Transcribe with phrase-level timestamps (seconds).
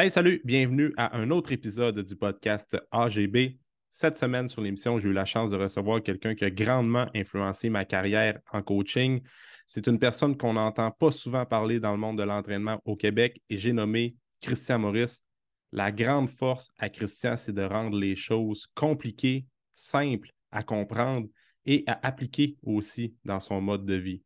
[0.00, 3.58] Hey, salut, bienvenue à un autre épisode du podcast AGB.
[3.90, 7.68] Cette semaine sur l'émission, j'ai eu la chance de recevoir quelqu'un qui a grandement influencé
[7.68, 9.20] ma carrière en coaching.
[9.66, 13.42] C'est une personne qu'on n'entend pas souvent parler dans le monde de l'entraînement au Québec
[13.50, 15.24] et j'ai nommé Christian Maurice.
[15.72, 21.26] La grande force à Christian, c'est de rendre les choses compliquées, simples à comprendre
[21.66, 24.22] et à appliquer aussi dans son mode de vie.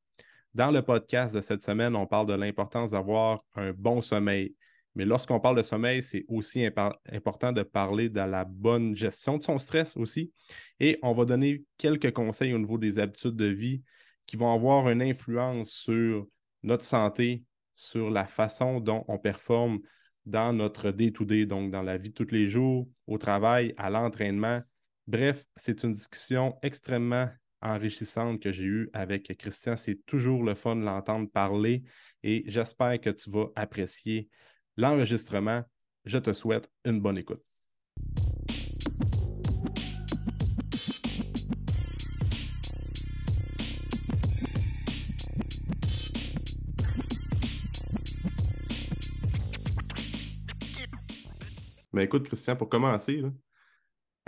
[0.52, 4.54] Dans le podcast de cette semaine, on parle de l'importance d'avoir un bon sommeil,
[4.94, 9.42] mais lorsqu'on parle de sommeil, c'est aussi important de parler de la bonne gestion de
[9.42, 10.32] son stress aussi.
[10.80, 13.82] Et on va donner quelques conseils au niveau des habitudes de vie
[14.26, 16.26] qui vont avoir une influence sur
[16.62, 19.80] notre santé, sur la façon dont on performe
[20.26, 24.60] dans notre day-to-day, donc dans la vie de tous les jours, au travail, à l'entraînement.
[25.06, 27.28] Bref, c'est une discussion extrêmement
[27.60, 29.76] enrichissante que j'ai eue avec Christian.
[29.76, 31.82] C'est toujours le fun de l'entendre parler
[32.22, 34.28] et j'espère que tu vas apprécier
[34.76, 35.62] l'enregistrement.
[36.04, 37.42] Je te souhaite une bonne écoute.
[51.92, 53.22] Mais écoute, Christian, pour commencer,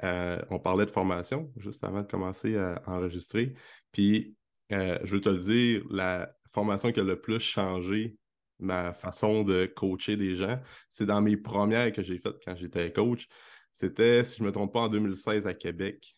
[0.03, 3.55] euh, on parlait de formation juste avant de commencer à enregistrer.
[3.91, 4.37] Puis,
[4.73, 8.17] euh, je veux te le dire, la formation qui a le plus changé
[8.65, 10.61] ma façon de coacher des gens.
[10.89, 13.29] C'est dans mes premières que j'ai faites quand j'étais coach.
[13.73, 16.17] C'était, si je ne me trompe pas, en 2016 à Québec,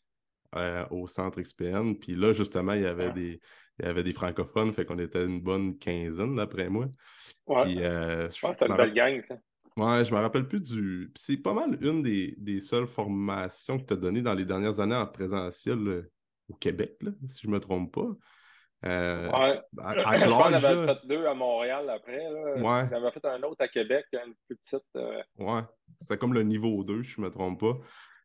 [0.55, 1.94] euh, au centre XPN.
[1.97, 3.41] Puis là, justement, il y avait des.
[3.78, 6.86] Il y avait des francophones, fait qu'on était une bonne quinzaine d'après moi.
[7.47, 7.77] Ouais.
[7.77, 9.36] Euh, je pense que c'est une belle gang, ça.
[9.77, 11.12] Ouais, je me rappelle plus du.
[11.14, 14.97] C'est pas mal une des, seules formations que tu as données dans les dernières années
[14.97, 16.11] en présentiel euh,
[16.48, 18.08] au Québec, si je ne me trompe pas.
[18.87, 19.61] Euh, ouais.
[19.79, 22.27] à, je pense fait deux à Montréal après.
[22.61, 22.89] Ouais.
[22.91, 24.84] J'avais fait un autre à Québec, une plus petite.
[24.97, 25.23] Euh...
[25.39, 25.62] Ouais.
[26.01, 27.79] C'était comme le niveau 2, je ne me trompe pas.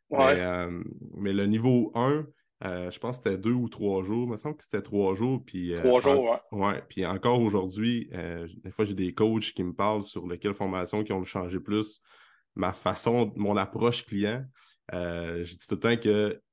[0.10, 0.36] Ouais.
[0.36, 0.84] Mais, euh,
[1.16, 2.26] mais le niveau 1,
[2.64, 4.26] euh, je pense que c'était deux ou trois jours.
[4.28, 5.42] Il me semble que c'était trois jours.
[5.46, 6.60] Puis, trois jours, ouais.
[6.60, 6.84] ouais.
[6.90, 8.10] Puis encore aujourd'hui,
[8.64, 12.02] des fois, j'ai des coachs qui me parlent sur lesquelles formations qui ont changé plus
[12.56, 14.44] ma façon, mon approche client.
[14.94, 15.98] Euh, j'ai dit tout le temps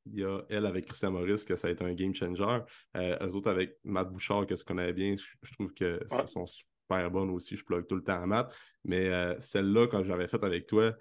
[0.09, 2.59] qu'il y a elle avec Christian Maurice, que ça a été un game changer.
[2.97, 7.11] Euh, eux autres avec Matt Bouchard, que je connais bien, je, trouve que sont super
[7.11, 7.57] bonnes aussi.
[7.57, 8.55] Je plug tout le temps à Matt.
[8.85, 10.93] Mais euh, celle-là, quand j'avais faite avec toi,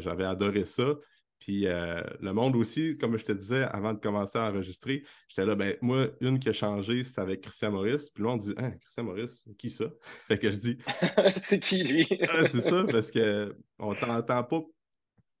[0.00, 0.94] j'avais adoré ça.
[1.38, 5.56] Puis le monde aussi, comme je te disais avant de commencer à enregistrer, j'étais là,
[5.56, 8.10] ben moi, une qui a changé, c'est avec Christian Maurice.
[8.10, 9.86] Puis là, on dit, hein, Christian Maurice, qui ça?
[10.28, 10.78] Fait que je dis,
[11.42, 12.06] c'est qui lui?
[12.46, 14.62] c'est ça, parce qu'on t'entend pas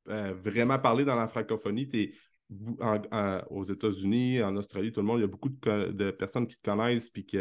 [0.08, 2.12] euh, vraiment parler dans la francophonie, tu
[3.50, 6.70] aux États-Unis, en Australie, tout le monde, il y a beaucoup de, personnes qui te
[6.70, 7.38] connaissent et qui,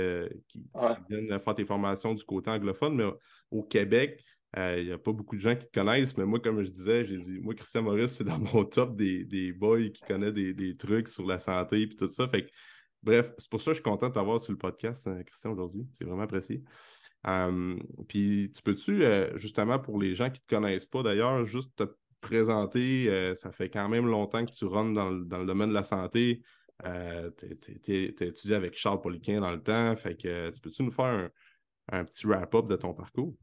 [1.09, 3.05] viennent faire tes formations du côté anglophone, mais
[3.51, 4.23] au Québec,
[4.57, 6.69] euh, il n'y a pas beaucoup de gens qui te connaissent, mais moi, comme je
[6.69, 10.33] disais, j'ai dit, moi, Christian Maurice, c'est dans mon top des, des boys qui connaissent
[10.33, 12.27] des, trucs sur la santé et tout ça.
[12.27, 12.49] Fait
[13.01, 15.51] bref, c'est pour ça que je suis content de t'avoir sur le podcast, euh, Christian,
[15.51, 15.87] aujourd'hui.
[15.97, 16.63] C'est vraiment apprécié.
[18.07, 19.03] puis, tu peux-tu,
[19.35, 21.83] justement, pour les gens qui ne te connaissent pas d'ailleurs, juste te
[22.21, 25.83] présenter, euh, ça fait quand même longtemps que tu runs dans le, domaine de la
[25.83, 26.41] santé.
[26.85, 29.95] Euh, tu as étudié avec Charles Poliquin dans le temps.
[29.97, 31.29] Fait que tu peux-tu nous faire
[31.91, 33.35] un, petit wrap-up de ton parcours?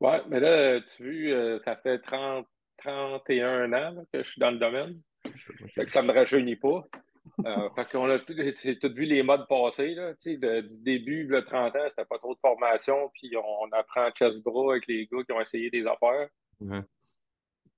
[0.00, 2.46] Oui, mais là, tu euh, ça fait 30,
[2.78, 5.00] 31 ans que je suis dans le domaine.
[5.74, 6.86] Fait que ça ne me rajeunit pas.
[7.76, 8.34] fait qu'on a tout,
[8.94, 9.94] vu les modes passés.
[9.94, 14.42] Là, du début, le 30 ans, c'était pas trop de formation, puis on, apprend chest
[14.42, 16.28] bras avec les gars qui ont essayé des affaires.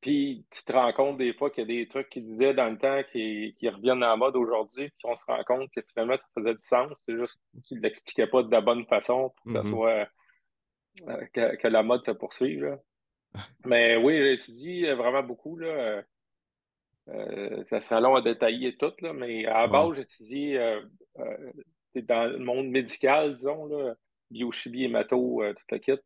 [0.02, 2.68] Puis tu te rends compte des fois qu'il y a des trucs qu'ils disaient dans
[2.68, 6.26] le temps qui, reviennent en mode aujourd'hui, puis on se rend compte que finalement ça
[6.34, 6.90] faisait du sens.
[7.06, 9.70] C'est juste qu'ils ne l'expliquaient pas de la bonne façon pour que ça mm-hmm.
[9.70, 10.08] soit
[11.08, 12.76] euh, que, la mode se poursuive.
[13.64, 15.56] Mais oui, tu dis euh, vraiment beaucoup.
[15.56, 16.02] Là,
[17.08, 20.54] euh, ça serait long à détailler tout, là, mais à la base, j'étudie
[21.96, 23.94] dans le monde médical, disons, là,
[24.30, 26.00] biochimie, hémato, tout le kit.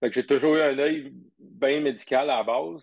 [0.00, 2.82] Fait que j'ai toujours eu un œil bien médical à la base.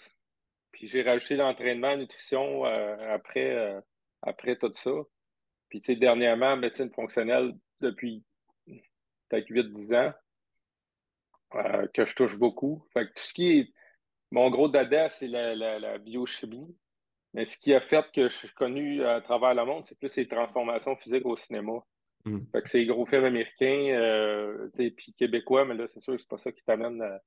[0.79, 3.81] Puis j'ai rajouté l'entraînement, la nutrition euh, après, euh,
[4.21, 4.91] après tout ça.
[5.67, 8.23] Puis tu sais, dernièrement, médecine fonctionnelle depuis
[9.27, 10.13] peut-être 8-10 ans,
[11.55, 12.81] euh, que je touche beaucoup.
[12.93, 13.73] Fait que tout ce qui est.
[14.31, 16.73] Mon gros dada, c'est la, biochimie.
[17.33, 20.15] Mais ce qui a fait que je suis connu à travers le monde, c'est plus
[20.15, 21.73] les transformations physiques au cinéma.
[22.23, 22.39] Mm.
[22.53, 26.29] Fait que c'est les gros films américains, puis québécois, mais là, c'est sûr que c'est
[26.29, 27.19] pas ça qui t'amène à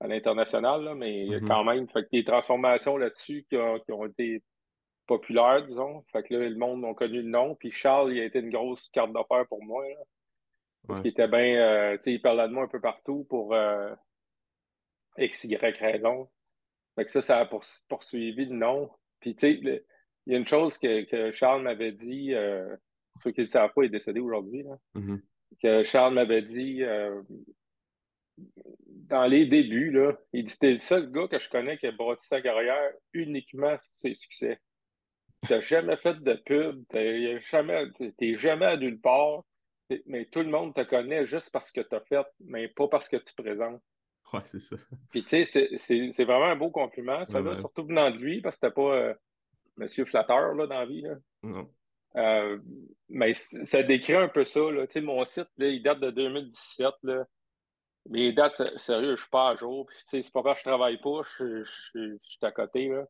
[0.00, 1.48] l'international, mais mm-hmm.
[1.48, 4.42] quand même, fait que des transformations là-dessus qui, ont été
[5.06, 6.04] populaires, disons.
[6.12, 7.54] Fait que là, le monde a connu le nom.
[7.54, 9.84] Puis Charles, il a été une grosse carte d'affaires pour moi.
[10.86, 13.54] Parce qu'il était bien, euh, tu sais, il parlait de moi un peu partout pour
[13.54, 13.92] euh,
[15.18, 16.28] X, Y raison.
[16.94, 17.50] Fait que ça, ça a
[17.88, 18.90] poursuivi le nom.
[19.20, 19.82] Puis, tu sais,
[20.26, 22.76] il y a une chose que, Charles m'avait dit, euh,
[23.22, 24.64] ceux qui ne le savent pas, il est décédé aujourd'hui,
[24.94, 25.20] mm-hmm.
[25.62, 27.20] que Charles m'avait dit euh,
[29.08, 31.92] dans les débuts, là, il dit T'es le seul gars que je connais qui a
[31.92, 34.60] bâti sa carrière uniquement sur ses succès.
[35.46, 37.86] Tu n'as jamais fait de pub, tu jamais,
[38.36, 39.44] jamais à nulle part,
[40.06, 43.08] mais tout le monde te connaît juste parce que tu as fait, mais pas parce
[43.08, 43.80] que tu présentes.
[44.32, 44.76] Ouais, c'est ça.
[45.10, 48.66] Puis tu sais, c'est vraiment un beau compliment, ça, surtout venant de lui, parce que
[48.66, 49.14] c'était pas euh,
[49.76, 51.02] Monsieur Flatteur là, dans la vie.
[51.02, 51.14] Là.
[51.42, 51.70] Non.
[52.16, 52.58] Euh,
[53.08, 54.60] mais ça décrit un peu ça.
[54.70, 54.86] Là.
[55.02, 56.86] Mon site, là, il date de 2017.
[57.02, 57.24] Là.
[58.10, 59.88] Les dates, sérieux, je ne suis pas à jour.
[60.06, 62.88] c'est pas parce que je travaille pas, je, suis à côté.
[62.88, 63.04] Là.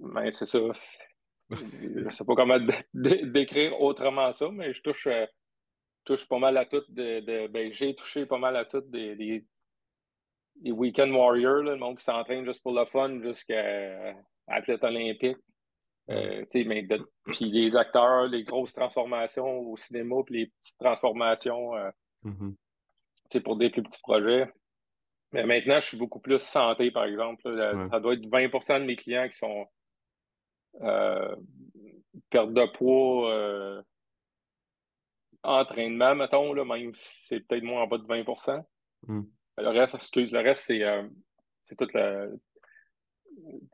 [0.00, 0.58] Mais c'est ça.
[1.50, 2.58] Je sais pas comment
[2.92, 5.26] décrire autrement ça, mais je touche, euh,
[6.04, 6.82] touche pas mal à tout.
[6.88, 12.04] De, ben, j'ai touché pas mal à tout des, des, week-end warriors, le monde qui
[12.04, 14.16] s'entraîne juste pour le fun jusqu'à
[14.48, 15.38] athlète olympique.
[16.08, 16.86] Euh, mais
[17.24, 21.90] puis les acteurs, les grosses transformations au cinéma, puis les petites transformations euh,
[22.24, 22.54] mm-hmm.
[23.42, 24.48] Pour des plus petits projets.
[25.32, 27.42] Mais maintenant, je suis beaucoup plus santé, par exemple.
[27.90, 29.66] Ça doit être 20% de mes clients qui sont
[30.82, 31.36] euh,
[32.30, 33.82] perte de poids, euh,
[35.42, 38.24] entraînement, mettons, là, même si c'est peut-être moins en bas de 20
[39.06, 39.22] mm.
[39.58, 41.08] Le reste, excuse, le reste, c'est euh,
[41.78, 42.26] toute la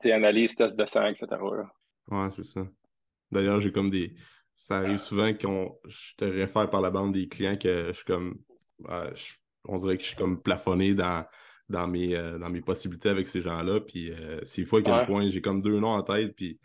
[0.04, 1.26] analyse, test de sang, etc.
[2.08, 2.66] Ouais, c'est ça.
[3.30, 4.14] D'ailleurs, j'ai comme des.
[4.54, 8.04] Ça arrive souvent qu'on je te réfère par la bande des clients que je suis
[8.04, 8.38] comme.
[9.64, 11.24] On dirait que je suis comme plafonné dans,
[11.68, 13.80] dans, mes, dans mes possibilités avec ces gens-là.
[13.80, 14.12] Puis
[14.42, 16.34] c'est fois à quel point j'ai comme deux noms en tête.
[16.36, 16.58] Puis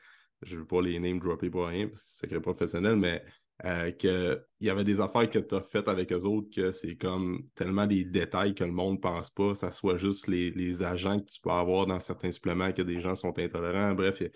[0.43, 3.23] je ne veux pas les name dropper pour rien, parce que c'est secret professionnel, mais
[3.65, 6.95] euh, qu'il y avait des affaires que tu as faites avec eux autres que c'est
[6.95, 9.55] comme tellement des détails que le monde ne pense pas.
[9.55, 13.15] Ça soit juste les, agents que tu peux avoir dans certains suppléments que des gens
[13.15, 13.95] sont intolérants.
[13.95, 14.31] Bref, il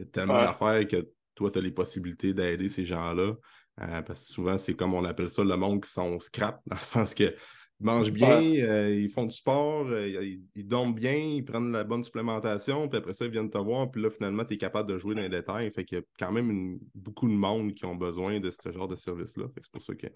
[0.00, 3.34] y, a tellement d'affaires que toi, tu as les possibilités d'aider ces gens-là.
[3.80, 6.76] Euh, parce que souvent, c'est comme on appelle ça le monde qui sont scrap, dans
[6.76, 7.32] le sens que
[7.80, 11.82] ils mangent bien, euh, ils font du sport, euh, ils, dorment bien, ils prennent la
[11.82, 14.88] bonne supplémentation, puis après ça, ils viennent te voir, puis là, finalement, tu es capable
[14.88, 15.70] de jouer dans les détails.
[15.72, 18.86] Fait qu'il y a quand même beaucoup de monde qui ont besoin de ce genre
[18.86, 19.46] de service-là.
[19.56, 20.06] c'est pour ça que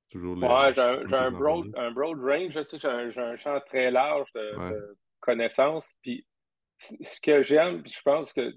[0.00, 0.80] c'est toujours les, Ouais, j'ai
[1.14, 5.94] un, broad, un, broad, range, je sais, j'ai un, champ très large de, connaissances.
[6.02, 6.24] Puis
[6.78, 8.54] ce que j'aime, puis je pense que,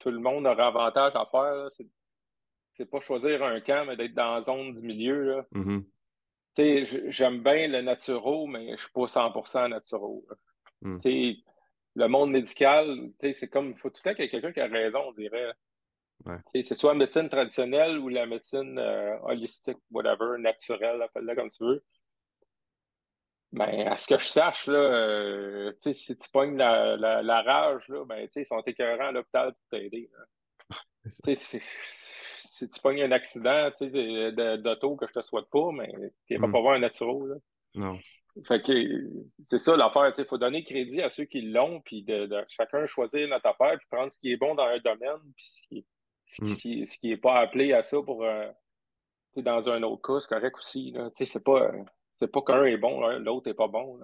[0.00, 1.68] tout le monde aura avantage à faire,
[2.76, 5.22] c'est pas choisir un camp, mais d'être dans la zone du milieu.
[5.22, 5.46] Là.
[5.54, 5.84] Mm-hmm
[6.56, 10.26] j'aime bien le naturo, mais je ne suis pas 100% naturo.
[10.80, 10.98] Hmm.
[11.94, 14.60] Le monde médical, c'est comme, il faut tout le temps qu'il y ait quelqu'un qui
[14.60, 15.52] a raison, on dirait.
[16.54, 21.64] C'est soit la médecine traditionnelle ou la médecine euh, holistique, whatever, naturelle, appelle-la comme tu
[21.64, 21.84] veux.
[23.52, 28.04] Mais à ce que je sache, là, euh, si tu pognes la, la, rage, là,
[28.06, 30.10] ben, ils sont écœurants à l'hôpital pour t'aider.
[32.50, 35.92] si tu pognes un accident d'auto que je te souhaite pas, mais
[36.26, 36.52] tu vas mm.
[36.52, 37.40] pas voir un naturel.
[37.74, 37.98] Non.
[38.46, 38.72] Fait que
[39.42, 40.10] c'est ça l'affaire.
[40.16, 43.86] Il faut donner crédit à ceux qui l'ont, puis de, chacun choisir notre affaire, puis
[43.90, 47.40] prendre ce qui est bon dans un domaine, puis ce qui, ce qui, est pas
[47.40, 48.48] appelé à ça pour euh,
[49.36, 50.94] dans un autre cas, c'est correct aussi.
[51.14, 51.70] C'est pas,
[52.32, 53.98] pas qu'un est bon, l'autre est pas bon.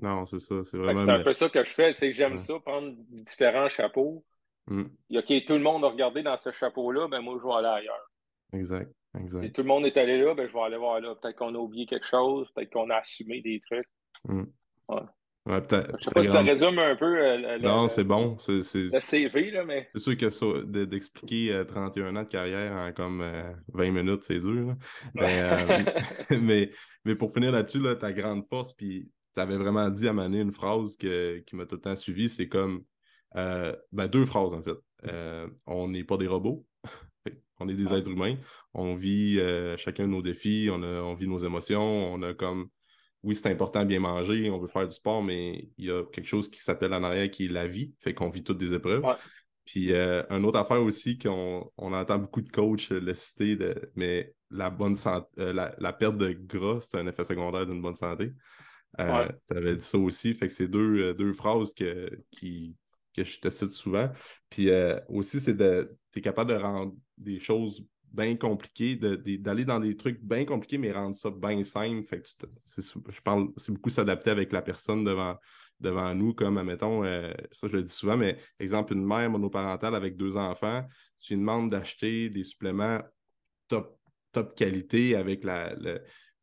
[0.00, 0.56] Non, c'est ça.
[0.64, 1.04] C'est vraiment.
[1.04, 4.24] C'est un peu ça que je fais, c'est que j'aime ça, prendre différents chapeaux,
[4.68, 4.84] Mm.
[5.10, 7.54] Il y a tout le monde a regardé dans ce chapeau-là, ben moi, je vais
[7.54, 8.10] aller ailleurs.
[8.52, 9.44] Exact, exact.
[9.44, 11.14] Si tout le monde est allé là, ben je vais aller voir là.
[11.14, 13.88] Peut-être qu'on a oublié quelque chose, peut-être qu'on a assumé des trucs.
[14.24, 14.44] Mm.
[14.88, 15.02] Ouais.
[15.46, 17.06] Ouais, je sais pas si ça résume un peu.
[17.06, 18.36] Euh, non, c'est bon.
[18.38, 19.88] C'est, Le CV, là, mais.
[19.94, 23.24] C'est sûr que d'expliquer 31 euh, ans de carrière en comme
[23.72, 24.74] 20 euh, minutes, c'est dur.
[26.30, 26.70] Mais,
[27.04, 30.40] mais, pour finir là-dessus, là, ta grande force, puis tu avais vraiment dit à Mané
[30.40, 32.84] une phrase que, qui m'a tout le temps suivi, c'est comme
[33.36, 34.76] euh, ben, deux phrases, en fait.
[35.06, 36.66] Euh, on n'est pas des robots.
[37.60, 38.36] on est des êtres humains.
[38.74, 42.12] On vit euh, chacun nos défis, on, on vit nos émotions.
[42.12, 42.68] On a comme.
[43.24, 46.04] Oui, c'est important de bien manger, on veut faire du sport, mais il y a
[46.04, 47.92] quelque chose qui s'appelle en arrière qui est la vie.
[47.98, 49.02] Fait qu'on vit toutes des épreuves.
[49.64, 54.32] Puis une autre affaire aussi qu'on on entend beaucoup de coachs le citer, de, mais
[54.50, 58.30] la bonne santé, la, perte de gras, c'est un effet secondaire d'une bonne santé.
[58.96, 59.02] Tu
[59.56, 60.32] avais dit ça aussi.
[60.32, 62.76] Fait que c'est deux, deux phrases que, qui,
[63.24, 64.10] que je te cite souvent.
[64.50, 65.96] Puis euh, aussi, c'est de.
[66.12, 70.78] Tu es capable de rendre des choses bien compliquées, d'aller dans des trucs bien compliqués,
[70.78, 72.06] mais rendre ça bien simple.
[72.06, 72.28] Fait que
[73.10, 75.36] je parle, c'est beaucoup s'adapter avec la personne devant,
[75.80, 79.94] devant nous, comme, admettons, euh, ça je le dis souvent, mais exemple, une mère monoparentale
[79.94, 80.86] avec deux enfants,
[81.20, 83.00] tu lui demandes d'acheter des suppléments
[83.68, 83.98] top,
[84.32, 85.74] top qualité avec la,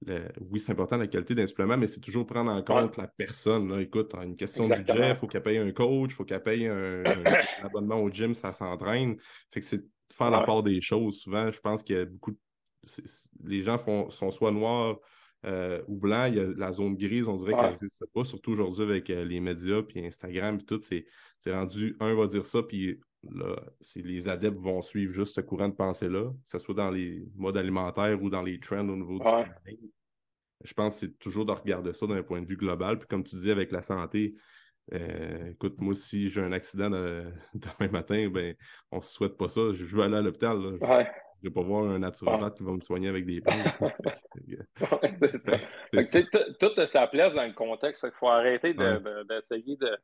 [0.05, 3.69] oui, c'est important la qualité d'un supplément, mais c'est toujours prendre en compte la personne.
[3.69, 3.81] Là.
[3.81, 6.67] Écoute, une question de budget, il faut qu'elle paye un coach, il faut qu'elle paye
[6.67, 7.03] un,
[7.63, 9.17] abonnement au gym, ça s'entraîne.
[9.51, 11.19] Fait que c'est faire la part des choses.
[11.19, 12.37] Souvent, je pense qu'il y a beaucoup de...
[13.43, 14.99] Les gens font, sont soit noirs
[15.45, 16.29] euh, ou blancs.
[16.29, 19.25] Il y a la zone grise, on dirait qu'elle n'existe pas, surtout aujourd'hui avec euh,
[19.25, 20.81] les médias, puis Instagram, puis tout.
[20.81, 22.99] C'est rendu, un va dire ça, puis
[23.31, 23.55] là,
[23.95, 27.57] les adeptes vont suivre juste ce courant de pensée-là, que ce soit dans les modes
[27.57, 29.77] alimentaires ou dans les trends au niveau du
[30.63, 32.99] Je pense que c'est toujours de regarder ça d'un point de vue global.
[32.99, 34.35] Puis comme tu dis, avec la santé,
[34.93, 36.89] euh, écoute, moi, si j'ai un accident
[37.53, 38.55] demain matin, ben,
[38.91, 39.61] on ne se souhaite pas ça.
[39.73, 40.57] Je veux aller à l'hôpital.
[40.61, 43.93] Je ne vais pas voir un naturopathe qui va me soigner avec des plantes.
[45.19, 45.37] c'est
[46.01, 46.21] ça.
[46.59, 48.05] Tout a sa place dans le contexte.
[48.05, 49.97] Il faut arrêter d'essayer de, de,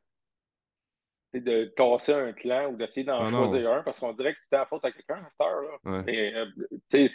[1.76, 4.66] casser un clan ou d'essayer d'en ah choisir un parce qu'on dirait que c'était la
[4.66, 6.04] faute à quelqu'un à cette heure-là.
[6.08, 7.08] Euh,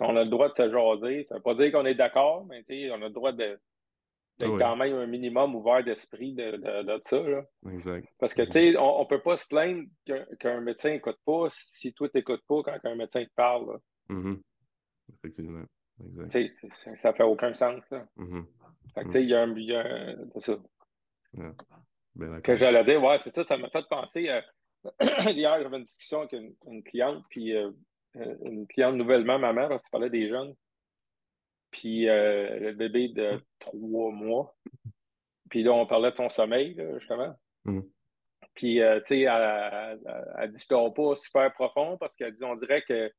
[0.00, 1.24] on a le droit de se jaser.
[1.24, 3.58] Ça ne veut pas dire qu'on est d'accord, mais on a le droit de
[4.40, 7.22] c'est quand même un minimum ouvert d'esprit de, de, ça.
[7.22, 7.44] Là.
[7.70, 8.08] Exact.
[8.18, 9.84] Parce que, tu sais, on ne peut pas se plaindre
[10.38, 13.78] qu'un médecin n'écoute pas si toi, tu n'écoutes pas quand un médecin te parle.
[14.08, 14.40] Mm-hmm.
[15.14, 15.64] Effectivement.
[16.02, 16.54] Exact.
[16.72, 17.82] Ça, ça fait aucun sens.
[17.90, 18.06] Là.
[18.16, 18.44] Mm-hmm.
[18.94, 19.54] Fait que, tu sais, il y a un.
[19.54, 20.58] Y a, c'est ça.
[21.36, 21.54] Yeah.
[22.42, 24.28] Que j'allais dire, ouais, c'est ça, ça m'a fait penser.
[24.28, 24.40] Euh,
[25.30, 27.70] hier, j'avais une discussion avec une, cliente, puis euh,
[28.16, 30.54] euh, une cliente nouvellement maman, parce que tu parlais des jeunes.
[31.70, 34.56] Puis euh, le bébé de trois mois.
[35.50, 37.34] Puis là, on parlait de son sommeil, justement.
[37.64, 37.80] Mm.
[38.54, 40.00] Puis, tu sais, elle,
[40.38, 43.12] elle, dit Je dors pas super profond parce qu'elle dit On dirait que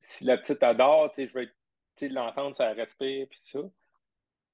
[0.00, 3.60] si la petite adore, tu sais, je vais l'entendre, ça respire, puis ça.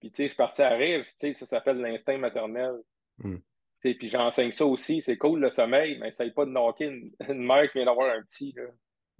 [0.00, 2.82] Puis, tu sais, je suis parti à rire, tu sais, ça s'appelle l'instinct maternel.
[3.18, 3.36] Mm.
[3.80, 7.46] Puis j'enseigne ça aussi, c'est cool le sommeil, mais essaye pas de knocker une, une
[7.46, 8.52] mère qui vient d'avoir un petit.
[8.56, 8.64] Là.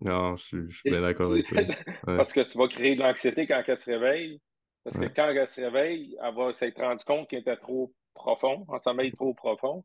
[0.01, 1.63] Non, je, suis bien d'accord avec toi.
[2.05, 4.41] Parce que tu vas créer de l'anxiété quand elle se réveille.
[4.85, 8.65] Parce que quand elle se réveille, elle va s'être rendue compte qu'elle était trop profond,
[8.73, 9.85] un sommeil trop profond.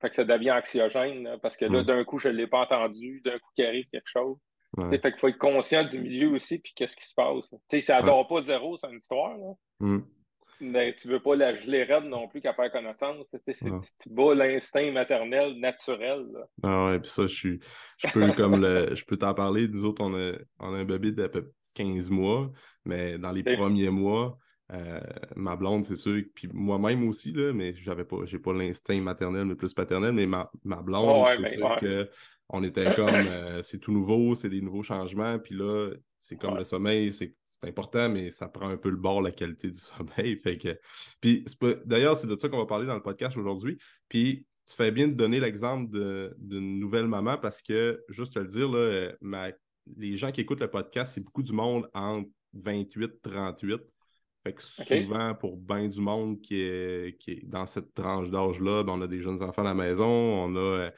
[0.00, 1.86] Fait que ça devient anxiogène, parce que là, mm.
[1.86, 4.36] d'un coup, je ne l'ai pas entendu, d'un coup, qu'il arrive quelque chose.
[4.90, 7.48] Fait qu'il faut être conscient du milieu aussi, puis qu'est-ce qui se passe.
[7.50, 9.36] Tu sais, ça dort pas zéro, c'est une histoire.
[9.36, 9.54] Là.
[9.80, 10.00] Mm.
[10.60, 13.26] Mais tu veux pas la geler raide non plus qu'à perd connaissance.
[13.30, 16.26] Tu bats l'instinct maternel naturel.
[16.62, 17.60] Ah ouais, puis ça, je suis.
[17.98, 18.94] Je peux comme le.
[18.94, 19.68] Je peux t'en parler.
[19.68, 22.50] Nous autres, on a, on a un bébé d'à peu 15 mois,
[22.84, 24.38] mais dans les premiers mois,
[24.72, 25.00] euh,
[25.34, 29.46] ma blonde, c'est sûr, puis moi-même aussi, là, mais j'avais pas, j'ai pas l'instinct maternel,
[29.46, 32.10] mais plus paternel, mais ma, ma blonde, c'est sûr que
[32.50, 36.56] on était comme euh, c'est tout nouveau, c'est des nouveaux changements, puis là, c'est comme
[36.56, 39.78] le sommeil, c'est c'est important, mais ça prend un peu le bord, la qualité du
[39.78, 40.38] sommeil.
[40.42, 40.78] Fait que...
[41.20, 41.44] Puis,
[41.84, 43.78] d'ailleurs, c'est de ça qu'on va parler dans le podcast aujourd'hui.
[44.08, 45.90] Puis, tu fais bien de donner l'exemple
[46.38, 49.52] d'une nouvelle maman parce que, juste te le dire, là, euh,
[49.96, 53.80] les gens qui écoutent le podcast, c'est beaucoup du monde entre 28 et 38.
[54.44, 58.84] Fait que souvent, pour bien du monde qui est, qui est dans cette tranche d'âge-là,
[58.84, 60.90] ben, on a des jeunes enfants à la maison, on a euh,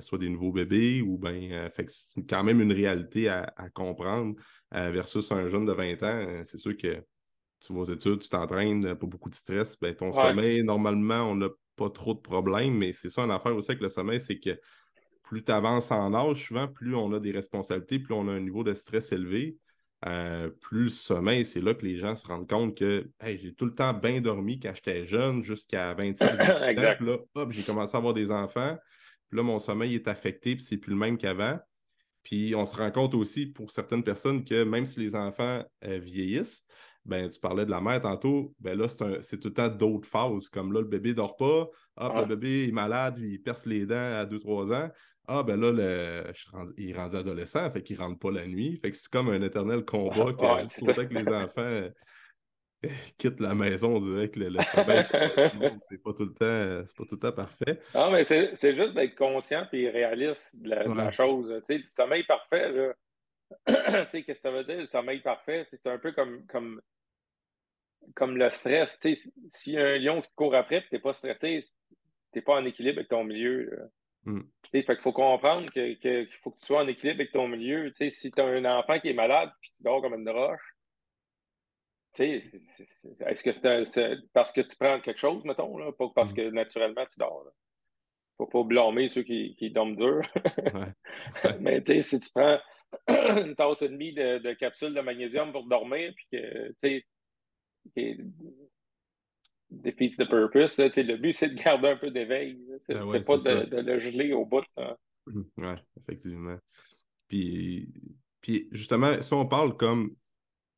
[0.00, 4.34] soit des nouveaux bébés, ou bien, fait que c'est quand même une réalité à comprendre.
[4.74, 7.02] Euh, versus un jeune de 20 ans, euh, c'est sûr que
[7.60, 11.34] tu vas aux études, tu t'entraînes, pas beaucoup de stress, ben, ton sommeil, normalement, on
[11.34, 14.38] n'a pas trop de problèmes, mais c'est ça une affaire aussi avec le sommeil, c'est
[14.38, 14.60] que
[15.22, 18.40] plus tu avances en âge, souvent, plus on a des responsabilités, plus on a un
[18.40, 19.56] niveau de stress élevé.
[20.06, 23.64] Euh, plus le sommeil, c'est là que les gens se rendent compte que j'ai tout
[23.64, 26.36] le temps bien dormi quand j'étais jeune, jusqu'à 27 ans.
[27.00, 28.76] Là, hop, j'ai commencé à avoir des enfants.
[29.28, 31.58] Puis là, mon sommeil est affecté, puis c'est plus le même qu'avant.
[32.22, 35.98] Puis on se rend compte aussi pour certaines personnes que même si les enfants euh,
[35.98, 36.64] vieillissent,
[37.04, 40.48] ben, tu parlais de la mère tantôt, ben là, c'est tout le temps d'autres phases.
[40.48, 43.86] Comme là, le bébé ne dort pas, ah, le bébé est malade, il perce les
[43.86, 44.90] dents à 2-3 ans.
[45.26, 46.32] Ah, ben là, le,
[46.76, 48.78] il est rendu adolescent, fait qu'il ne rentre pas la nuit.
[48.82, 51.90] Fait que c'est comme un éternel combat que, que les enfants
[53.18, 55.04] quitte la maison, on dirait que le, sommeil,
[55.88, 57.80] c'est pas tout le temps, c'est pas tout le temps parfait.
[57.94, 61.50] Non, mais c'est juste d'être conscient et réaliste de la, chose.
[61.68, 62.94] le sommeil parfait, là,
[63.66, 65.66] qu'est-ce que ça veut dire, le sommeil parfait?
[65.72, 66.80] C'est un peu comme, comme,
[68.14, 69.04] comme le stress.
[69.48, 72.64] Si un lion te court après et tu n'es pas stressé, tu n'es pas en
[72.64, 73.90] équilibre avec ton milieu.
[74.24, 74.42] Mm.
[74.70, 77.90] Fait qu'il faut comprendre qu'il faut que tu sois en équilibre avec ton milieu.
[77.94, 80.76] si tu as un enfant qui est malade puis tu dors comme une roche,
[82.24, 86.36] est-ce que c'est parce que tu prends quelque chose, mettons, là, pas parce mm.
[86.36, 87.44] que naturellement tu dors?
[87.44, 87.50] Là.
[88.36, 90.22] Faut pas blâmer ceux qui, qui dorment dur.
[91.60, 92.58] Mais tu sais, si tu prends
[93.08, 97.04] une tasse et demie de, de capsules de magnésium pour dormir, puis que, tu
[97.96, 98.18] sais,
[99.70, 102.58] défeats the purpose, là, le but, c'est de garder un peu d'éveil.
[102.80, 104.64] C'est ben pas de, de, le geler au bout.
[105.26, 106.58] Oui, effectivement.
[107.28, 107.92] Puis,
[108.40, 110.14] puis justement, si on parle comme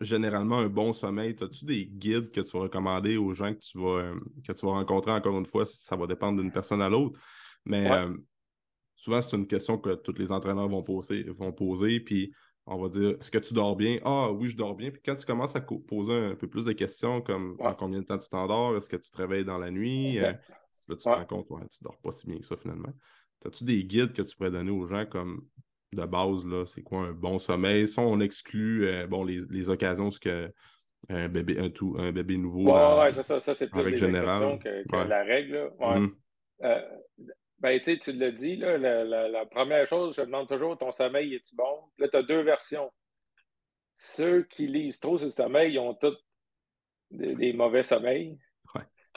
[0.00, 1.36] généralement un bon sommeil?
[1.40, 4.66] As-tu des guides que tu vas recommander aux gens que tu vas, euh, que tu
[4.66, 5.12] vas rencontrer?
[5.12, 7.18] Encore une fois, ça va dépendre d'une personne à l'autre.
[7.64, 8.12] Mais euh,
[8.96, 12.00] souvent, c'est une question que tous les entraîneurs vont poser, vont poser.
[12.00, 12.32] Puis
[12.66, 13.98] on va dire Est-ce que tu dors bien?
[14.04, 14.90] Ah oui, je dors bien.
[14.90, 18.04] Puis quand tu commences à poser un peu plus de questions comme en combien de
[18.04, 18.76] temps tu t'endors?
[18.76, 20.18] Est-ce que tu te réveilles dans la nuit?
[20.18, 22.92] Euh, là, tu te rends compte, ouais, tu dors pas si bien que ça finalement.
[23.44, 25.46] As-tu des guides que tu pourrais donner aux gens comme
[25.92, 27.88] de base, là, c'est quoi un bon sommeil?
[27.88, 30.52] Si on exclut euh, bon, les, occasions où que
[31.08, 32.70] un bébé, un, tout, un bébé nouveau.
[32.70, 34.58] Ouais, ça, ça, c'est plus les général.
[34.58, 35.72] que, la règle.
[35.80, 35.98] Ouais.
[35.98, 36.16] Mm.
[36.62, 36.80] Euh,
[37.58, 41.34] ben, tu sais, tu l'as dit, là, la, première chose, je demande toujours ton sommeil,
[41.34, 41.90] est-tu bon?
[41.98, 42.90] Là, tu as deux versions.
[43.98, 46.16] Ceux qui lisent trop sur le sommeil, ils ont tous
[47.10, 48.38] des, mauvais sommeils.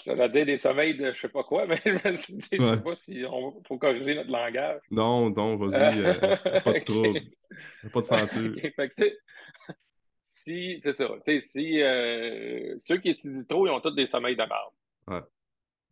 [0.05, 3.23] Vais dire des sommeils de je sais pas quoi, mais je ne sais pas si
[3.29, 4.81] on faut corriger notre langage.
[4.91, 7.21] Non, non, vas-y, euh, pas de trouble.
[7.91, 8.55] Pas de censure.
[10.23, 11.09] si, c'est ça.
[11.41, 14.73] Si euh, ceux qui étudient trop, ils ont tous des sommeils de merde.
[15.07, 15.21] Ouais.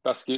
[0.03, 0.33] Parce que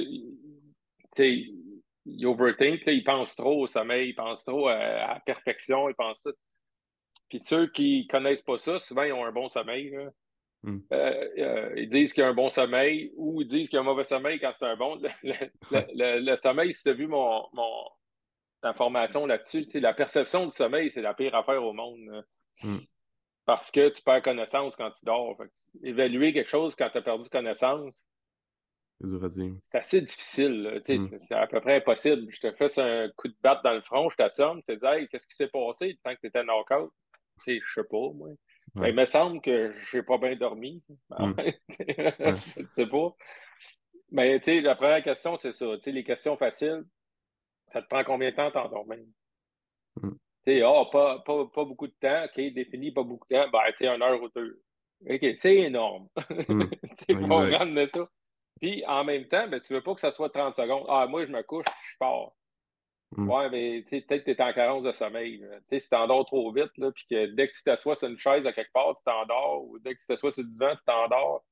[2.06, 6.20] ils overthink, ils pensent trop au sommeil, ils pensent trop à, la perfection, ils pensent
[6.20, 6.34] tout.
[7.28, 9.96] Puis ceux qui connaissent pas ça, souvent, ils ont un bon sommeil.
[10.64, 10.78] Hmm.
[10.94, 13.78] Euh, euh, ils disent qu'il y a un bon sommeil ou ils disent qu'il y
[13.78, 14.98] a un mauvais sommeil quand c'est un bon.
[15.70, 17.84] Le, sommeil, si tu as vu mon, mon
[18.62, 22.24] information là-dessus, la perception du sommeil, c'est la pire affaire au monde.
[22.62, 22.78] Hmm.
[23.44, 25.36] Parce que tu perds connaissance quand tu dors.
[25.82, 28.02] évaluer quelque chose quand tu as perdu connaissance,
[29.00, 30.80] c'est assez difficile.
[30.88, 31.18] Mm.
[31.18, 32.26] C'est à peu près impossible.
[32.30, 34.86] Je te fais un coup de batte dans le front, je t'assomme, je te dis
[34.86, 36.90] hey, qu'est-ce qui s'est passé tant que tu étais knockout?
[37.46, 38.28] Je sais pas, moi.
[38.74, 40.82] Ben, il me semble que j'ai pas bien dormi.
[41.10, 41.32] Mm.
[41.78, 43.14] je ne sais pas.
[44.10, 45.66] Mais la première question, c'est ça.
[45.86, 46.84] les questions faciles,
[47.66, 49.04] ça te prend combien de temps t'endormir?
[49.96, 50.10] Mm.
[50.64, 53.86] Oh, pas, pas, pas, beaucoup de temps, OK, défini pas beaucoup de temps, ben, tu
[53.86, 54.60] une heure ou deux.
[55.08, 56.08] OK, c'est énorme.
[57.08, 57.30] Mm.
[57.30, 58.08] on de ça.
[58.60, 60.86] Puis en même temps, ben, tu veux pas que ça soit 30 secondes.
[60.88, 62.32] Ah, moi, je me couche, je pars.
[63.16, 63.30] Hmm.
[63.30, 65.44] Ouais, mais peut-être que tu es en carence de sommeil.
[65.70, 68.52] Si tu t'endors trop vite, puis que dès que tu t'assois sur une chaise à
[68.52, 71.44] quelque part, tu t'endors, ou dès que tu t'assois sur le divan, tu t'endors.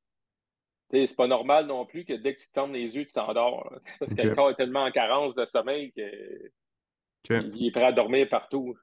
[0.90, 3.72] C'est pas normal non plus que dès que tu tournes les yeux, tu t'endors.
[4.00, 8.28] Parce que le corps est tellement en carence de sommeil qu'il est prêt à dormir
[8.28, 8.76] partout.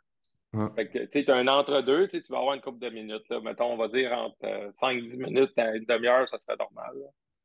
[0.53, 3.27] tu as un entre-deux, tu vas avoir une couple de minutes.
[3.29, 3.41] Là.
[3.41, 6.95] Mettons, on va dire entre 5-10 euh, minutes à une demi-heure, ça serait normal.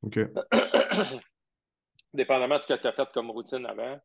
[0.03, 0.19] OK.
[2.15, 3.99] Dépendamment de ce que tu as fait comme routine avant.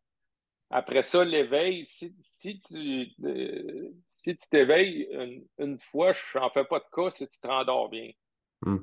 [0.71, 5.09] Après ça, l'éveil, si, si, tu euh, si tu t'éveilles
[5.57, 8.11] une, fois, je n'en fais pas de cas si tu te rendors bien.
[8.61, 8.77] Hmm.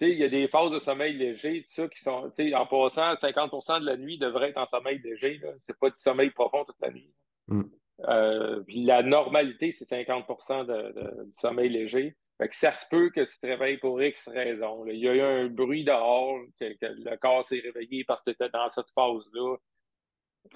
[0.00, 3.86] Il y a des phases de sommeil léger, ça, qui sont, en passant, 50% de
[3.86, 5.40] la nuit devrait être en sommeil léger.
[5.60, 7.12] Ce n'est pas du sommeil profond toute la nuit.
[7.48, 7.62] Hmm.
[8.08, 10.26] Euh, puis la normalité, c'est 50
[10.66, 12.16] de, du sommeil léger.
[12.38, 14.84] Fait que ça se peut que tu te réveilles pour X raison.
[14.86, 18.34] Il y a eu un bruit dehors, que, le corps s'est réveillé parce que tu
[18.34, 19.56] étais dans cette phase-là.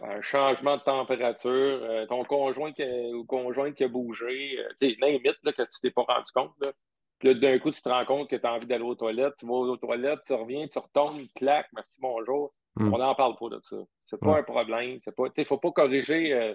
[0.03, 4.91] Un changement de température, euh, ton conjoint qui, ou conjointe qui a bougé, euh, tu
[4.91, 6.53] sais, limite que tu t'es pas rendu compte.
[6.61, 6.73] Là.
[7.19, 9.47] Puis d'un coup, tu te rends compte que tu as envie d'aller aux toilettes, tu
[9.47, 12.55] vas aux toilettes, tu reviens, tu retombes, claque, merci, bonjour.
[12.77, 12.95] Hmm.
[12.95, 13.77] On n'en parle pas de ça.
[14.05, 14.99] C'est pas un problème.
[15.01, 16.55] C'est pas, il ne faut pas corriger euh,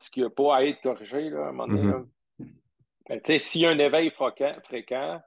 [0.00, 1.92] ce qui n'a pas à être corrigé là, à un moment donné.
[3.08, 5.20] Ben, s'il y a un éveil fréquent,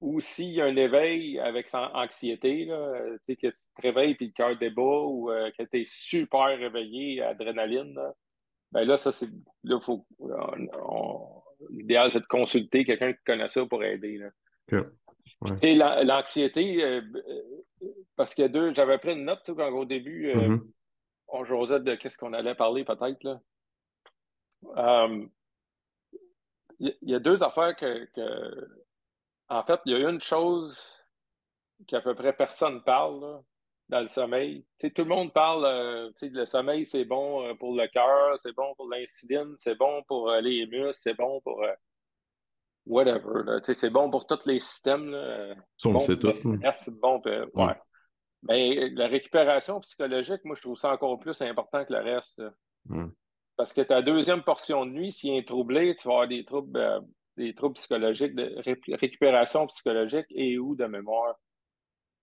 [0.00, 4.32] ou s'il y a un éveil avec anxiété, là, que tu te réveilles et le
[4.32, 8.14] cœur débat ou euh, que tu es super réveillé, adrénaline, là,
[8.72, 9.28] ben là, ça, c'est.
[9.64, 10.06] Là, faut.
[11.70, 14.20] L'idéal, c'est de consulter quelqu'un qui connaît ça pour aider.
[15.62, 18.74] L'anxiété, euh, euh, parce qu'il y a deux.
[18.74, 20.60] J'avais pris une note quand au début, mm-hmm.
[21.28, 23.22] on j'osais de qu'est-ce qu'on allait parler peut-être.
[23.24, 23.40] là
[26.78, 28.06] il y, a deux affaires que,
[29.48, 30.78] En fait, il y a une chose
[31.86, 33.42] qu'à peu près personne parle
[33.88, 34.66] dans le sommeil.
[34.80, 38.74] tout le monde parle, euh, le sommeil, c'est bon euh, pour le cœur, c'est bon
[38.74, 41.64] pour l'insuline, c'est bon pour euh, les muscles, c'est bon pour
[42.86, 43.60] whatever.
[43.74, 45.10] C'est bon pour tous les systèmes.
[45.10, 45.54] Là.
[45.84, 46.32] bon c'est tout.
[46.34, 47.74] C'est bon ouais.
[48.42, 52.42] Mais la récupération psychologique, moi, je trouve ça encore plus important que le reste.
[53.56, 56.78] Parce que ta deuxième portion de nuit, s'il est troublé, tu vas avoir des troubles,
[56.78, 57.00] euh,
[57.36, 58.54] des troubles psychologiques, de
[58.96, 61.36] récupération psychologique et ou de mémoire.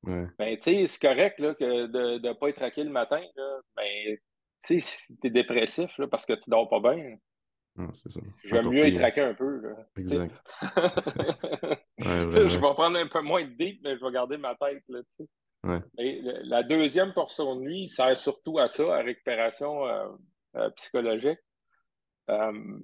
[0.04, 0.28] Ouais.
[0.38, 3.60] Ben, tu sais, c'est correct là, que de ne pas être traqué le matin, là,
[3.76, 4.18] ben,
[4.66, 7.16] tu sais, si tu es dépressif là, parce que tu dors pas bien.
[7.94, 8.20] c'est ça.
[8.44, 9.62] J'aime mieux être traqué un peu.
[9.62, 10.36] Là, exact.
[12.00, 14.84] je vais prendre un peu moins de deep, mais je vais garder ma tête.
[14.90, 15.00] Là,
[15.64, 15.80] ouais.
[16.44, 19.88] la deuxième portion de nuit sert surtout à ça, à récupération.
[19.88, 20.08] Euh,
[20.56, 21.40] euh, psychologique.
[22.30, 22.80] Euh,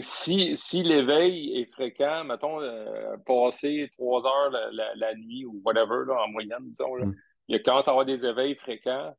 [0.00, 6.22] si, si l'éveil est fréquent, mettons, euh, passer trois heures la, nuit ou whatever, là,
[6.24, 7.14] en moyenne, disons, là, mm.
[7.48, 9.14] il commence à avoir des éveils fréquents,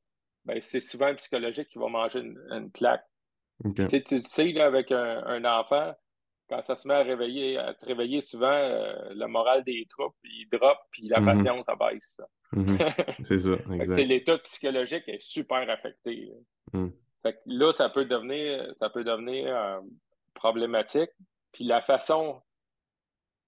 [0.46, 3.06] ben, c'est souvent psychologique qui va manger une, une claque.
[3.76, 5.94] Tu sais, là, avec un, enfant,
[6.50, 10.16] quand ça se met à réveiller, à te réveiller souvent, euh, le moral des troupes,
[10.24, 11.26] il drop, puis la mm-hmm.
[11.26, 12.18] patience, ça baisse.
[12.54, 13.16] Mm-hmm.
[13.24, 14.08] C'est ça, exact.
[14.08, 16.32] L'état psychologique est super affecté.
[16.74, 16.88] Mm.
[17.46, 19.80] là, ça peut devenir, ça peut devenir euh,
[20.34, 21.10] problématique.
[21.52, 22.42] Puis la façon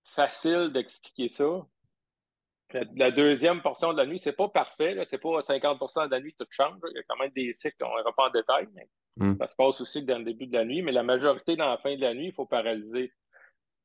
[0.03, 1.65] facile d'expliquer ça,
[2.95, 6.33] la, deuxième portion de la nuit, c'est pas parfait, c'est pas 50% de la nuit
[6.37, 6.79] tout change.
[6.89, 9.37] Il y a quand même des cycles, on n'ira pas en détail, mais hmm.
[9.37, 10.81] ça se passe aussi dans le début de la nuit.
[10.81, 13.13] Mais la majorité dans la fin de la nuit, il faut paralyser.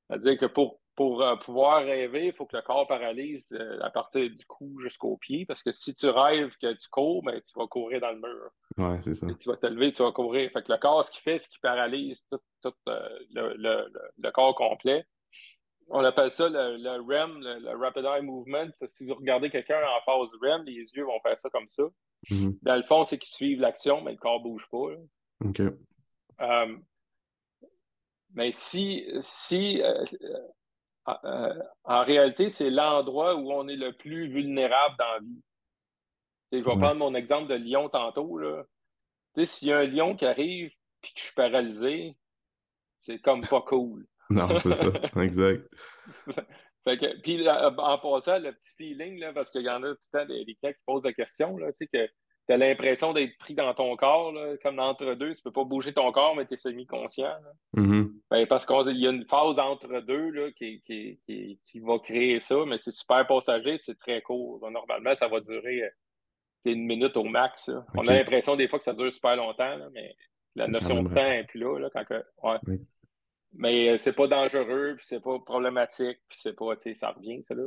[0.09, 3.91] C'est-à-dire que pour, pour euh, pouvoir rêver, il faut que le corps paralyse euh, à
[3.91, 5.45] partir du cou jusqu'au pied.
[5.45, 8.51] Parce que si tu rêves que tu cours, ben, tu vas courir dans le mur.
[8.79, 9.27] Ouais, c'est ça.
[9.39, 10.51] tu vas te lever, tu vas courir.
[10.51, 14.55] Fait que le corps, ce qu'il fait, c'est qu'il paralyse tout, euh, le, le, corps
[14.55, 15.05] complet.
[15.91, 18.71] On appelle ça le, REM, le, Rapid Eye Movement.
[18.89, 21.85] Si vous regardez quelqu'un en phase REM, les yeux vont faire ça comme ça.
[22.31, 22.59] Mm-hmm.
[22.63, 24.95] Dans le fond, c'est qu'ils suivent l'action, mais le corps ne bouge pas.
[25.45, 25.61] OK.
[28.33, 29.83] mais si, si
[31.09, 35.43] euh, en réalité, c'est l'endroit où on est le plus vulnérable dans la vie.
[36.53, 38.41] je vais prendre mon exemple de lion tantôt.
[39.45, 42.17] S'il y a un lion qui arrive et que je suis paralysé,
[42.99, 44.07] c'est comme pas cool.
[44.31, 44.91] non, c'est ça,
[45.23, 45.69] exact.
[47.23, 50.27] puis en passant, le petit feeling, là, parce qu'il y en a tout le temps
[50.27, 52.09] des, des qui posent la question, là, que
[52.47, 54.33] tu as l'impression d'être pris dans ton corps,
[54.63, 55.35] comme entre deux.
[55.35, 57.35] Tu peux pas bouger ton corps, mais tu es semi-conscient.
[57.77, 58.13] Mm-hmm.
[58.31, 62.41] Ben, parce qu'il y a une phase entre deux là, qui, qui, qui, va créer
[62.41, 64.61] ça, mais c'est super passager, c'est très court.
[64.71, 65.91] Normalement, ça va durer euh,
[66.65, 67.71] une minute au max.
[67.95, 70.15] On a l'impression des fois que ça dure super longtemps, mais
[70.55, 71.89] la notion de temps n'est plus là.
[71.93, 72.79] quand que, ouais.
[73.55, 77.55] Mais euh, c'est pas dangereux, puis c'est pas problématique, puis c'est pas, ça revient, ça
[77.55, 77.65] là.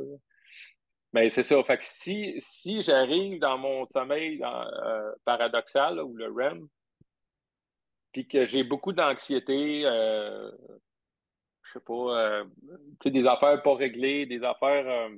[1.12, 1.62] Mais c'est ça.
[1.64, 6.68] Fait que si, si j'arrive dans mon sommeil euh, paradoxal ou le REM,
[8.12, 10.50] puis que j'ai beaucoup d'anxiété, euh,
[11.62, 12.44] je sais pas, euh,
[13.04, 15.14] des affaires pas réglées, des affaires euh,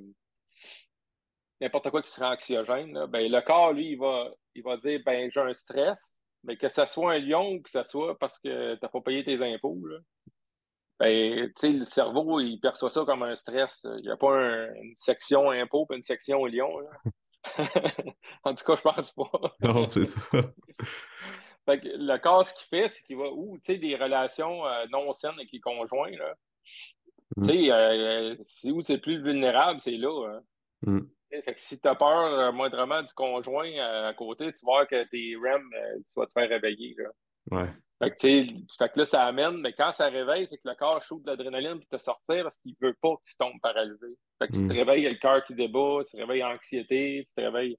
[1.61, 5.29] n'importe quoi qui serait anxiogène, ben, le corps, lui, il va, il va dire ben
[5.31, 8.75] j'ai un stress, mais que ce soit un lion ou que ce soit parce que
[8.75, 9.97] tu n'as pas payé tes impôts, là,
[10.99, 13.81] ben, le cerveau, il perçoit ça comme un stress.
[13.97, 16.69] Il n'y a pas une section impôt et une section lion.
[18.43, 19.55] en tout cas, je pense pas.
[19.61, 20.21] non, c'est ça.
[21.67, 25.11] le corps, ce qu'il fait, c'est qu'il va, ou, tu sais, des relations euh, non
[25.13, 26.35] saines avec les conjoints, là.
[27.37, 27.43] Mm.
[27.43, 30.27] Tu sais, euh, euh, où c'est plus vulnérable, c'est là.
[30.27, 30.41] Hein.
[30.83, 31.01] Mm.
[31.43, 35.35] Fait que si tu as peur moindrement du conjoint à côté, tu vois que tes
[35.35, 35.67] REM,
[36.07, 36.95] tu vas te faire réveiller.
[36.95, 37.09] Là.
[37.49, 37.69] Ouais.
[38.09, 41.27] Fait que, là, ça amène, mais quand ça réveille, c'est que le corps shoot de
[41.27, 44.17] l'adrénaline pour te sortir parce qu'il veut pas que tu tombes paralysé.
[44.39, 44.77] Fait que tu te mm.
[44.77, 47.77] réveilles, le cœur qui débat, tu te réveilles anxiété, tu te réveilles.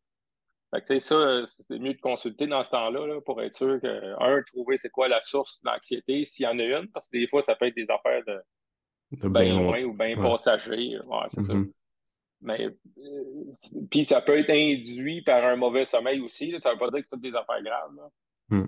[0.72, 4.42] Fait que ça, c'est mieux de consulter dans ce temps-là pour être sûr que, un,
[4.42, 7.42] trouver c'est quoi la source d'anxiété, s'il y en a une, parce que des fois,
[7.42, 8.40] ça peut être des affaires de,
[9.12, 10.98] de bien loin ou bien passager.
[11.06, 11.52] Ouais, c'est ça.
[11.52, 11.72] Mm-hmm.
[12.40, 12.74] Mais euh,
[13.90, 16.54] puis ça peut être induit par un mauvais sommeil aussi.
[16.60, 18.10] Ça veut pas dire que c'est des affaires graves.
[18.48, 18.66] Mm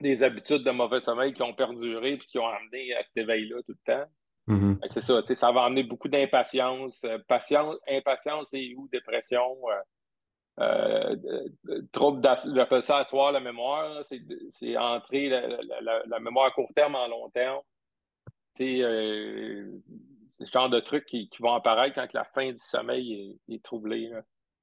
[0.00, 3.56] des habitudes de mauvais sommeil qui ont perduré et qui ont amené à cet éveil-là
[3.66, 4.06] tout le temps.
[4.48, 4.78] Mm-hmm.
[4.88, 7.02] C'est ça, ça va amener beaucoup d'impatience.
[7.04, 9.56] Euh, patience, impatience et ou dépression.
[10.60, 11.16] Euh,
[11.68, 12.22] euh, trouble
[12.54, 14.04] j'appelle ça asseoir la mémoire,
[14.50, 17.60] c'est entrer la, mémoire à court terme en long terme.
[18.56, 24.12] c'est ce genre de trucs qui, vont apparaître quand la fin du sommeil est, troublée.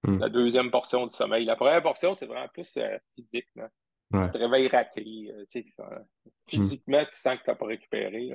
[0.03, 0.19] Mm.
[0.19, 1.43] La deuxième portion du sommeil.
[1.45, 2.77] La première portion, c'est vraiment plus
[3.15, 3.47] physique.
[4.11, 5.31] Tu te réveilles raqué.
[5.31, 5.99] Euh,
[6.47, 8.31] physiquement, tu sens que tu n'as pas récupéré.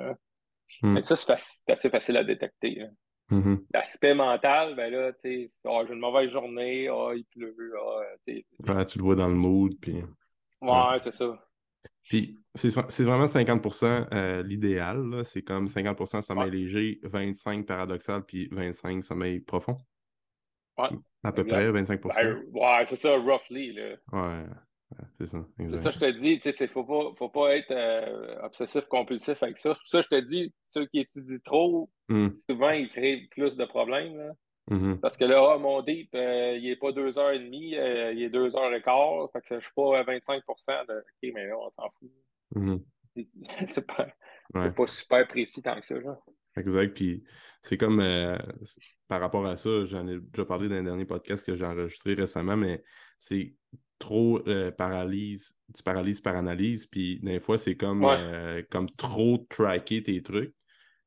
[0.83, 0.95] Hmm.
[0.95, 2.87] Mais ça, c'est assez facile à détecter.
[3.31, 3.65] Mm-hmm.
[3.75, 7.57] L'aspect mental, ben là, tu sais, oh, j'ai une mauvaise journée, oh, il pleut.
[7.81, 9.73] Oh, tu le vois dans le mood.
[9.81, 10.03] Puis...
[10.61, 11.37] Ouais, c'est ça.
[12.05, 15.23] Puis c'est vraiment 50% euh, l'idéal.
[15.25, 19.77] C'est comme 50% sommeil léger, 25% paradoxal, puis 25% sommeil profond.
[20.79, 20.91] Ouais.
[21.25, 23.73] À peu près, 25% ben, Ouais, c'est ça, roughly.
[23.73, 23.97] Là.
[24.13, 24.45] Ouais
[25.19, 25.45] c'est ça.
[25.59, 29.59] C'est ça, je te dis, il ne faut pas, faut pas être euh, obsessif-compulsif avec
[29.59, 29.75] ça.
[29.75, 32.29] C'est pour ça, je te dis, ceux qui étudient trop, hmm.
[32.49, 34.33] souvent, ils créent plus de problèmes.
[34.71, 34.99] Mm-hmm.
[34.99, 39.33] Parce que là, ah, mon deep, euh, il n'est pas 2h30, euh, il est 2h15.
[39.33, 40.43] Fait que je ne suis pas à 25
[40.89, 42.11] de OK, mais là, on s'en fout.
[42.57, 42.83] Mm-hmm.
[43.67, 44.09] c'est pas,
[44.53, 45.95] pas, super précis tant que ça.
[46.57, 46.95] Exact.
[46.95, 47.23] Puis
[47.63, 48.03] c'est comme
[49.09, 52.15] par rapport à ça, j'en ai déjà parlé dans un dernier podcast que j'ai enregistré
[52.15, 52.83] récemment, mais
[53.19, 53.55] c'est
[53.99, 59.47] trop euh, paralyse, tu paralyses par analyse, puis des fois, c'est comme, euh, comme trop
[59.49, 60.55] tracker tes trucs.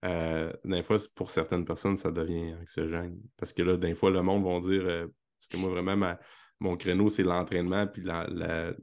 [0.05, 3.19] Euh, des fois, pour certaines personnes, ça devient anxiogène.
[3.37, 6.15] Parce que là, des fois, le monde va dire parce que moi, vraiment,
[6.59, 8.73] mon créneau, c'est l'entraînement, puis la,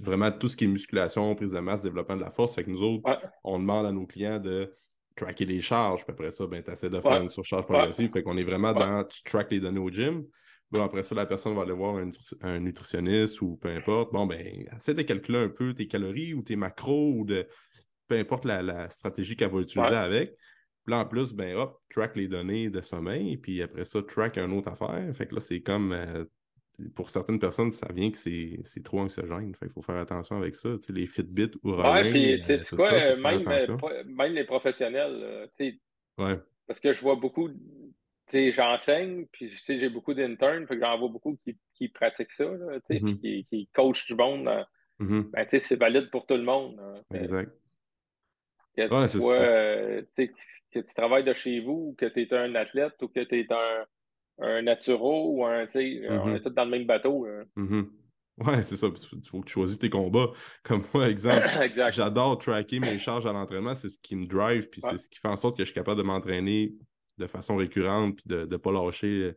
[0.00, 2.54] vraiment tout ce qui est musculation, prise de masse, développement de la force.
[2.54, 3.02] Fait que nous autres,
[3.44, 4.74] on demande à nos clients de
[5.16, 6.04] tracker les charges.
[6.04, 8.10] Puis après ça, ben, tu essaies de faire une surcharge progressive.
[8.10, 10.24] Fait qu'on est vraiment dans tu track les données au gym.
[10.72, 12.02] Bon, après ça, la personne va aller voir
[12.40, 14.10] un, nutritionniste ou peu importe.
[14.10, 17.46] Bon, ben, essaie de calculer un peu tes calories ou tes macros ou de
[18.08, 20.34] peu importe la, stratégie qu'elle va utiliser avec.
[20.84, 24.38] Puis là, en plus, ben hop, track les données de sommeil, puis après ça, track
[24.38, 25.14] une autre affaire.
[25.14, 26.24] Fait que là, c'est comme euh,
[26.94, 29.54] pour certaines personnes, ça vient que c'est trop anxiogène.
[29.54, 30.70] Fait qu'il faut faire attention avec ça.
[30.78, 33.44] Tu sais, les Fitbit ou Ouais, puis tu sais quoi, même,
[34.06, 35.80] même, les professionnels, tu sais,
[36.18, 36.38] ouais.
[36.66, 37.50] parce que je vois beaucoup,
[38.52, 43.00] j'enseigne, puis j'ai beaucoup d'internes, que j'en vois beaucoup qui, qui pratiquent ça, tu sais,
[43.00, 43.20] puis mm-hmm.
[43.20, 44.48] qui, qui coachent du monde.
[45.00, 45.30] Mm-hmm.
[45.30, 46.80] Ben, tu sais, c'est valide pour tout le monde.
[47.14, 47.52] exact.
[48.76, 52.54] Que, tu sois, euh, que tu travailles de chez vous, ou que tu es un
[52.54, 53.84] athlète, ou que tu es un,
[54.38, 55.66] un naturo, ou un.
[55.68, 56.36] sais, On mm-hmm.
[56.36, 57.26] est tous dans le même bateau.
[57.56, 57.86] Mm-hmm.
[58.38, 58.88] Ouais, c'est ça.
[58.88, 60.30] Il faut que tu choisisses tes combats.
[60.62, 61.46] Comme moi, exemple,
[61.90, 63.74] j'adore tracker mes charges à l'entraînement.
[63.74, 65.74] C'est ce qui me drive, puis c'est ce qui fait en sorte que je suis
[65.74, 66.74] capable de m'entraîner
[67.22, 69.32] de façon récurrente, puis de ne pas lâcher,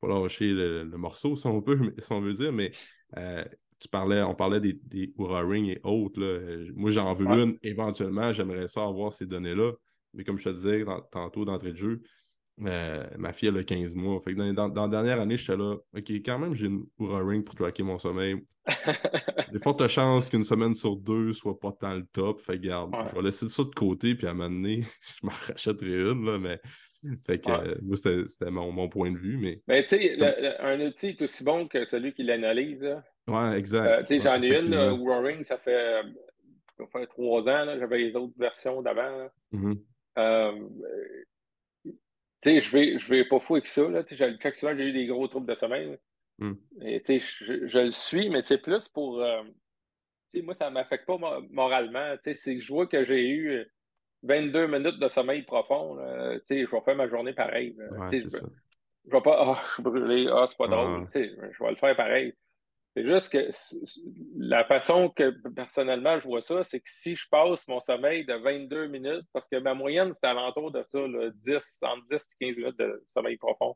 [0.00, 2.52] pas lâcher le, morceau, si on, peut, si on veut dire.
[2.52, 2.72] Mais
[3.16, 3.44] euh,
[3.80, 6.20] tu parlais, on parlait des, des Ring et autres.
[6.74, 7.58] Moi, j'en veux une.
[7.62, 9.72] Éventuellement, j'aimerais ça avoir ces données-là.
[10.14, 12.02] Mais comme je te disais tantôt d'entrée de jeu,
[12.60, 14.20] euh, ma fille, elle a 15 mois.
[14.20, 15.74] Fait dans, la dernière année, j'étais là.
[15.74, 18.36] OK, quand même, j'ai une Oura Ring pour tracker mon sommeil.
[18.68, 22.38] Il y a fortes chances qu'une semaine sur deux soit pas tant le top.
[22.38, 24.82] Fait garde, je vais laisser ça de côté, puis à un moment donné,
[25.22, 26.60] je m'en rachèterai une, là, mais.
[27.26, 29.36] Fait que moi, c'était mon, point de vue.
[29.36, 32.96] Mais, mais tu sais, un outil est aussi bon que celui qui l'analyse.
[33.26, 34.10] Ouais, exact.
[34.10, 36.02] Euh, j'en ai une, euh, Roaring, ça fait,
[36.78, 37.78] ça fait trois ans.
[37.78, 39.28] J'avais les autres versions d'avant.
[39.52, 39.78] Mm-hmm.
[40.18, 40.68] Euh,
[42.44, 43.88] je vais, je vais pas fou avec ça.
[43.88, 44.02] Là,
[44.40, 45.98] chaque soir, j'ai eu des gros troubles de sommeil.
[46.38, 46.52] Mm.
[46.82, 49.24] Et, je, je, le suis, mais c'est plus pour.
[50.42, 51.18] moi, ça ne m'affecte pas
[51.50, 52.14] moralement.
[52.22, 53.66] C'est que je vois que j'ai eu
[54.22, 55.96] 22 minutes de sommeil profond.
[55.96, 57.76] je vais faire ma journée pareil.
[57.78, 61.08] Ouais, je, ne vais pas, ah, je suis brûlé, ah, c'est pas drôle.
[61.12, 62.34] Je vais le faire pareil.
[62.94, 63.48] C'est juste que
[64.36, 68.34] la façon que personnellement je vois ça, c'est que si je passe mon sommeil de
[68.34, 71.00] 22 minutes, parce que ma moyenne, c'est alentour de ça,
[71.34, 73.74] 10, entre 10 et 15 minutes de sommeil profond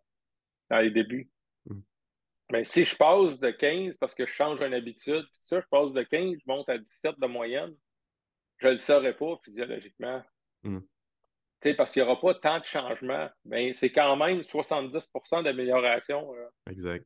[0.68, 1.30] dans les débuts.
[1.64, 1.82] Mais mm.
[2.50, 5.66] ben, si je passe de 15 parce que je change une habitude, puis ça, je
[5.68, 7.74] passe de 15, je monte à 17 de moyenne,
[8.58, 10.22] je ne le saurais pas physiologiquement.
[10.66, 10.80] Mm.
[11.76, 13.28] Parce qu'il n'y aura pas tant de changements.
[13.44, 16.32] Mais ben, c'est quand même 70% d'amélioration.
[16.70, 17.04] Exact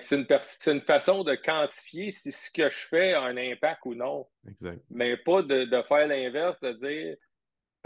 [0.00, 4.26] c'est une, façon de quantifier si ce que je fais a un impact ou non.
[4.48, 4.82] Exact.
[4.90, 7.16] Mais pas de, faire l'inverse, de dire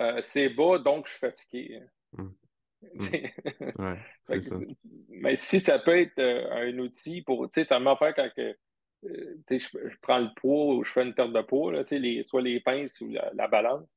[0.01, 1.83] euh, c'est bas, donc je suis fatigué.
[2.19, 2.35] Hum.
[3.79, 3.97] Hum.
[4.27, 4.57] c'est ça.
[5.09, 7.51] Mais si ça peut être euh, un outil pour.
[7.51, 8.57] Tu sais, ça m'a fait quand que,
[9.07, 12.43] euh, je, prends le poids ou je fais une perte de poids, là, les, soit
[12.43, 13.89] les pinces ou la, balance.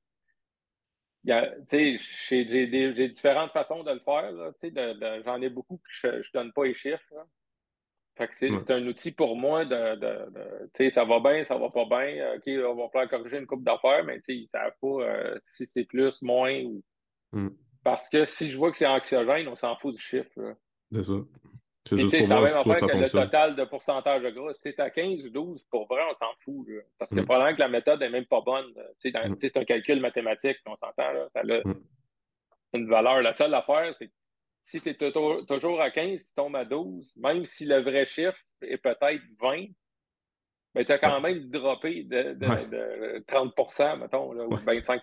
[1.26, 4.32] J'ai différentes façons de le faire.
[5.26, 7.14] J'en ai beaucoup que je ne donne pas les chiffres
[8.32, 9.96] c'est un outil pour moi de,
[10.74, 12.36] tu sais, ça va bien, ça va pas bien.
[12.36, 15.40] OK, on va pouvoir corriger une coupe d'affaires, mais tu sais, ils savent pas euh,
[15.44, 16.62] si c'est plus, moins.
[16.64, 16.84] Ou...
[17.32, 17.50] Hmm.
[17.84, 20.56] Parce que si je vois que c'est anxiogène, on s'en fout du chiffre.
[20.92, 21.14] C'est ça.
[21.90, 24.90] C'est juste pour voir si ça Le total de pourcentage de gras, si c'est à
[24.90, 26.68] 15 ou 12, pour vrai, on s'en fout.
[26.98, 27.26] Parce que hmm.
[27.26, 28.72] probablement que la méthode n'est même pas bonne.
[29.04, 29.36] Hmm.
[29.40, 31.12] C'est un calcul mathématique, on s'entend.
[31.34, 31.44] Ça a
[32.74, 33.22] une valeur.
[33.22, 34.12] La seule affaire, c'est
[34.64, 38.40] si tu es toujours à 15, tu tombes à 12, même si le vrai chiffre
[38.62, 39.66] est peut-être 20,
[40.76, 42.36] mais tu as quand même droppé de,
[43.22, 45.02] 30% mettons, ou 25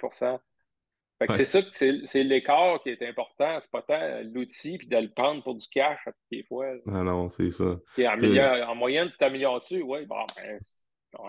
[1.30, 3.58] C'est ça que c'est l'écart qui est important.
[3.60, 6.66] C'est pas tant l'outil puis de le prendre pour du cash à toutes les fois.
[6.84, 7.64] Non, non, c'est ça.
[7.64, 10.58] en, moyenne, tu t'améliores dessus, oui, bon, ben,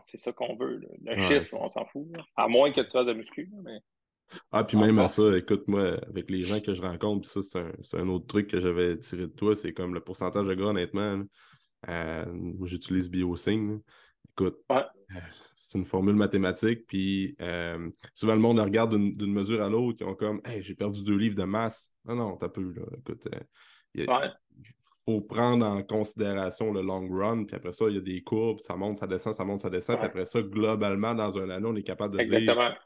[0.05, 0.81] c'est ça qu'on veut.
[1.03, 2.07] Le chiffre, on s'en fout.
[2.35, 3.49] À moins que tu fasses de muscu.
[3.63, 3.79] Mais...
[4.51, 7.39] Ah, puis même à ça, écoute, moi, avec les gens que je rencontre, ça,
[7.81, 10.71] c'est un, autre truc que j'avais tiré de toi, c'est comme le pourcentage de gras,
[10.71, 11.23] honnêtement.
[11.87, 12.25] Euh,
[12.63, 13.81] j'utilise BioSync.
[14.31, 14.81] Écoute, euh,
[15.53, 20.05] c'est une formule mathématique, puis euh, souvent le monde regarde d'une mesure à l'autre, ils
[20.05, 21.91] ont comme Hey, j'ai perdu deux livres de masse.
[22.05, 22.83] Non, non, t'as peu, là.
[22.97, 23.27] Écoute,
[23.93, 24.05] il
[25.05, 28.59] faut prendre en considération le long run, puis après ça, il y a des courbes,
[28.59, 31.69] ça monte, ça descend, ça monte, ça descend, puis après ça, globalement, dans un anneau,
[31.69, 32.77] on est capable de dire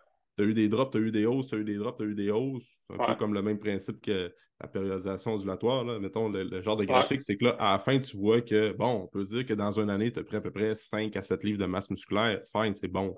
[0.41, 1.97] tu as eu des drops, tu as eu des hausses, tu as eu des drops,
[1.97, 2.67] tu as eu des hausses.
[2.87, 5.83] C'est un peu comme le même principe que la périodisation ondulatoire.
[5.83, 5.99] Là.
[5.99, 9.03] Mettons, le, genre de graphique, c'est que là, à la fin, tu vois que, bon,
[9.03, 11.21] on peut dire que dans une année, tu as pris à peu près 5 à
[11.21, 12.41] 7 livres de masse musculaire.
[12.51, 13.15] Fine, c'est bon.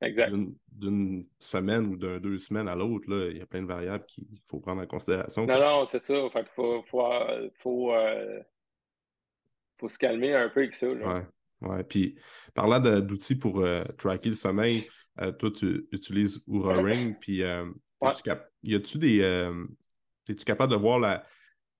[0.00, 0.34] exact.
[0.68, 4.26] D'une semaine ou d'un deux semaines à l'autre, il y a plein de variables qu'il
[4.46, 5.46] faut prendre en considération.
[5.46, 6.14] Non, non, c'est ça.
[6.30, 7.06] Fait faut, faut,
[7.58, 8.40] faut, euh,
[9.78, 10.86] faut, se calmer un peu avec ça.
[10.86, 11.26] Là.
[11.60, 11.84] Ouais.
[11.84, 12.16] Puis,
[12.54, 14.88] parlant d'outils pour euh, tracker le sommeil,
[15.20, 17.42] euh, toi, tu utilises Oura Ring, puis
[18.62, 19.20] y a-tu des.
[19.22, 19.64] Euh,
[20.28, 21.24] es-tu capable de voir la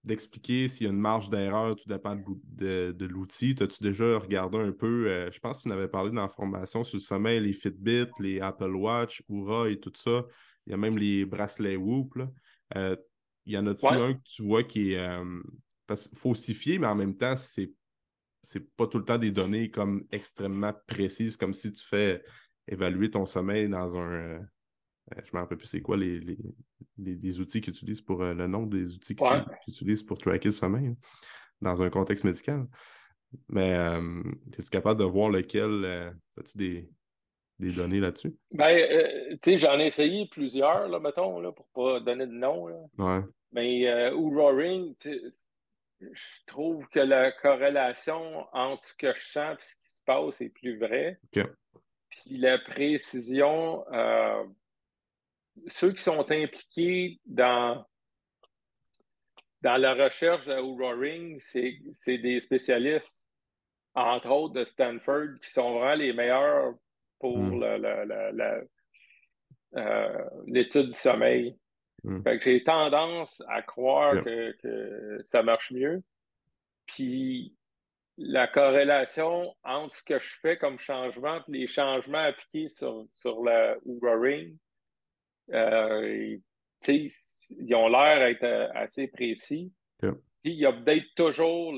[0.04, 3.54] d'expliquer s'il y a une marge d'erreur, tout dépend de, l'outil?
[3.60, 7.02] As-tu déjà regardé un peu, euh, je pense que tu avais parlé d'informations sur le
[7.02, 10.24] sommeil, les Fitbit, les Apple Watch, Oura et tout ça.
[10.66, 12.18] Il y a même les bracelets Whoop.
[12.76, 12.96] Euh,
[13.46, 15.08] il y en a-tu un que tu vois qui est
[15.86, 17.72] parce mais en même temps, c'est
[18.42, 22.24] c'est pas tout le temps des données comme extrêmement précises, comme si tu fais
[22.72, 24.40] évaluer ton sommeil dans un,
[25.12, 26.20] euh, je ne me rappelle plus c'est quoi les,
[26.98, 30.52] les, outils qu'ils utilisent pour euh, le nom des outils qu'ils utilisent pour tracker le
[30.52, 30.96] sommeil hein,
[31.61, 32.66] dans un contexte médical.
[33.48, 34.22] Mais euh,
[34.58, 38.37] es-tu capable de voir lequel as-tu des, données là-dessus?
[38.50, 42.32] Ben, tu sais, j'en ai essayé plusieurs, là, mettons, là, pour ne pas donner de
[42.32, 42.90] nom.
[42.98, 43.20] Ouais.
[43.52, 44.94] Mais ou Roaring,
[46.00, 50.40] je trouve que la corrélation entre ce que je sens et ce qui se passe
[50.40, 51.18] est plus vraie.
[52.24, 53.85] Puis la précision,
[55.66, 57.85] ceux qui sont impliqués dans,
[59.62, 63.24] dans la recherche de Roaring, c'est des spécialistes,
[63.94, 66.74] entre autres de Stanford, qui sont vraiment les meilleurs
[67.18, 67.62] pour hmm.
[69.76, 71.56] euh, l'étude du sommeil.
[72.04, 72.20] Hmm.
[72.42, 76.02] j'ai tendance à croire que, ça marche mieux.
[76.87, 77.54] Puis
[78.18, 83.42] la corrélation entre ce que je fais comme changement et les changements appliqués sur, sur
[83.42, 84.55] la Ring,
[85.53, 86.37] euh,
[86.88, 89.72] ils ont l'air d'être euh, assez précis.
[90.01, 91.72] Puis il update toujours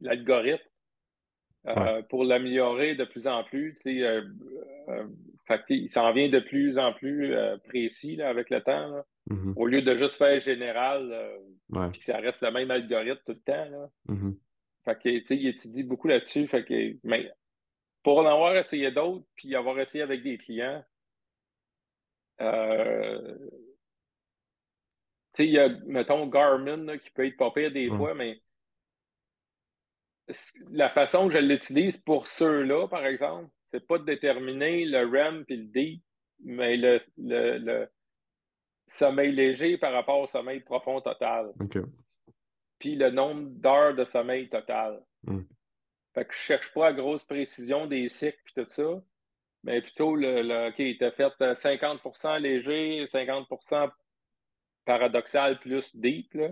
[0.00, 0.62] l'algorithme
[1.66, 3.80] euh, pour l'améliorer de plus en plus.
[3.86, 4.28] il
[5.88, 9.02] s'en vient de plus en plus précis avec le temps.
[9.30, 9.54] Mm-hmm.
[9.56, 11.10] Au lieu de juste faire général,
[11.90, 13.90] puis que ça reste le même algorithme tout le temps.
[14.08, 14.38] Mm-hmm.
[14.84, 16.46] Fait que, il étudie beaucoup là-dessus.
[16.46, 17.30] Fait que, mais
[18.02, 20.84] pour en avoir essayé d'autres, puis avoir essayé avec des clients,
[22.40, 23.36] euh,
[25.38, 28.40] il y a, mettons, Garmin qui peut être pas pire des fois, mais
[30.70, 35.44] la façon que je l'utilise pour ceux-là, par exemple, c'est pas de déterminer le REM
[35.48, 36.00] et le D,
[36.40, 37.88] mais le, le,
[38.86, 41.52] sommeil léger par rapport au sommeil profond total.
[42.78, 45.02] Puis le nombre d'heures de sommeil total.
[45.22, 45.42] Hmm.
[46.14, 49.02] Fait que je cherche pas à grosse précision des cycles et tout ça
[49.66, 53.90] mais plutôt, le, OK, il était fait 50% euh, léger, 50%
[54.84, 56.32] paradoxal plus deep.
[56.34, 56.50] Là.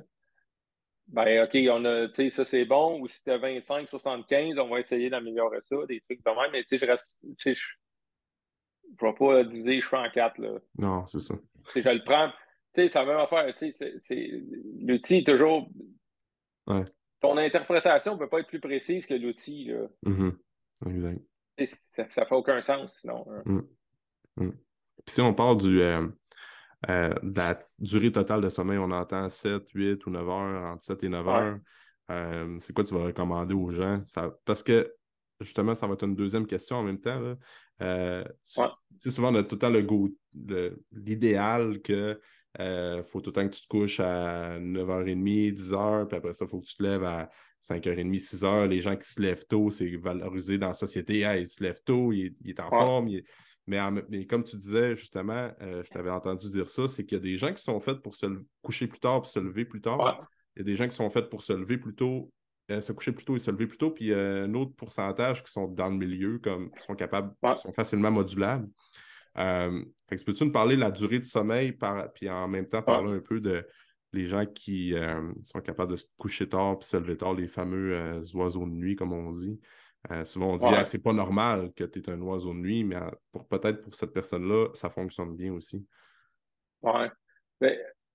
[1.07, 3.01] Ben, OK, on a, tu sais, ça c'est bon.
[3.01, 6.51] Ou si c'était 25, 75, on va essayer d'améliorer ça, des trucs de même.
[6.51, 7.25] Mais tu sais, je reste,
[9.00, 10.38] je ne vais pas diviser les cheveux en quatre.
[10.38, 10.59] Là.
[10.78, 11.35] Non, c'est ça.
[11.74, 12.28] je le prends.
[12.74, 13.52] Tu sais, c'est la même affaire.
[13.54, 14.42] Tu sais,
[14.80, 15.68] l'outil est toujours.
[16.66, 16.85] Ouais.
[17.20, 19.70] Ton interprétation ne peut pas être plus précise que l'outil.
[20.04, 20.33] Mm-hmm.
[20.90, 21.20] Exact
[21.90, 23.26] ça ne fait aucun sens sinon.
[23.30, 23.42] Hein.
[23.44, 24.44] Mm.
[24.44, 24.50] Mm.
[25.04, 26.07] Puis si on parle du, euh,
[26.88, 30.83] euh, de la durée totale de sommeil, on entend 7, 8 ou 9 heures, entre
[30.83, 31.59] 7 et 9 heures.
[32.11, 34.02] Euh, c'est quoi tu vas recommander aux gens?
[34.44, 34.92] parce que
[35.40, 37.20] justement, ça va être une deuxième question en même temps.
[37.81, 38.25] Là.
[38.99, 40.16] souvent, on a tout le temps le goût,
[40.92, 42.20] l'idéal que
[43.05, 46.49] faut tout le temps que tu te couches à 9h30, 10h, puis après ça, il
[46.49, 47.31] faut que tu te lèves à
[47.64, 51.20] 5h30, 6h, les gens qui se lèvent tôt, c'est valorisé dans la société.
[51.38, 53.11] il se lève tôt, il, est en forme.
[53.66, 57.25] Mais, comme tu disais, justement, euh, je t'avais entendu dire ça, c'est qu'il y a
[57.25, 58.27] des gens qui sont faits pour se
[58.61, 60.29] coucher plus tard et se lever plus tard.
[60.57, 62.31] Il y a des gens qui sont faits pour se lever plus tôt,
[62.70, 63.90] euh, se coucher plus tôt et se lever plus tôt.
[63.90, 67.72] Puis a un autre pourcentage qui sont dans le milieu, comme qui sont capables, sont
[67.72, 68.68] facilement modulables.
[69.37, 73.12] Euh, peux-tu nous parler de la durée de sommeil, par, puis en même temps parler
[73.12, 73.66] un peu de
[74.14, 77.48] les gens qui euh, sont capables de se coucher tard et se lever tard, les
[77.48, 79.61] fameux euh, oiseaux de nuit, comme on dit?
[80.11, 82.85] Euh, souvent, on dit ah, c'est pas normal que tu es un oiseau de nuit,
[82.85, 82.96] mais
[83.33, 85.85] pour peut-être pour cette personne-là, ça fonctionne bien aussi.
[87.60, 87.71] Oui.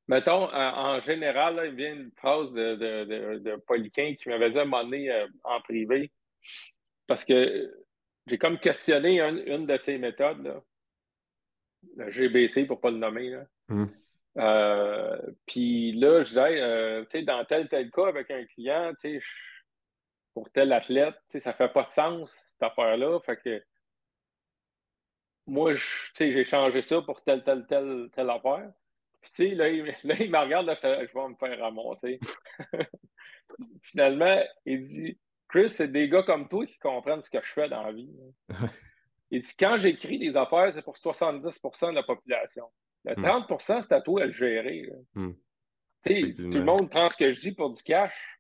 [0.09, 4.63] Mettons, en général, il vient une phrase de, de, de, Poliquin qui m'avait dit à
[4.63, 5.09] un moment donné
[5.43, 6.11] en privé,
[7.07, 7.71] parce que
[8.27, 10.61] j'ai comme questionné une de ses méthodes, là,
[11.95, 13.29] le GBC pour ne pas le nommer.
[13.29, 13.45] Là.
[13.69, 13.89] Hum.
[14.37, 18.93] Euh, puis là, je dis, euh, tu sais, dans tel tel cas avec un client,
[19.01, 19.25] tu sais,
[20.33, 23.19] pour tel athlète, tu sais, ça fait pas de sens, cette affaire-là.
[23.21, 23.63] Fait que
[25.47, 25.73] moi,
[26.15, 28.71] j'ai changé ça pour telle, telle, telle, telle affaire.
[29.21, 32.19] Puis, tu sais, là, il, me regarde, là, je, vais me faire ramasser.
[33.81, 35.17] Finalement, il dit
[35.49, 38.09] Chris, c'est des gars comme toi qui comprennent ce que je fais dans la vie.
[39.31, 42.65] il dit Quand j'écris des affaires, c'est pour 70% de la population.
[43.05, 43.81] Le 30% hmm.
[43.81, 44.89] c'est à toi de le gérer.
[45.15, 45.31] Hmm.
[46.05, 48.39] Tu sais, tout le monde prend ce que je dis pour du cash.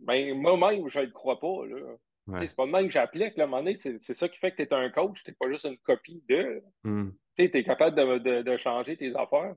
[0.00, 1.66] Ben, moi-même, je ne le crois pas.
[1.66, 1.96] Là.
[2.38, 3.38] C'est pas le même que j'applique.
[3.38, 5.22] À un moment donné, c'est ça qui fait que tu es un coach.
[5.22, 6.62] Tu n'es pas juste une copie de.
[6.82, 7.10] Hmm.
[7.36, 9.54] Tu es capable de, changer tes affaires.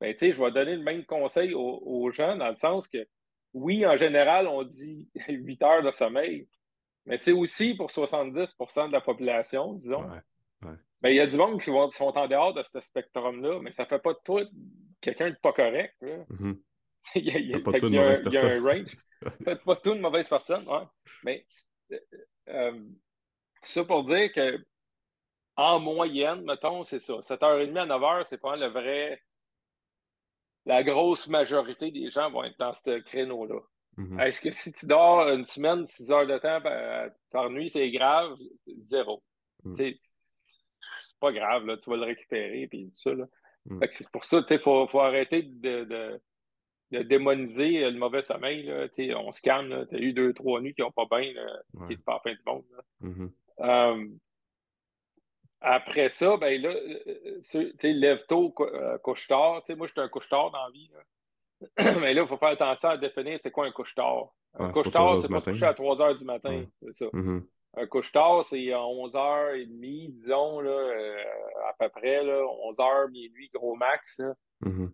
[0.00, 3.06] Ben, je vais donner le même conseil aux, gens dans le sens que,
[3.52, 6.48] oui, en général, on dit 8 heures de sommeil,
[7.06, 10.04] mais c'est aussi pour 70% de la population, disons.
[11.00, 13.84] Ben, il y a du monde qui, sont en dehors de ce spectrum-là, mais ça
[13.84, 14.42] ne fait pas de toi
[15.00, 15.94] quelqu'un de pas correct.
[16.02, 16.58] Mm-hmm.
[17.14, 18.96] il, y a, il, y a, pas il, y a, il y a un range.
[19.44, 20.66] Faites pas tout de mauvaise personne.
[20.68, 20.82] Ouais.
[21.24, 21.46] Mais
[22.48, 22.80] euh,
[23.62, 24.58] ça pour dire que
[25.56, 27.14] en moyenne, mettons, c'est ça.
[27.14, 29.20] 7h30 à 9h, c'est pas le vrai.
[30.68, 33.58] La grosse majorité des gens vont être dans ce créneau-là.
[33.96, 34.22] Mm-hmm.
[34.22, 36.60] Est-ce que si tu dors une semaine, 6 heures de temps
[37.30, 38.36] par, nuit, c'est grave?
[38.80, 39.22] Zéro.
[39.64, 39.74] Mm.
[39.74, 39.98] C'est
[41.18, 43.10] pas grave, là, tu vas le récupérer puis tout ça.
[43.64, 43.80] Mm.
[43.90, 45.84] C'est pour ça, il faut, faut, arrêter de,
[46.90, 48.64] de démoniser le mauvais sommeil.
[48.64, 48.88] Là,
[49.20, 49.86] on se calme.
[49.88, 51.32] Tu as eu deux, trois nuits qui n'ont pas bien.
[51.88, 52.64] qui pas la fin du monde.
[53.02, 53.30] Mm-hmm.
[53.60, 54.06] Euh,
[55.60, 59.62] après ça, ben là, euh, lève tôt, euh, couche tard.
[59.76, 60.90] moi, je suis un couche tard dans la vie.
[62.00, 64.28] Mais là, il faut faire attention à définir c'est quoi un couche tard.
[64.54, 66.64] Un couche tard, c'est pas coucher à 3 heures du matin.
[66.82, 67.06] C'est ça.
[67.06, 67.42] Mm-hmm.
[67.76, 70.94] Un couche tard, c'est à 11h30, disons, là,
[71.68, 74.20] à peu près, là, 11h, minuit, gros max.
[74.64, 74.90] Mm-hmm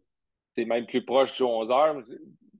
[0.54, 2.04] c'est même plus proche du 11 h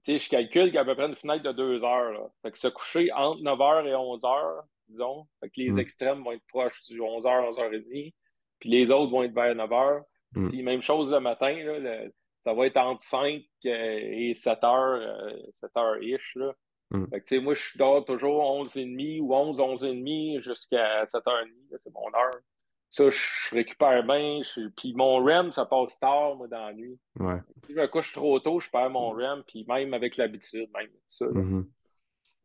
[0.07, 2.13] je calcule qu'il y a à peu près une fenêtre de 2 heures.
[2.13, 2.29] Là.
[2.43, 5.27] Fait que se coucher entre 9 h et 11 h disons.
[5.41, 5.79] Fait que les mm.
[5.79, 8.15] extrêmes vont être proches du 11 h 11h30.
[8.61, 10.03] Puis les autres vont être vers 9 h
[10.35, 10.49] mm.
[10.49, 12.09] Puis même chose le matin, là,
[12.41, 16.37] ça va être entre 5 et 7 h 7 h-ish.
[16.37, 16.53] Là.
[16.91, 17.07] Mm.
[17.11, 21.51] Fait que, moi, je dors toujours 11h30 ou 11, 11h30 jusqu'à 7h30.
[21.79, 22.41] C'est mon heure.
[22.91, 24.41] Ça, je récupère bien.
[24.77, 26.97] Puis mon REM, ça passe tard, moi, dans la nuit.
[27.19, 27.41] Ouais.
[27.67, 30.91] Si je me couche trop tôt, je perds mon REM, puis même avec l'habitude, même
[31.09, 31.27] ça.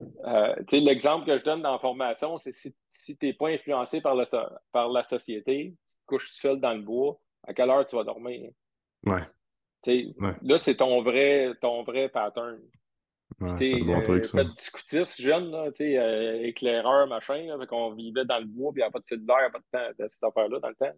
[0.01, 3.99] Euh, l'exemple que je donne dans la formation, c'est si, si tu n'es pas influencé
[4.01, 4.25] par la,
[4.71, 8.03] par la société, tu te couches seul dans le bois, à quelle heure tu vas
[8.03, 8.51] dormir?
[9.05, 9.21] Ouais.
[9.87, 10.35] ouais.
[10.41, 12.59] Là, c'est ton vrai, ton vrai pattern.
[13.39, 14.43] Ouais, c'est bon truc, ça.
[14.55, 18.87] scoutisme jeune, là, euh, éclaireur, machin, là, on vivait dans le bois, puis il n'y
[18.87, 20.75] a pas de cellulaire, il n'y a pas de temps de cette affaire-là dans le
[20.75, 20.97] temps.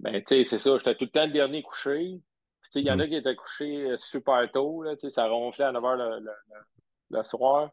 [0.00, 2.20] Ben, tu sais, c'est ça, j'étais tout le temps le dernier couché.
[2.74, 3.08] Il y en a mm.
[3.08, 6.32] qui étaient couchés euh, super tôt, là, ça ronflait à 9 h le, le,
[7.10, 7.70] le, soir.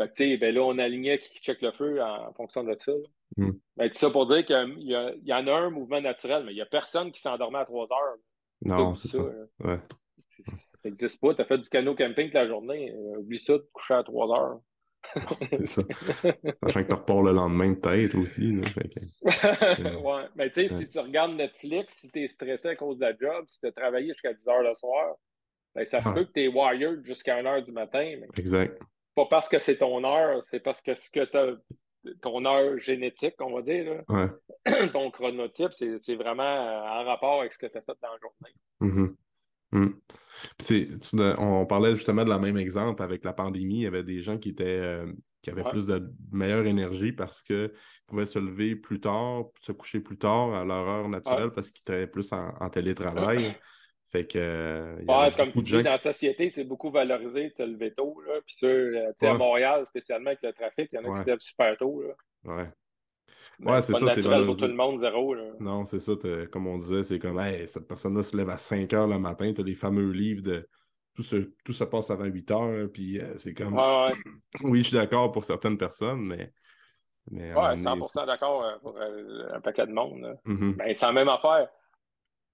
[0.00, 2.92] Fait que, ben là, on alignait qui check le feu en, fonction de ça.
[3.36, 3.50] Mm.
[3.76, 6.56] Ben, tout ça pour dire qu'il y, y, en a un mouvement naturel, mais il
[6.56, 8.16] n'y a personne qui s'endormait à 3 heures.
[8.62, 9.18] Non, c'est ça.
[9.18, 9.66] ça.
[9.66, 9.78] Ouais.
[10.46, 11.34] Ça n'existe pas.
[11.34, 12.92] Tu as fait du canot camping toute la journée.
[12.92, 14.60] Euh, oublie ça de coucher à 3 heures.
[15.50, 15.82] c'est ça.
[16.62, 18.56] Sachant que tu repars le lendemain, peut-être aussi.
[18.60, 20.24] ouais.
[20.36, 23.16] Mais tu sais, si tu regardes Netflix, si tu es stressé à cause de la
[23.16, 25.16] job, si tu as travaillé jusqu'à 10 heures le soir,
[25.74, 28.16] ben, ça se peut que tu es wired jusqu'à 1 heure du matin.
[28.18, 28.26] Mais...
[28.36, 28.80] Exact.
[29.14, 31.56] Pas parce que c'est ton heure, c'est parce que ce que tu as
[32.22, 34.02] ton heure génétique, on va dire,
[34.92, 38.54] ton chronotype, c'est vraiment en rapport avec ce que tu as fait dans la journée.
[38.80, 39.14] Mm-hmm.
[39.72, 39.92] Hmm.
[41.38, 43.76] on parlait justement de la même exemple avec la pandémie.
[43.76, 47.40] Il y avait des gens qui étaient euh, qui avaient plus de meilleure énergie parce
[47.40, 47.72] qu'ils
[48.06, 51.82] pouvaient se lever plus tard, se coucher plus tard à leur heure naturelle parce qu'ils
[51.82, 53.54] étaient plus en, télétravail.
[54.10, 54.38] fait que.
[54.38, 58.20] Euh, comme tu dis, dans la société, c'est beaucoup valorisé de se lever tôt.
[58.26, 58.40] Là.
[58.44, 61.40] Puis euh, à Montréal, spécialement avec le trafic, il y en a qui se lèvent
[61.40, 62.02] super tôt.
[62.02, 62.14] Là.
[62.44, 62.68] Ouais.
[63.60, 64.08] Ouais, c'est ça.
[64.08, 65.34] C'est naturel pour tout le monde, zéro.
[65.34, 65.44] Là.
[65.60, 66.12] Non, c'est ça.
[66.50, 69.52] Comme on disait, c'est comme, hey, cette personne-là se lève à 5 heures le matin.
[69.52, 70.66] Tu as les fameux livres de
[71.14, 72.88] tout se, tout se passe avant 8 heures.
[72.92, 73.74] Puis euh, c'est comme,
[74.62, 76.52] oui, je suis d'accord pour certaines personnes, mais.
[77.30, 80.36] mais ouais, 100% d'accord pour euh, un paquet de monde.
[80.46, 80.76] Mm-hmm.
[80.76, 81.68] Ben, c'est la même affaire.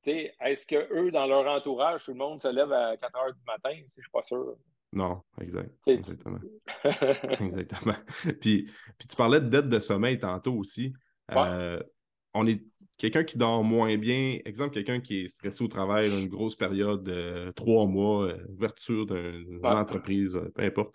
[0.06, 3.42] Est-ce que eux, dans leur entourage, tout le monde se lève à 4 heures du
[3.46, 3.70] matin?
[3.74, 4.56] Je ne suis pas sûr.
[4.92, 5.70] Non, exact.
[5.86, 6.38] Exactement.
[7.40, 7.96] Exactement.
[8.40, 10.94] Puis, puis tu parlais de dette de sommeil tantôt aussi.
[11.32, 11.82] Euh,
[12.32, 12.62] on est
[12.96, 17.02] quelqu'un qui dort moins bien, exemple, quelqu'un qui est stressé au travail, une grosse période
[17.02, 20.94] de trois mois, euh, ouverture d'une entreprise, euh, peu importe.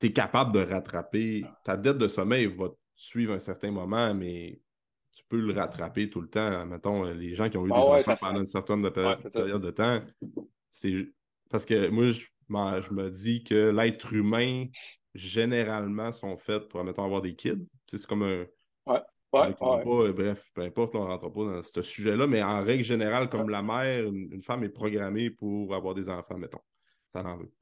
[0.00, 1.44] tu es capable de rattraper.
[1.64, 4.60] Ta dette de sommeil va te suivre un certain moment, mais
[5.16, 6.66] tu peux le rattraper tout le temps.
[6.66, 10.02] Mettons, les gens qui ont eu ah des enfants pendant une certaine période de temps,
[10.68, 11.08] c'est
[11.50, 14.66] parce que moi, je, me dis que l'être humain,
[15.14, 17.66] généralement, sont faits pour, mettons, avoir des kids.
[17.86, 18.46] C'est comme un.
[18.84, 19.00] Ouais,
[19.30, 23.30] Pas, bref, peu importe, on ne rentre pas dans ce sujet-là, mais en règle générale,
[23.30, 26.60] comme la mère, une, femme est programmée pour avoir des enfants, mettons.
[27.08, 27.52] Ça en veut.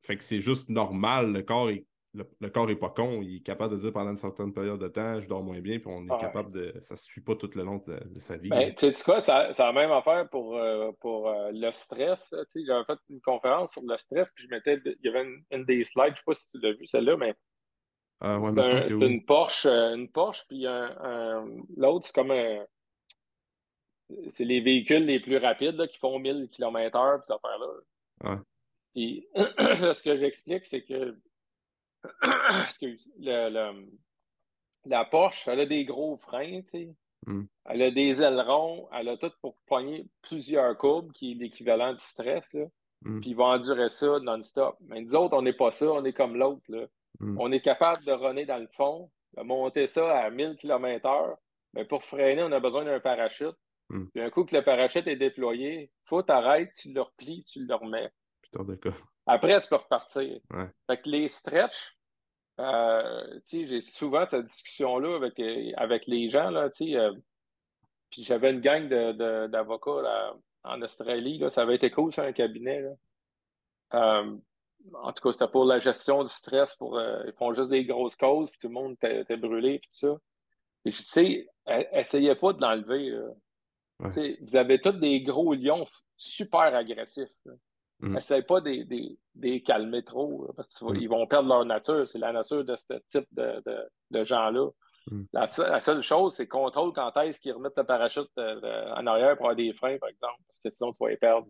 [0.00, 1.84] Fait que c'est juste normal, le corps est
[2.40, 4.88] le, corps n'est pas con, il est capable de dire pendant une certaine période de
[4.88, 6.74] temps, je dors moins bien, puis on est capable de.
[6.84, 8.48] Ça ne suit pas tout le long de, sa vie.
[8.48, 12.34] Ben, tu sais quoi, c'est la même affaire pour, euh, pour euh, le stress.
[12.54, 14.80] J'avais fait une conférence sur le stress, puis je mettais.
[14.84, 17.16] Il y avait une, des slides, je ne sais pas si tu l'as vu, celle-là,
[17.16, 17.34] mais.
[18.20, 20.66] Ah, c'est une Porsche, euh, une Porsche, puis
[21.76, 22.64] l'autre, c'est comme un.
[24.30, 28.40] C'est les véhicules les plus rapides qui font 1000 km/h, puis cette affaire-là.
[28.94, 31.18] Puis, ce que j'explique, c'est que
[32.64, 33.08] excuse,
[34.86, 36.94] la Porsche, elle a des gros freins, tu sais.
[37.26, 37.44] Hmm.
[37.64, 42.02] Elle a des ailerons, elle a tout pour poigner plusieurs courbes, qui est l'équivalent du
[42.02, 42.66] stress, là.
[43.02, 43.20] Hmm.
[43.20, 44.76] Puis il va endurer ça non-stop.
[44.80, 46.62] Mais nous autres, on n'est pas ça, on est comme l'autre,
[47.20, 47.36] hmm.
[47.40, 51.36] On est capable de runner dans le fond, de monter ça à 1000 km/h.
[51.74, 53.56] Mais pour freiner, on a besoin d'un parachute.
[53.88, 57.74] Puis un coup que le parachute est déployé, faut t'arrêter, tu le replies, tu le
[57.74, 58.10] remets.
[58.42, 58.96] Putain, d'accord.
[59.26, 60.40] Après, tu peux repartir.
[60.50, 60.68] Ouais.
[60.88, 61.95] Fait que les stretch,
[62.58, 66.50] euh, j'ai souvent cette discussion-là avec, euh, avec les gens.
[66.50, 67.14] Là, euh,
[68.10, 71.38] puis j'avais une gang d'avocats de, en Australie.
[71.38, 72.84] Là, ça avait été cool, sur un cabinet.
[73.94, 74.36] Euh,
[74.94, 76.74] en tout cas, c'était pour la gestion du stress.
[76.76, 80.08] Pour, ils font juste des grosses causes, puis tout le monde était, brûlé, puis tout
[80.08, 80.16] ça.
[80.84, 81.48] Et je sais,
[81.92, 83.18] essayez pas de l'enlever.
[83.98, 85.86] Vous avez tous des gros lions
[86.16, 87.28] super agressifs.
[88.00, 88.16] Mm.
[88.16, 91.10] Essaye pas de les calmer trop, parce qu'ils mm.
[91.10, 92.06] vont perdre leur nature.
[92.06, 93.62] C'est la nature de ce type de,
[94.10, 94.68] de, gens-là.
[95.10, 95.22] Mm.
[95.32, 95.48] La,
[95.80, 99.56] seule chose, c'est contrôle quand est-ce qu'ils remettent le parachute euh, en arrière pour avoir
[99.56, 101.46] des freins, par exemple, parce que sinon tu vas les perdre.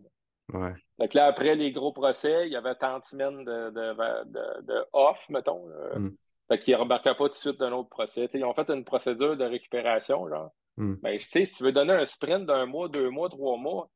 [0.53, 0.73] Ouais.
[0.97, 4.85] Donc là, après les gros procès, il y avait tant de semaines de, de, de
[4.93, 5.67] off, mettons.
[5.95, 6.11] Mm.
[6.47, 8.29] Fait qu'ils ne rembarquaient pas tout de suite d'un autre procès.
[8.33, 10.29] ils ont fait une procédure de récupération.
[10.29, 10.53] Genre.
[10.77, 13.89] Ben, si tu veux donner un sprint d'un mois, deux mois, trois mois,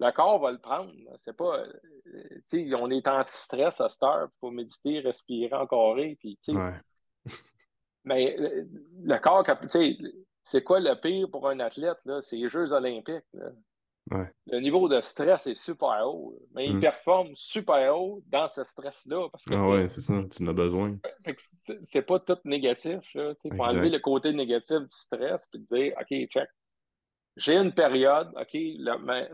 [0.00, 0.92] le corps va le prendre.
[1.24, 1.58] C'est pas.
[1.58, 4.28] Euh, on est anti-stress à cette heure.
[4.28, 5.96] Il faut méditer, respirer, encore.
[6.18, 6.74] Puis, ouais.
[8.04, 9.44] mais le, corps,
[10.42, 11.98] c'est quoi le pire pour un athlète?
[12.20, 13.24] C'est les Jeux olympiques.
[14.10, 14.30] Ouais.
[14.46, 16.38] Le niveau de stress est super haut.
[16.54, 16.80] Mais il mm.
[16.80, 19.28] performe super haut dans ce stress-là.
[19.50, 20.96] Ah ouais, c'est ça, tu en as besoin.
[21.82, 23.00] C'est pas tout négatif.
[23.14, 26.48] Il faut enlever le côté négatif du stress et dire OK, check
[27.38, 28.56] j'ai une période, OK,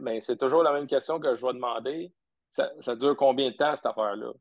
[0.00, 2.12] mais, c'est toujours la même question que je vais demander.
[2.50, 4.32] Ça, dure combien de temps cette affaire-là?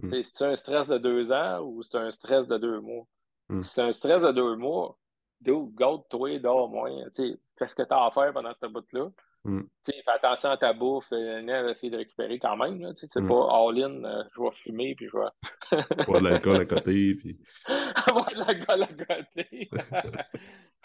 [0.00, 0.12] Hmm.
[0.22, 3.04] C'est un stress de deux ans ou c'est un stress de deux mois?
[3.48, 3.62] Hmm.
[3.62, 4.96] Si c'est un stress de deux mois,
[5.42, 6.92] go, toi dors moins.
[7.16, 9.08] Qu'est-ce que tu as à faire pendant cette bout-là?
[9.44, 9.62] Mm.
[9.86, 12.92] Fais attention à ta bouffe, euh, essayer de récupérer quand même.
[12.96, 16.04] C'est pas all-in, euh, je vais fumer puis je vais.
[16.06, 17.14] Boire de l'alcool à côté.
[17.14, 17.38] Puis...
[18.08, 19.70] Boire de l'alcool à côté.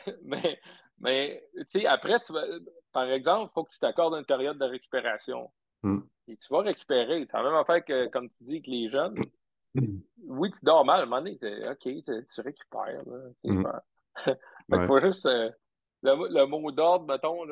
[0.24, 0.60] mais
[1.00, 1.44] mais
[1.88, 2.44] après, tu vas,
[2.92, 5.50] par exemple, il faut que tu t'accordes une période de récupération.
[5.82, 6.00] Mm.
[6.28, 7.26] Et tu vas récupérer.
[7.30, 9.16] C'est la même affaire que, comme tu dis, que les jeunes.
[10.26, 11.38] Oui, tu dors mal, à un moment donné,
[11.70, 13.04] OK, tu récupères.
[14.70, 15.26] Il faut juste.
[15.26, 15.50] Euh,
[16.04, 17.46] le, mot d'ordre, mettons,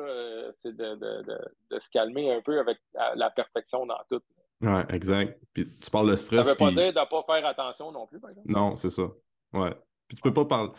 [0.54, 1.38] c'est de, de, de,
[1.70, 2.78] de, se calmer un peu avec
[3.14, 4.20] la, perfection dans tout.
[4.60, 5.40] Oui, exact.
[5.52, 6.44] Puis tu parles de stress.
[6.44, 8.50] Ça veut pas dire de ne pas faire attention non plus, par exemple.
[8.50, 9.04] Non, c'est ça.
[9.52, 9.74] Ouais.
[10.06, 10.70] Puis tu peux pas parler.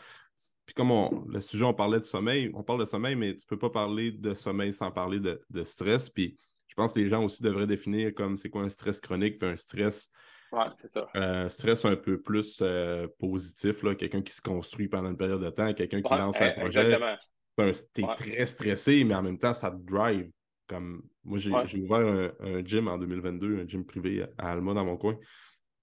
[0.65, 3.45] Puis comme on, le sujet, on parlait de sommeil, on parle de sommeil, mais tu
[3.45, 6.09] peux pas parler de sommeil sans parler de, de stress.
[6.09, 6.37] Puis
[6.73, 9.47] je pense que les gens aussi devraient définir comme c'est quoi un stress chronique, puis
[9.47, 10.11] un stress.
[10.51, 11.07] Ouais, c'est ça.
[11.13, 15.51] Un stress un peu plus euh, positif, quelqu'un qui se construit pendant une période de
[15.51, 16.93] temps, quelqu'un qui lance un eh, projet.
[16.93, 17.73] Exactement.
[17.93, 20.31] T'es très stressé, mais en même temps, ça te drive.
[20.67, 24.97] Comme moi, j'ai ouvert un, gym en 2022, un gym privé à Alma dans mon
[24.97, 25.15] coin.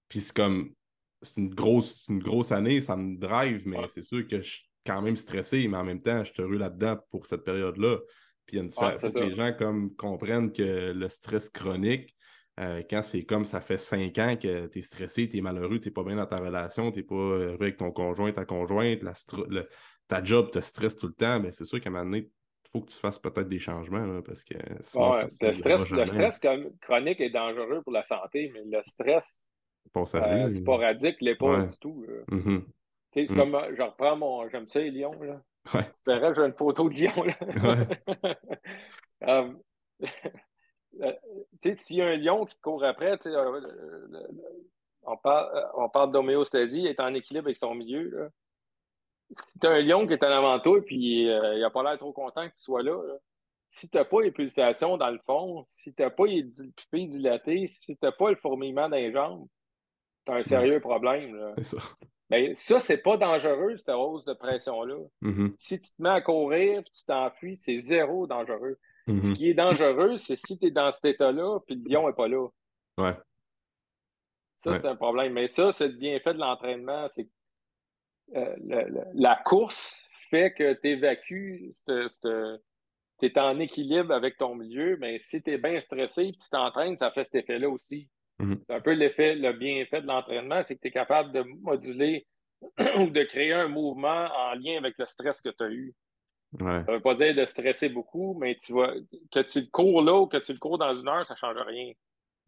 [0.09, 0.73] Puis c'est comme
[1.21, 5.01] c'est une grosse, une grosse année, ça me drive, mais c'est sûr que je quand
[5.01, 7.97] même stressé, mais en même temps, je suis heureux là-dedans pour cette période-là.
[8.45, 9.01] Puis il y a une différence.
[9.01, 12.15] que les gens comme, comprennent que le stress chronique,
[12.59, 15.79] euh, quand c'est comme ça fait cinq ans que tu es stressé, tu es malheureux,
[15.79, 18.45] tu n'es pas bien dans ta relation, tu n'es pas heureux avec ton conjoint, ta
[18.45, 19.13] conjointe, la,
[20.07, 22.69] ta job te stresse tout le temps, mais c'est sûr qu'à un moment donné, il
[22.71, 26.41] faut que tu fasses peut-être des changements parce que le, stress, le stress
[26.81, 29.45] chronique est dangereux pour la santé, mais le stress
[29.97, 32.05] euh, sporadique l'est pas du tout.
[33.13, 33.35] C'est mm.
[33.35, 35.41] comme, je reprends mon, j'aime ça les lions, là.
[35.73, 35.83] Ouais.
[36.05, 37.35] que j'ai une photo de lion, là.
[39.39, 39.59] um,
[41.75, 43.19] s'il y a un lion qui court après,
[45.03, 48.29] on parle, on parle d'homéostasie, il est en équilibre avec son milieu, là
[49.31, 51.69] si tu as un lion qui est en avant toi et puis euh, il n'a
[51.69, 52.97] pas l'air trop content que tu sois là,
[53.69, 56.45] si tu n'as pas les pulsations dans le fond, si tu n'as pas les
[56.75, 59.47] pupilles dilatées, si tu n'as pas le fourmillement les jambes,
[60.25, 61.53] tu as un sérieux problème.
[61.57, 61.81] C'est ça.
[62.31, 64.95] Mais ça, c'est pas dangereux, cette hausse de pression-là.
[65.21, 65.53] Mm-hmm.
[65.59, 68.79] Si tu te mets à courir tu t'enfuis, c'est zéro dangereux.
[69.07, 69.33] Ce Mm-hmm.
[69.33, 72.27] qui est dangereux, c'est si tu es dans cet état-là, puis le lion n'est pas
[72.27, 72.47] là.
[72.97, 73.13] Ouais.
[74.57, 74.77] Ça, Ouais.
[74.79, 75.33] c'est un problème.
[75.33, 77.07] Mais ça, c'est le bienfait de l'entraînement.
[77.09, 77.27] C'est
[78.35, 79.93] euh, le- le- la course
[80.29, 85.57] fait que tu évacues, tu es en équilibre avec ton milieu, mais si tu es
[85.57, 88.07] bien stressé et tu t'entraînes, ça fait cet effet-là aussi.
[88.41, 88.59] Mhm.
[88.67, 92.25] C'est un peu l'effet, le bienfait de l'entraînement, c'est que tu es capable de moduler
[92.97, 95.93] ou de créer un mouvement en lien avec le stress que tu as eu.
[96.59, 96.83] Ouais.
[96.85, 98.93] Ça veut pas dire de stresser beaucoup, mais tu vois,
[99.31, 101.57] que tu le cours là ou que tu le cours dans une heure, ça change
[101.65, 101.93] rien.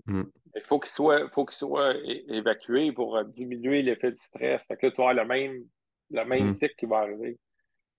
[0.05, 0.23] Mm.
[0.55, 1.95] Il faut qu'il soit, faut qu'il soit
[2.27, 4.65] évacué pour euh, diminuer l'effet du stress.
[4.67, 5.63] Fait que là, tu vas avoir le même,
[6.11, 6.51] le même Mm.
[6.51, 7.37] cycle qui va arriver.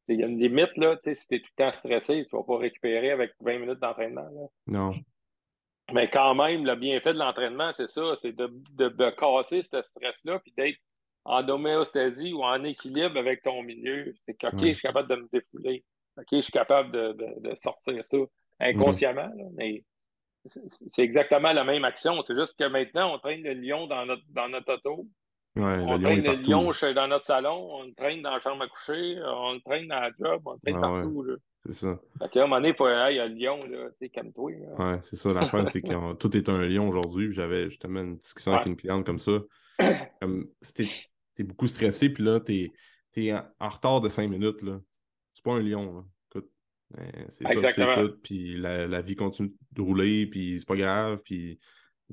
[0.09, 2.23] Il y a une limite, là, tu sais, si tu es tout le temps stressé,
[2.25, 4.29] tu ne vas pas récupérer avec 20 minutes d'entraînement.
[4.67, 4.93] Non.
[5.93, 9.83] Mais quand même, le bienfait de l'entraînement, c'est ça, c'est de, de, de casser ce
[9.83, 10.79] stress-là, puis d'être
[11.25, 14.15] en homéostasie ou en équilibre avec ton milieu.
[14.27, 14.69] C'est que, OK, Ouais.
[14.69, 15.85] je suis capable de me défouler.
[16.17, 18.17] OK, je suis capable de, de, sortir ça
[18.61, 19.85] inconsciemment, là, mais
[20.47, 22.23] c'est c'est exactement la même action.
[22.23, 25.07] C'est juste que maintenant, on traîne le lion dans notre, dans notre auto.
[25.57, 28.63] Ouais, On traîne le lion chez- dans notre salon, on le traîne dans la chambre
[28.65, 31.23] à coucher, on le traîne dans la job, on le traîne Ah partout.
[31.23, 31.35] Là.
[31.67, 31.99] C'est ça.
[32.19, 34.09] Fait qu'à un moment donné, il faut, Hey, y a le lion, là, tu sais,
[34.09, 34.51] calme-toi.
[34.79, 35.33] Ouais, c'est ça.
[35.33, 37.33] L'affaire, c'est que tout est un lion aujourd'hui.
[37.33, 38.71] J'avais justement une discussion avec Ouais.
[38.73, 39.33] une cliente comme ça.
[40.21, 40.47] Comme
[41.35, 42.71] t'es beaucoup stressé, puis là, t'es
[43.17, 44.61] es en, en retard de cinq minutes.
[44.63, 44.79] là.
[45.35, 45.95] C'est pas un lion.
[45.97, 46.05] Là.
[46.31, 46.51] Écoute,
[46.99, 48.17] euh, c'est ça, c'est tout.
[48.23, 51.23] Puis la, la vie continue de rouler, puis c'est pas grave.
[51.25, 51.59] Puis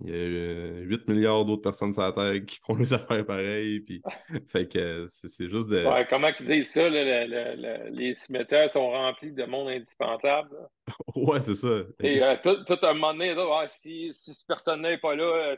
[0.03, 3.25] il y a euh, 8 milliards d'autres personnes sur la Terre qui font les affaires
[3.25, 3.81] pareilles.
[3.81, 4.01] Puis,
[4.47, 5.85] fait que c'est c'est juste de.
[5.85, 9.69] Ouais, comment ils disent ça, là, le- le- le- les cimetières sont remplis de monde
[9.69, 10.49] indispensable.
[10.53, 10.67] là.
[11.15, 11.81] Ouais, c'est ça.
[12.01, 15.23] Et euh, tout, tout un moment donné, là, si, si ce personne-là n'est pas là,
[15.23, 15.55] euh,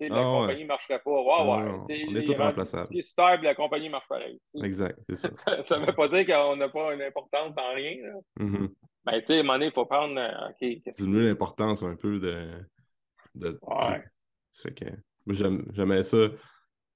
[0.00, 1.10] la Ah, compagnie ne marcherait pas.
[1.10, 1.72] Ouais, Ah, ouais.
[2.08, 2.88] on est est remplaçables.
[2.90, 4.38] disqué sur terre, puis la compagnie marche pareil.
[4.62, 5.30] Exact, c'est ça.
[5.66, 7.96] Ça ne veut pas dire qu'on n'a pas une importance dans rien.
[8.02, 8.44] Là.
[8.44, 8.68] Mhm.
[9.06, 10.16] Mais tu sais, à un moment donné, il faut prendre.
[10.18, 12.46] euh, OK, qu'est-ce diminuer l'importance un peu de.
[13.34, 14.04] De Ouais.
[14.50, 14.84] C'est que
[15.72, 16.28] j'aimais ça.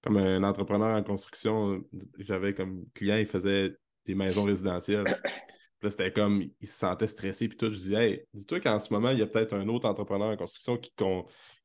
[0.02, 1.82] Comme un entrepreneur en construction,
[2.18, 3.74] j'avais comme client, il faisait
[4.04, 5.04] des maisons résidentielles.
[5.24, 7.66] Puis là, c'était comme, il se sentait stressé, puis tout.
[7.66, 10.36] Je disais, hey, dis-toi qu'en ce moment, il y a peut-être un autre entrepreneur en
[10.36, 10.92] construction qui,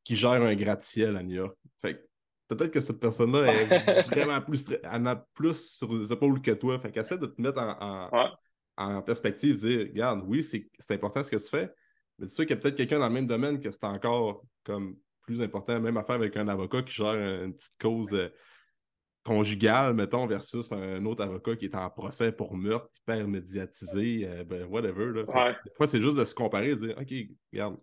[0.04, 1.56] qui gère un gratte-ciel à New York.
[1.82, 2.08] Fait
[2.48, 6.80] peut-être que cette personne-là est vraiment plus, elle a plus sur les épaules que toi.
[6.80, 8.30] Fait qu'essaie de te mettre en, en- Ouais.
[8.78, 11.72] en perspective, dire, regarde, oui, c'est important ce que tu fais,
[12.22, 14.46] mais c'est sûr qu'il y a peut-être quelqu'un dans le même domaine que c'est encore
[14.64, 18.30] comme plus important, même affaire avec un avocat qui gère une petite cause euh,
[19.24, 24.44] conjugale, mettons, versus un autre avocat qui est en procès pour meurtre, hyper médiatisé, euh,
[24.44, 25.06] ben, whatever.
[25.14, 25.24] Là.
[25.30, 25.56] Ouais.
[25.66, 27.14] Des fois, c'est juste de se comparer et de dire, OK,
[27.52, 27.78] regarde,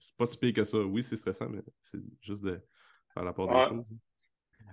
[0.00, 0.78] c'est pas si pire que ça.
[0.78, 2.60] Oui, c'est stressant, mais c'est juste de
[3.12, 3.64] faire la part Ouais.
[3.64, 3.84] des choses.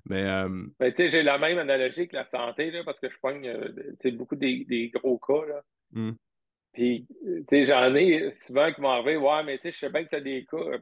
[0.05, 3.09] Mais euh, Ben, tu sais, j'ai la même analogie que la santé, là, parce que
[3.09, 3.69] je pogne euh,
[3.99, 5.45] tu sais, beaucoup des, des gros cas.
[5.45, 5.61] Là.
[5.91, 6.11] Hmm.
[6.73, 9.89] Puis, tu sais, j'en ai souvent qui m'en arrivent, ouais, mais tu sais, je sais
[9.89, 10.79] bien que tu as des cas euh,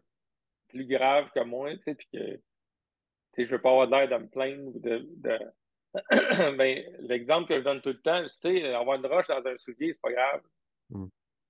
[0.68, 2.42] plus graves que moi, tu sais, puis que, tu
[3.34, 5.08] sais, je veux pas avoir l'air de me plaindre ou de.
[5.18, 5.40] de...
[6.58, 9.58] ben, l'exemple que je donne tout le temps, tu sais, avoir une roche dans un
[9.58, 10.42] soulier, c'est pas grave.
[10.90, 11.08] Hmm.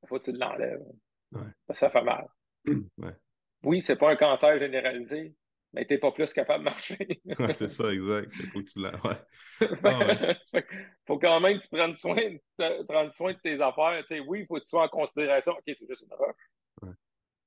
[0.08, 0.86] Faut que tu l'enlèves.
[1.34, 1.42] Ouais.
[1.68, 2.28] Ça, ça fait mal.
[2.66, 3.16] ouais.
[3.64, 5.36] Oui, c'est pas un cancer généralisé,
[5.74, 6.98] mais t'es pas plus capable de marcher.
[7.40, 8.32] Ouais, c'est ça, exact.
[8.40, 8.80] Il faut que tu.
[8.80, 9.18] Ouais.
[9.84, 10.66] Ah ouais.
[11.06, 14.04] Faut quand même que tu prennes soin de, prendre de tes affaires.
[14.28, 15.52] Oui, il faut que tu sois en considération.
[15.54, 16.36] OK, c'est juste une roche.
[16.82, 16.92] Ouais.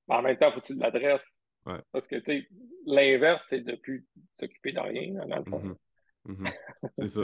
[0.08, 1.34] Mais en même temps, il faut que tu l'adresses.
[1.92, 2.16] Parce que
[2.86, 4.06] l'inverse, c'est de plus
[4.38, 5.60] s'occuper de rien, dans le fond.
[5.60, 5.76] Mhm.
[6.24, 6.52] Mhm.
[6.98, 7.22] C'est ça.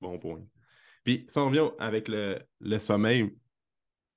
[0.00, 0.42] Bon point.
[1.04, 3.34] Puis, si on revient avec le, le sommeil,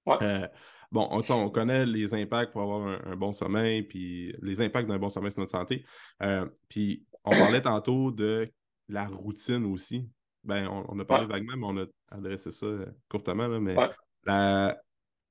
[0.05, 0.17] Ouais.
[0.21, 0.47] euh,
[0.93, 4.87] bon, on, on connaît les impacts pour avoir un, un bon sommeil, puis les impacts
[4.87, 5.83] d'un bon sommeil sur notre santé.
[6.21, 8.49] Euh, puis, on parlait tantôt de
[8.87, 10.09] la routine aussi.
[10.43, 11.31] Ben, on, on a parlé Ouais.
[11.33, 11.87] vaguement, mais on a
[12.17, 13.89] adressé ça euh, courtement, là, mais Ouais.
[14.25, 14.77] la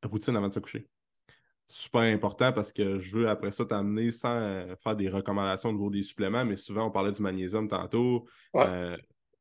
[0.05, 0.89] routine avant de se coucher.
[1.67, 5.73] Super important parce que je veux après ça t'amener sans euh, faire des recommandations au
[5.73, 8.27] niveau des suppléments, mais souvent on parlait du magnésium tantôt.
[8.53, 8.65] Ouais.
[8.67, 8.97] Euh,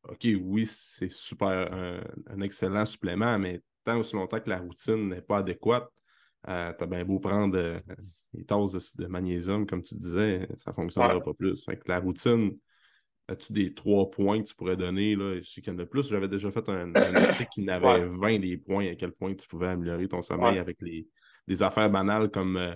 [0.09, 5.09] OK, oui, c'est super un, un excellent supplément, mais tant aussi longtemps que la routine
[5.09, 5.89] n'est pas adéquate,
[6.47, 7.79] euh, t'as bien beau prendre euh,
[8.33, 11.23] des tasses de, de magnésium, comme tu disais, ça ne fonctionnera Ouais.
[11.23, 11.63] pas plus.
[11.65, 12.57] Fait que la routine,
[13.27, 15.15] as-tu des trois points que tu pourrais donner?
[15.15, 15.37] Là?
[15.37, 16.09] Je sais qu'il y en a plus.
[16.09, 18.07] J'avais déjà fait un, un article qui n'avait Ouais.
[18.07, 20.59] 20 des points à quel point tu pouvais améliorer ton sommeil Ouais.
[20.59, 21.07] avec les,
[21.47, 22.75] des affaires banales comme euh,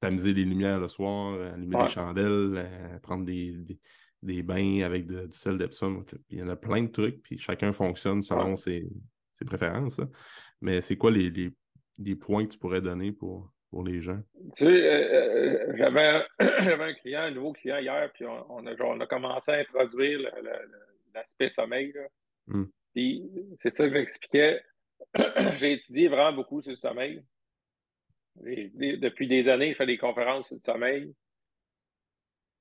[0.00, 3.78] tamiser les lumières le soir, allumer des chandelles, euh, prendre des, des,
[4.22, 6.04] des bains avec de- du sel d'Epsom.
[6.30, 8.86] Il y en a plein de trucs, puis chacun fonctionne selon ses,
[9.34, 9.98] ses préférences.
[9.98, 10.06] là.
[10.60, 11.52] Mais c'est quoi les, les,
[11.98, 14.20] les points que tu pourrais donner pour pour les gens?
[14.56, 19.00] Tu sais, euh, euh, j'avais, un client, un nouveau client hier, puis on, a, on
[19.00, 20.20] a, commencé à introduire
[21.12, 21.92] l'aspect sommeil.
[22.46, 22.66] Hmm.
[22.94, 24.62] Puis c'est ça que j'expliquais.
[25.56, 27.20] J'ai étudié vraiment beaucoup sur le sommeil.
[28.36, 31.12] depuis des années, je fais des conférences sur le sommeil.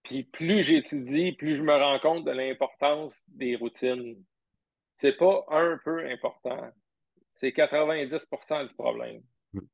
[0.01, 4.15] Puis plus j'étudie, plus je me rends compte de l'importance des routines.
[4.95, 6.71] C'est pas un peu important.
[7.34, 9.21] C'est 90% du problème.
[9.53, 9.65] Hmm.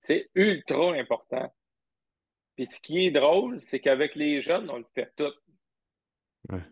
[0.00, 1.52] C'est ultra important.
[2.56, 5.32] Puis ce qui est drôle, c'est qu'avec les jeunes, on le fait tout.
[6.50, 6.62] Ouais.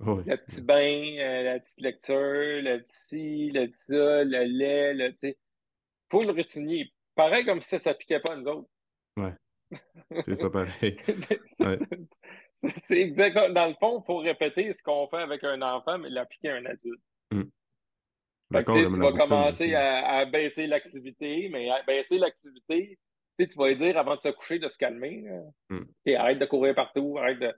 [0.00, 5.14] Le petit bain, euh, la petite lecture, le petit, le petit ça, le lait, le,
[5.14, 5.36] tu
[6.10, 6.92] faut le routinier.
[7.14, 8.68] Pareil comme si ça ne s'appliquait pas à nous autres.
[9.16, 9.34] Ouais.
[10.26, 10.98] C'est ça pareil.
[12.82, 13.48] C'est exactement.
[13.50, 16.56] Dans le fond, il faut répéter ce qu'on fait avec un enfant, mais l'appliquer à
[16.56, 17.02] un adulte.
[17.30, 17.42] Mm.
[18.52, 22.98] Tu vas commencer à, baisser l'activité, mais à baisser l'activité,
[23.38, 25.24] tu vas lui dire avant de se coucher de se calmer.
[25.70, 26.14] Mm.
[26.16, 27.52] arrête de courir partout, arrête de.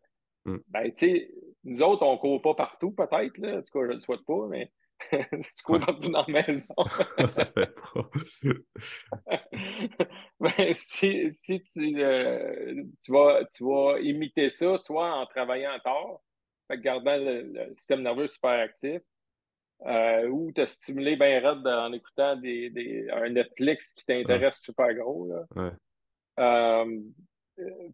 [0.47, 0.59] Mm.
[0.69, 1.31] Ben, tu sais,
[1.65, 3.59] nous autres, on ne court pas partout, peut-être, là.
[3.59, 4.71] En tout cas, je ne le souhaite pas, mais
[5.41, 6.75] si tu cours partout dans la maison.
[7.29, 8.11] ça fait pas.
[10.41, 16.21] ben, si, si tu, euh, tu, vas, tu vas imiter ça, soit en travaillant tard,
[16.71, 19.01] en gardant le, système nerveux super actif,
[19.87, 24.95] euh, ou te stimuler bien raide en écoutant des, des, un Netflix qui t'intéresse super
[24.95, 25.29] gros.
[25.29, 25.73] Là.
[26.41, 27.01] Euh,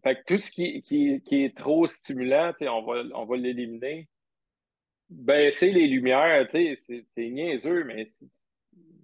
[0.03, 4.07] fait que tout ce qui, qui, qui est trop stimulant, on va, on va l'éliminer.
[5.09, 8.07] Baisser les lumières, c'est niaiseux, mais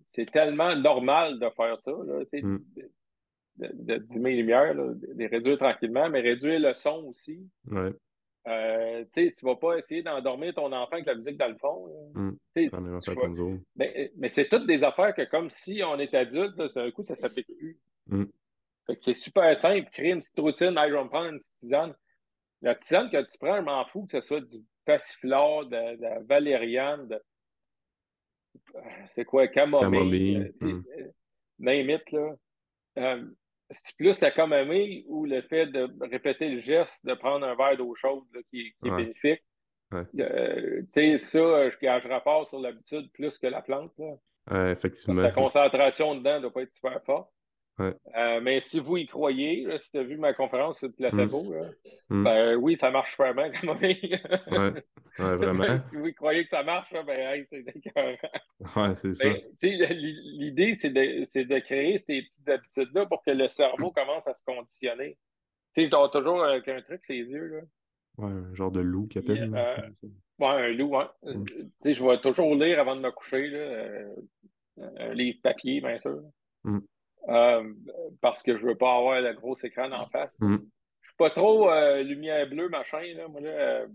[0.05, 2.59] c'est tellement normal de faire ça, là, mm.
[3.57, 7.45] de, de, diminuer les lumières, de les réduire tranquillement, mais réduire le son aussi.
[7.69, 7.91] Ouais.
[8.47, 11.89] Euh, tu ne vas pas essayer d'endormir ton enfant avec la musique dans le fond.
[12.13, 12.31] Mm.
[13.75, 17.13] mais, mais c'est toutes des affaires que comme si on est adulte, d'un coup, ça
[17.13, 17.77] ne s'applique plus.
[18.07, 18.25] Mm
[18.99, 21.93] c'est super simple, créer une petite routine, je vais me prendre une petite tisane.
[22.61, 26.19] La tisane que tu prends, je m'en fous que ce soit du passiflore, de, la
[26.21, 27.21] valériane, de
[29.09, 30.53] c'est quoi, camomille, camomille.
[30.63, 30.83] Euh, hmm.
[32.95, 33.17] là.
[33.71, 37.55] Euh, c'est plus la camomille ou le fait de répéter le geste de prendre un
[37.55, 39.43] verre d'eau chaude qui, est bénéfique.
[39.93, 43.93] Euh, tu sais, ça, je gage rapport sur l'habitude plus que la plante.
[43.97, 44.71] Là.
[44.71, 45.21] effectivement.
[45.21, 47.31] la concentration dedans ne doit pas être super forte.
[47.79, 51.43] Euh, mais si vous y croyez, si tu as vu ma conférence sur le placebo,
[51.43, 52.15] mm.
[52.15, 52.23] Mm.
[52.23, 54.09] ben oui, ça marche vraiment comme ouais.
[54.51, 54.83] ouais,
[55.17, 55.77] vraiment.
[55.77, 57.65] si vous y croyez que ça marche, ben c'est
[58.75, 59.29] Ouais, c'est ça.
[59.61, 64.43] L'idée, c'est de, de, créer ces petites habitudes-là pour que le cerveau commence à se
[64.43, 65.17] conditionner.
[65.75, 67.47] Tu sais, je toujours avec un truc, les yeux.
[67.47, 67.61] Là.
[68.17, 69.53] Ouais, un genre de loup qui appelle.
[69.55, 69.77] Euh,
[70.39, 71.05] ouais, un loup, ouais.
[71.21, 71.45] Mm.
[71.45, 74.15] Tu sais, je vais toujours lire avant de me coucher, là, euh,
[74.77, 76.23] un livre papier, bien sûr.
[77.27, 77.73] Euh,
[78.21, 80.35] parce que je veux pas avoir le gros écran en face.
[80.39, 80.69] Je mm.
[81.01, 83.01] Je suis pas trop euh, lumière bleue, machin.
[83.15, 83.27] Là.
[83.27, 83.87] Moi, là, euh,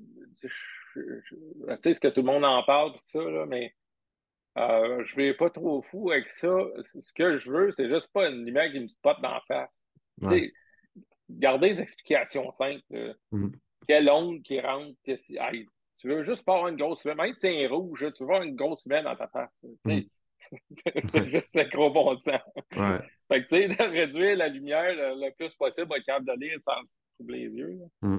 [0.43, 3.75] je, sais ce que tout le monde en parle, tout ça, là, mais
[4.57, 6.55] je vais pas trop fou avec ça.
[6.83, 9.83] Ce que je veux, c'est juste pas une lumière qui me spot dans la face.
[10.21, 10.53] Ouais.
[11.31, 13.17] Gardez les explications simples.
[13.31, 13.49] Mm.
[13.89, 17.25] Quelle onde qui rentre, tu veux juste pas avoir une grosse lumière.
[17.25, 19.65] Même si c'est un rouge, tu veux avoir une grosse lumière dans ta face.
[19.85, 20.01] Mm.
[20.71, 22.41] C'est juste le gros bon sens.
[22.77, 22.99] Ouais.
[23.29, 26.61] Fait que, tu sais, de réduire la lumière le, plus possible au câble de lire
[26.61, 27.79] sans se troubler les yeux.
[28.03, 28.19] Mm.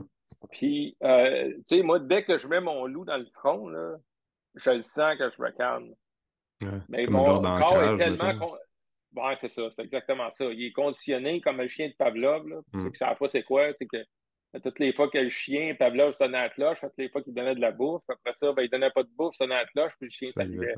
[0.51, 3.95] Puis, euh, tu sais, moi, dès que je mets mon loup dans le front, là,
[4.55, 5.93] je le sens que je me calme.
[6.89, 8.57] Mais mon corps est tellement.
[9.15, 10.45] Ouais, c'est ça, c'est exactement ça.
[10.45, 12.47] Il est conditionné comme le chien de Pavlov.
[12.47, 12.61] Là.
[12.73, 12.83] Mm.
[12.83, 14.03] Ceux qui ne savent pas c'est quoi, c'est que
[14.61, 17.33] toutes les fois que le chien, Pavlov sonnait à la cloche, toutes les fois qu'il
[17.33, 19.65] donnait de la bouffe, après ça, ben, il donnait pas de bouffe, sonnait à la
[19.65, 20.75] cloche, puis le chien s'allumait.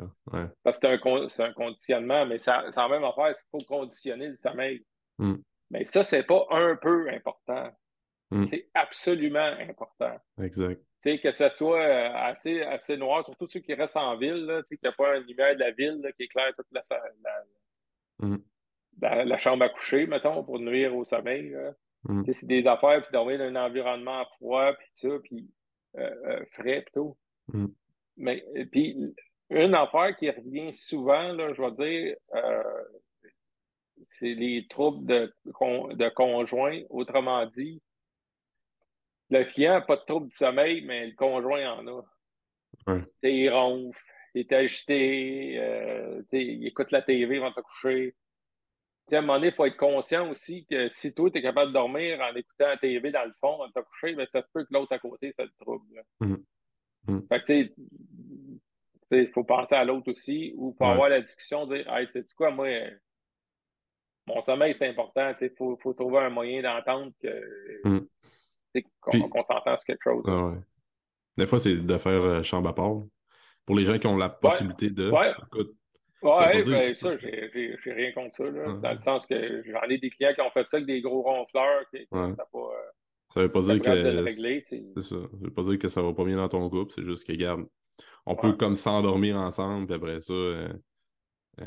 [0.64, 0.88] Parce que
[1.30, 4.86] c'est un, un, conditionnement, mais ça, c'est la même affaire, il faut conditionner le sommeil.
[5.18, 5.36] Mm.
[5.72, 7.70] Mais ça, c'est pas un peu important.
[8.32, 8.46] Mm.
[8.46, 10.16] C'est absolument important.
[10.42, 10.82] Exact.
[11.04, 14.78] Que ce soit euh, assez, assez noir, surtout ceux qui restent en ville, tu sais,
[14.78, 16.82] qu'il n'y a pas un lumière de la ville qui éclaire toute la,
[18.20, 18.38] mm.
[19.02, 21.50] la, la, chambre à coucher, mettons, pour nuire au sommeil.
[21.50, 21.74] Là.
[22.08, 22.24] Mm.
[22.32, 25.50] C'est des affaires, puis dormir dans un environnement froid, puis ça, puis
[25.98, 27.18] euh, euh, frais plutôt.
[27.48, 27.68] Mm.
[28.18, 29.14] Mais puis
[29.50, 32.84] une affaire qui revient souvent, là, je vais dire, euh,
[34.08, 36.82] c'est les troubles de, de conjoint.
[36.90, 37.82] Autrement dit,
[39.30, 42.02] le client n'a pas de trouble du sommeil, mais le conjoint en a.
[42.88, 43.02] Ouais.
[43.24, 44.04] Il ronfle,
[44.36, 48.16] il est agité, il écoute la TV avant de se coucher
[49.12, 51.70] à un moment donné, il faut être conscient aussi que si toi, tu es capable
[51.70, 54.50] de dormir en écoutant la TV dans le fond, en te coucher, ben, ça se
[54.52, 56.04] peut que l'autre à côté, ça le trouble.
[56.20, 56.36] Mm.
[57.08, 57.28] Mm.
[57.30, 57.74] Fait que, tu
[59.12, 62.34] sais, il faut penser à l'autre aussi, ou pour avoir la discussion, dire, hey, sais-tu
[62.36, 62.68] quoi, moi,
[64.28, 65.34] mon sommeil, c'est important.
[65.40, 68.08] Il faut, faut, trouver un moyen d'entendre que, mm.
[69.02, 70.24] qu'on, s'entend sur quelque chose.
[70.28, 70.54] Ah
[71.38, 73.04] Des fois, c'est de faire euh, chambre à part.
[73.66, 75.10] Pour les gens qui ont la possibilité de.
[75.12, 75.34] Ouais.
[76.26, 78.44] Ouais, ben, ça, j'ai, rien contre ça.
[78.44, 81.02] Là, Dans le sens que j'en ai des clients qui ont fait ça avec des
[81.02, 81.84] gros ronfleurs.
[81.92, 82.36] Qui, pas, euh,
[83.34, 84.28] ça veut pas dire que.
[84.30, 85.02] C'est ça.
[85.02, 86.94] Ça veut pas dire que ça va pas bien dans ton couple.
[86.94, 87.66] C'est juste que, regarde,
[88.26, 90.34] on peut comme s'endormir ensemble, puis après ça.
[90.34, 90.70] Euh,
[91.62, 91.66] euh,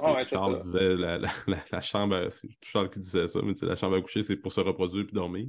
[0.00, 1.30] ah Charles disait la, la,
[1.72, 4.60] la, chambre, c'est Charles qui disait ça, mais la chambre à coucher, c'est pour se
[4.60, 5.46] reproduire puis dormir.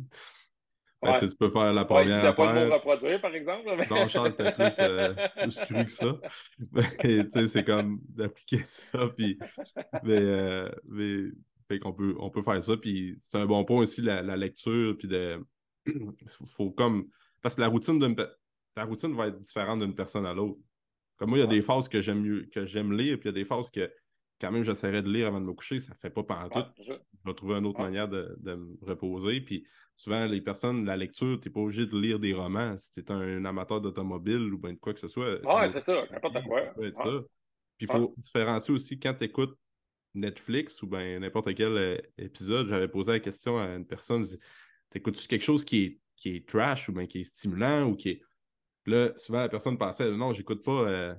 [1.02, 2.54] Ben, tu peux faire la première ouais, affaire.
[2.54, 3.70] pas le reproduire, par exemple.
[3.78, 3.88] Mais...
[3.90, 6.18] Non, Charles était plus, euh, plus cru que ça.
[7.04, 9.08] Mais c'est comme d'appliquer ça.
[9.16, 9.40] Puis,
[10.04, 11.32] mais, euh, mais
[11.70, 12.76] fait qu'on peut, on peut faire ça.
[12.76, 14.98] Puis c'est un bon point aussi, la, la lecture.
[14.98, 15.42] Puis de.
[16.58, 17.08] faut comme.
[17.42, 18.16] Parce que la routine d'une
[18.76, 20.60] la routine va être différente d'une personne à l'autre.
[21.18, 23.34] Comme moi, il y a des phases que j'aime mieux, que j'aime lire, puis il
[23.34, 23.92] y a des phases que
[24.40, 26.84] quand même j'essaierai de lire avant de me coucher, ça ne fait pas pendant tout.
[26.84, 29.42] je vais trouver une autre manière de, me reposer.
[29.42, 29.66] Puis
[29.96, 32.78] souvent, les personnes, la lecture, tu n'es pas obligé de lire des romans.
[32.78, 35.40] Si tu es un, amateur d'automobile ou bien de quoi que ce soit.
[35.44, 36.62] Oui, c'est ça, n'importe quoi.
[36.96, 37.04] Ça
[37.78, 39.58] Puis il faut différencier aussi quand tu écoutes
[40.16, 42.68] Netflix ou bien n'importe quel euh, épisode.
[42.70, 44.26] J'avais posé la question à une personne,
[44.90, 48.10] t'écoutes-tu quelque chose qui est, qui est trash ou bien qui est stimulant ou qui
[48.10, 48.22] est
[48.86, 51.16] Là, souvent, la personne pensait non, j'écoute pas euh,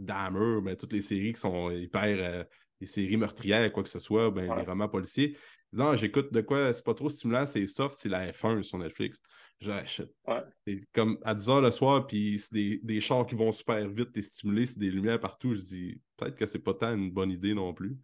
[0.00, 2.04] Dahmer, mais toutes les séries qui sont hyper.
[2.04, 2.44] Euh,
[2.80, 5.36] les séries meurtrières, quoi que ce soit, ben, les romans policiers.
[5.72, 9.22] Non, j'écoute de quoi, c'est pas trop stimulant, c'est soft, c'est la F1 sur Netflix.
[9.60, 10.12] J'achète.
[10.26, 10.80] Ouais.
[10.92, 14.12] comme à 10 h le soir, puis c'est des, des chars qui vont super vite,
[14.12, 15.54] t'es stimulé, c'est des lumières partout.
[15.54, 17.98] Je dis, peut-être que c'est pas tant une bonne idée non plus.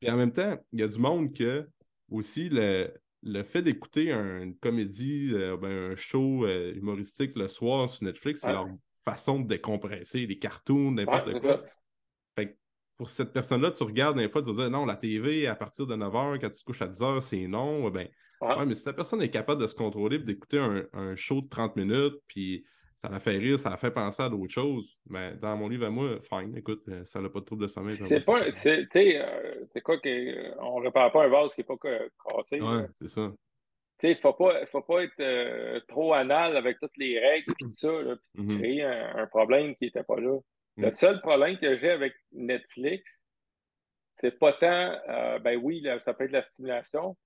[0.00, 1.68] Et en même temps, il y a du monde que
[2.08, 7.90] aussi le, le fait d'écouter une comédie, euh, ben, un show euh, humoristique le soir
[7.90, 8.68] sur Netflix, c'est leur
[9.04, 11.62] façon de décompresser, les cartoons, n'importe quoi.
[12.36, 12.56] Fait
[12.96, 15.86] pour cette personne-là, tu regardes des fois, tu vas dire non, la TV à partir
[15.86, 17.88] de 9h, quand tu te couches à 10h, c'est non.
[17.88, 18.08] Ben,
[18.42, 18.66] ouais.
[18.66, 21.76] mais si la personne est capable de se contrôler d'écouter un, un, show de 30
[21.76, 22.64] minutes, puis
[23.00, 24.98] ça la fait rire, ça la fait penser à d'autres choses.
[25.08, 27.66] Mais dans mon livre à moi, fine, écoute, euh, ça n'a pas de trouble de
[27.68, 27.96] sommeil.
[27.96, 31.76] C'est pas, c'est, euh, c'est quoi qu'on ne répare pas un vase qui n'est pas
[31.78, 32.60] cassé.
[32.60, 33.32] Ouais, c'est ça.
[34.00, 37.64] Tu sais, faut pas, faut pas être euh, trop anal avec toutes les règles et
[37.64, 38.58] tout ça, là, puis mm-hmm.
[38.58, 40.38] créer un, problème qui n'était pas là.
[40.78, 40.92] Le mm.
[40.92, 43.04] seul problème que j'ai avec Netflix,
[44.16, 44.96] c'est pas tant,
[45.40, 47.16] ben oui, ça peut être la stimulation,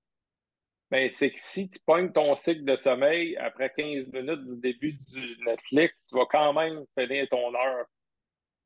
[0.91, 4.93] ben, c'est que si tu pognes ton cycle de sommeil après 15 minutes du début
[4.93, 7.85] du Netflix, tu vas quand même finir ton heure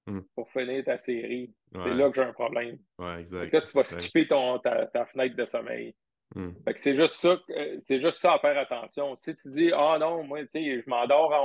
[0.08, 0.20] hmm.
[0.36, 1.54] pour finir ta série.
[1.72, 2.78] C'est là que j'ai un problème.
[2.98, 3.54] Ouais, exact.
[3.54, 5.96] Là, tu vas skipper ton, ta, fenêtre de sommeil.
[6.36, 6.52] Hmm.
[6.78, 7.40] c'est juste ça,
[7.80, 9.16] c'est juste ça à faire attention.
[9.16, 11.40] Si tu dis, ah non, moi, tu sais, je m'endors à,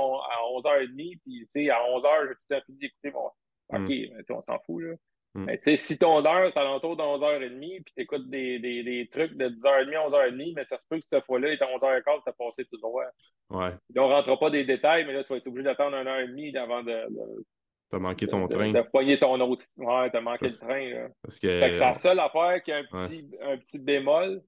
[0.59, 3.25] 11h30, puis tu sais, à 11h, j'ai tout à fait d'écouter mon.
[3.69, 3.87] OK, hmm.
[3.87, 4.95] mais on s'en fout, là.
[5.35, 5.49] Mm.
[5.61, 9.35] sais, si ton heure, c'est alentour de 11h30, puis tu écoutes des, des, des, trucs
[9.35, 12.23] de 10h30 à 11h30, mais ça se peut que cette fois-là, il est à 11h15,
[12.23, 13.03] tu as passé tout droit.
[13.49, 13.71] Ouais.
[13.97, 16.83] on ne rentre pas des détails, mais là, tu vas être obligé d'attendre 1h30 avant
[16.83, 16.91] de.
[16.91, 17.45] de
[17.91, 18.71] T'as manqué ton train.
[18.71, 19.63] De, de ton autre.
[19.77, 20.89] Ouais, t'as manqué le train.
[20.89, 21.07] Là.
[21.21, 21.59] Parce que.
[21.59, 24.41] Fait que c'est la seule affaire qui a un petit, un petit bémol.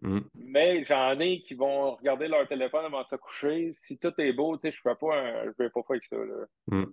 [0.00, 0.20] Mm.
[0.34, 3.72] Mais j'en ai qui vont regarder leur téléphone avant de se coucher.
[3.74, 5.44] Si tout est beau, tu sais, je ne pas un...
[5.46, 6.16] je vais pas faire ça.
[6.16, 6.46] Là.
[6.68, 6.92] Mm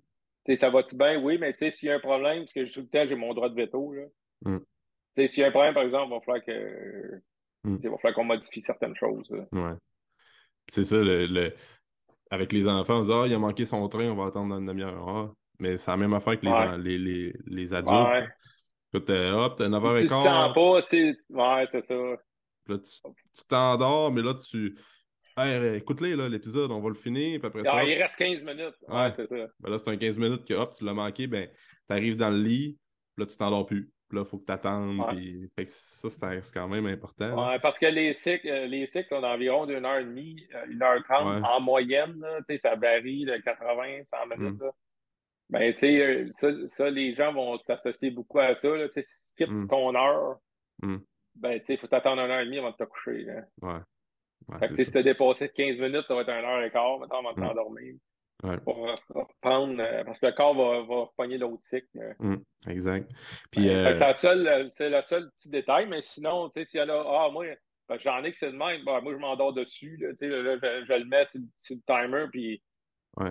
[0.53, 1.19] ça va-tu bien?
[1.19, 3.49] Oui, mais s'il y a un problème, parce que tout le temps, j'ai mon droit
[3.49, 3.91] de veto.
[3.93, 4.03] Là.
[4.43, 4.59] Mm.
[5.27, 7.21] S'il y a un problème, par exemple, il va falloir que
[7.63, 7.77] mm.
[7.81, 9.27] il va falloir qu'on modifie certaines choses.
[9.51, 9.73] Ouais.
[10.69, 11.53] C'est ça, le,
[12.29, 14.59] avec les enfants, on dit Ah, il a manqué son train, on va attendre dans
[14.59, 15.07] une demi-heure.
[15.07, 15.33] Ah.
[15.57, 17.93] Mais c'est la même affaire que les, les, les, les, adultes.
[17.93, 18.27] Ouais.
[18.93, 20.01] Écoute, hop, t'as 9h15.
[20.01, 21.17] Tu sens pas, c'est.
[21.29, 21.95] Ouais, c'est ça.
[22.67, 24.75] Là, tu t'endors, mais là, tu
[25.37, 27.39] Hey, écoute-les, l'épisode, on va le finir.
[27.41, 28.75] Puis après ah, il reste 15 minutes.
[28.87, 29.47] Ouais, c'est ça.
[29.59, 31.49] Ben là, c'est un 15 minutes que hop, tu l'as manqué, ben,
[31.89, 32.79] tu arrives dans le lit,
[33.17, 33.91] là, tu t'endors plus.
[34.07, 35.05] Puis là, il faut que tu attendes.
[35.09, 35.51] Puis...
[35.57, 37.49] Fait que ça, c'est quand même important.
[37.49, 40.65] Ouais, parce que les cycles, euh, les cycles sont d'environ d'une heure et demie, euh,
[40.69, 42.17] une heure trente en moyenne.
[42.21, 44.61] Là, ça varie de 80, 100 minutes.
[44.61, 44.69] Mm.
[45.49, 48.69] Ben, tu sais, euh, ça, ça, les gens vont s'associer beaucoup à ça.
[48.69, 49.67] Là, si tu skippes mm.
[49.67, 50.37] ton heure,
[50.81, 50.97] mm.
[51.35, 53.23] Ben, tu sais, il faut t'attendre une heure et demie avant de te coucher.
[53.23, 53.41] Là.
[53.61, 53.79] Ouais
[54.73, 57.33] si tu as dépassé 15 minutes, ça va être un heure et quart, maintenant, on
[57.33, 57.95] va t'endormir.
[58.63, 62.15] Pour reprendre, euh, parce que le corps va, va l'autre cycle.
[62.19, 62.35] Mm,
[62.67, 63.11] exact.
[63.49, 67.29] Puis, euh, c'est, le seul petit détail, mais sinon, tu sais, s'il y a, ah,
[67.31, 67.45] moi,
[67.97, 71.05] j'en ai que c'est le même, bah, moi, je m'endors dessus, là, je, je, le
[71.05, 72.61] mets sur, le timer, puis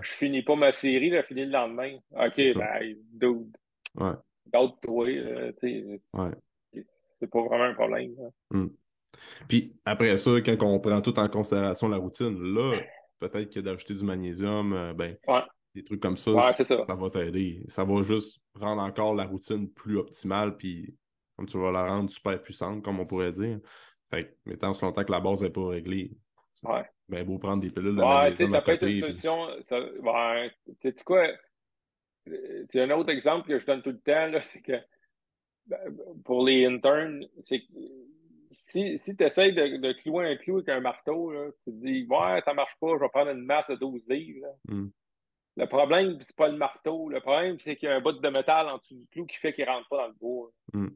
[0.01, 1.97] je finis pas ma série, je finis le lendemain.
[2.13, 3.57] OK, ben, dude.
[3.97, 4.15] Ouais.
[4.47, 6.01] D'autres, toi, tu sais.
[7.21, 8.15] C'est pas vraiment un problème.
[9.49, 12.81] Puis après ça, quand on prend tout en considération la routine, là,
[13.21, 15.17] peut-être que d'ajouter du magnésium, euh, ben,
[15.75, 16.95] des trucs comme ça, ça.
[16.95, 17.65] va t'aider.
[17.69, 20.95] Ça va juste rendre encore la routine plus optimale, puis
[21.37, 23.59] comme tu vas la rendre super puissante, comme on pourrait dire.
[24.11, 26.13] Fait que, tant ce longtemps que la base n'est pas réglée,
[26.65, 26.85] ouais.
[27.09, 29.49] ben beau prendre des pilules de Ouais, sais, ça peut être une solution.
[29.63, 30.51] Ça, ouais,
[30.81, 31.27] tu sais quoi?
[32.69, 34.85] C'est un autre exemple que je donne tout le temps, c'est que ben,
[36.25, 37.73] pour les interns, c'est que
[38.51, 41.77] si, si tu essaies de, de, clouer un clou avec un marteau, là, tu te
[41.85, 44.47] dis Ouais, ça marche pas, je vais prendre une masse de 12 livres.
[44.69, 44.89] Hmm.
[45.57, 47.09] Le problème, c'est pas le marteau.
[47.09, 49.37] Le problème, c'est qu'il y a un bout de métal en dessous du clou qui
[49.37, 50.51] fait qu'il rentre pas dans le bois.
[50.73, 50.89] Mm.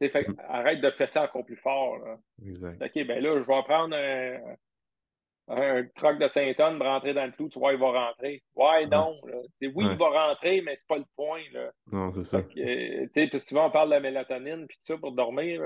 [0.00, 1.98] Fait, Arrête de fesser encore plus fort.
[1.98, 2.16] Là.
[2.46, 2.80] Exact.
[2.80, 4.38] OK, ben là, je vais prendre un,
[5.48, 8.42] un truck de 5 tonnes, rentrer dans le clou, tu vois, il va rentrer.
[8.54, 9.18] Ouais, non.
[9.26, 9.38] Là.
[9.62, 11.42] Oui, il va rentrer, mais c'est pas le point.
[11.52, 11.70] Là.
[11.90, 12.42] Non, c'est ça.
[12.42, 15.62] Tu sais, puis souvent, on parle de la mélatonine, puis tout ça, pour dormir.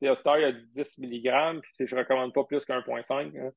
[0.00, 0.14] Là.
[0.14, 3.52] Star, il y a 10 mg, puis je recommande pas plus qu'un 1.5.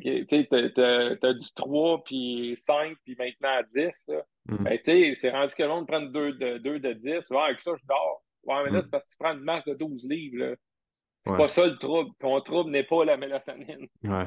[0.00, 4.10] Tu sais, t'as du 3, puis 5, puis maintenant 10.
[4.46, 4.56] Mm.
[4.64, 7.30] Ben, tu sais, c'est rendu que l'on prenne 2 de, 2 de 10.
[7.30, 8.22] Ouais, avec ça, je dors.
[8.44, 8.82] Ouais, mais là, mm.
[8.82, 10.56] c'est parce que tu prends une masse de 12 livres.
[11.24, 12.10] C'est pas ça le trouble.
[12.18, 13.86] Ton trouble n'est pas la mélatonine.
[14.02, 14.26] Ouais.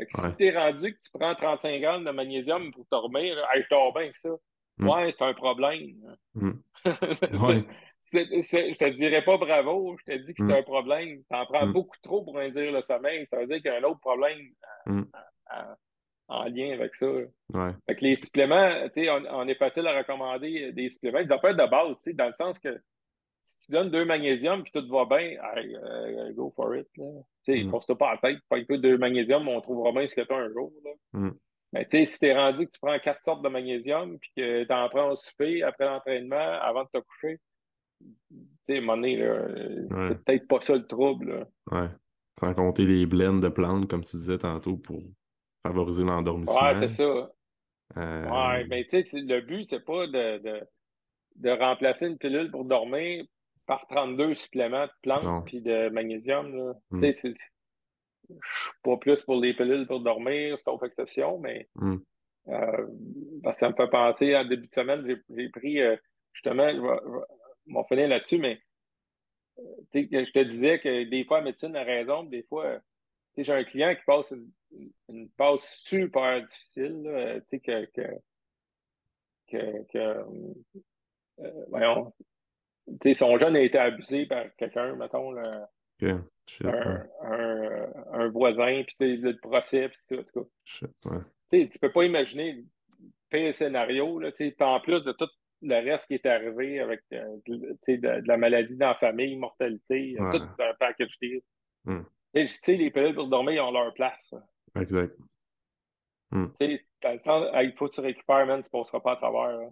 [0.00, 3.62] Fait que si t'es rendu que tu prends 35 grammes de magnésium pour dormir, hey,
[3.62, 4.30] je dors bien avec ça.
[4.78, 4.88] Mm.
[4.88, 5.90] Ouais, c'est un problème.
[6.84, 7.64] ouais.
[8.12, 10.58] je te dirais pas bravo, je te dis que c'est mm.
[10.58, 11.18] un problème.
[11.30, 11.72] Tu en prends mm.
[11.72, 13.26] beaucoup trop pour induire le sommeil.
[13.28, 14.38] Ça veut dire qu'il y a un autre problème
[14.86, 15.02] mm.
[16.28, 17.06] en lien avec ça.
[17.86, 21.18] Fait que les suppléments, tu sais, on, est facile à recommander des suppléments.
[21.18, 22.80] Ils être de base, dans le sens que
[23.42, 26.86] si tu donnes deux magnésiums puis tout va bien, euh, go for it.
[26.94, 27.02] Tu
[27.44, 28.38] sais, force pas la tête.
[28.48, 30.72] Pas que deux magnésiums, on trouvera bien ce que tu as un jour.
[31.72, 34.64] Mais tu sais, si t'es rendu que tu prends quatre sortes de magnésium puis que
[34.64, 37.38] tu en prends au souper après l'entraînement avant de te coucher,
[38.00, 38.06] tu
[38.66, 39.16] sais, à un moment donné,
[40.08, 41.46] c'est peut-être pas ça le trouble.
[41.70, 41.88] Ouais.
[42.40, 45.02] Sans compter les blends de plantes, comme tu disais tantôt, pour
[45.64, 46.60] favoriser l'endormissement.
[46.60, 47.30] Ouais, c'est ça.
[47.96, 50.60] Euh, ouais, mais tu sais, le but, c'est pas de, de,
[51.40, 53.24] de, remplacer une pilule pour dormir
[53.66, 56.74] par 32 suppléments de plantes puis de magnésium.
[56.92, 57.32] Tu sais,
[58.30, 61.96] je suis pas plus pour les pilules pour dormir, sauf exception, mais hmm.
[62.48, 62.86] euh,
[63.54, 65.96] ça me fait penser à début de semaine, j'ai pris euh,
[66.32, 66.70] justement,
[67.66, 68.60] m'en finir là-dessus, mais
[69.92, 72.78] je te disais que des fois, la médecine a raison, des fois,
[73.36, 74.34] j'ai un client qui passe
[75.08, 78.06] une, passe super difficile, que, que,
[79.48, 80.24] que, que
[81.40, 82.12] euh, voyons,
[83.14, 85.66] son jeune a été abusé par quelqu'un, mettons, un,
[88.12, 90.86] un, voisin, puis le procès, puis ça, en tout cas.
[91.10, 91.68] Ouais.
[91.68, 92.64] Tu peux pas imaginer
[93.32, 94.30] le scénario, là,
[94.60, 95.28] en plus de tout
[95.62, 100.42] le reste qui est arrivé avec euh, de, la maladie dans la famille, mortalité, tout
[100.58, 101.40] un package deal.
[101.84, 102.00] Mm.
[102.34, 104.34] Tu sais, les pilules pour dormir, ils ont leur place.
[104.76, 105.14] Exact.
[106.30, 106.46] Mm.
[106.58, 109.70] Sais, il faut que tu récupères, man, tu ne passeras pas à travers.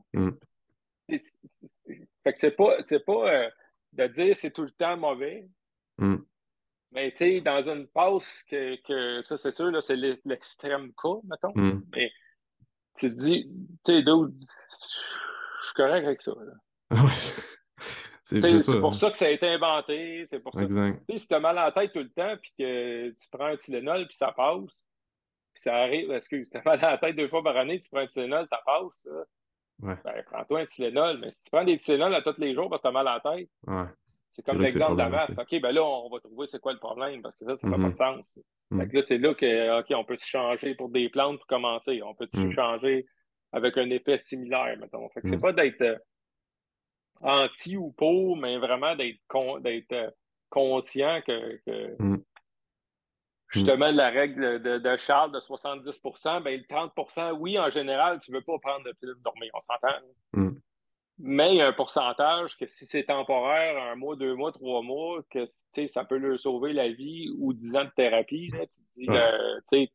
[1.09, 1.17] Mm.
[2.23, 3.51] Fait que c'est pas, c'est pas euh,
[3.93, 5.49] de dire c'est tout le temps mauvais.
[6.93, 11.19] Mais tu sais, dans une passe que, que ça, c'est sûr, là, c'est l'extrême cas,
[11.25, 11.53] mettons.
[11.95, 12.11] Mais
[12.99, 13.51] tu te dis,
[13.85, 16.33] tu sais, je suis correct avec ça.
[18.25, 20.25] c'est pour ça que ça a été inventé.
[20.27, 20.67] C'est pour ça.
[21.17, 23.57] si tu as mal à la tête tout le temps, puis que tu prends un
[23.57, 24.85] Tylenol, puis ça passe,
[25.53, 27.89] puis ça arrive, excuse, tu as mal à la tête deux fois par année, tu
[27.91, 29.07] prends un Tylenol, ça passe.
[29.83, 29.95] Ouais.
[30.05, 31.19] Ben, prends-toi un Tylenol.
[31.19, 33.09] Mais si tu prends des Tylenol à tous les jours parce que tu as mal
[33.09, 33.49] à la tête,
[34.31, 35.31] c'est comme l'exemple de la masse.
[35.31, 37.77] OK, ben là, on va trouver c'est quoi le problème parce que ça, ça n'a
[37.77, 38.17] pas de mm-hmm.
[38.17, 38.25] sens.
[38.71, 38.83] Mm.
[38.93, 42.03] là, c'est là que, OK, on peut se changer pour des plantes pour commencer.
[42.03, 42.53] On peut se mm.
[42.53, 43.07] changer
[43.53, 45.09] avec un effet similaire, mettons.
[45.11, 45.41] Fait que c'est mm.
[45.41, 45.97] pas d'être euh,
[47.21, 49.19] anti ou pour, mais vraiment d'être
[49.61, 50.11] d'être euh,
[50.51, 52.23] conscient que, que mm.
[53.49, 58.33] Justement la règle de, de, Charles de 70% ben le 30% oui, en général, tu
[58.33, 59.97] veux pas prendre de pilule de dormir, on s'entend.
[60.35, 60.59] Mm.
[61.21, 64.83] Mais il y a un pourcentage que si c'est temporaire, un mois, deux mois, trois
[64.83, 65.49] mois, que
[65.89, 68.49] ça peut leur sauver la vie ou dix ans de thérapie.
[68.49, 69.93] Là, tu te dis, euh, tu sais,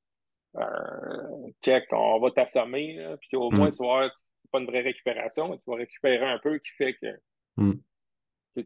[0.58, 3.72] euh, check, on va t'assommer, puis au moins, mm.
[3.72, 4.12] tu vas avoir
[4.52, 7.08] pas une vraie récupération, mais tu vas récupérer un peu qui fait que.
[7.56, 7.74] Mm.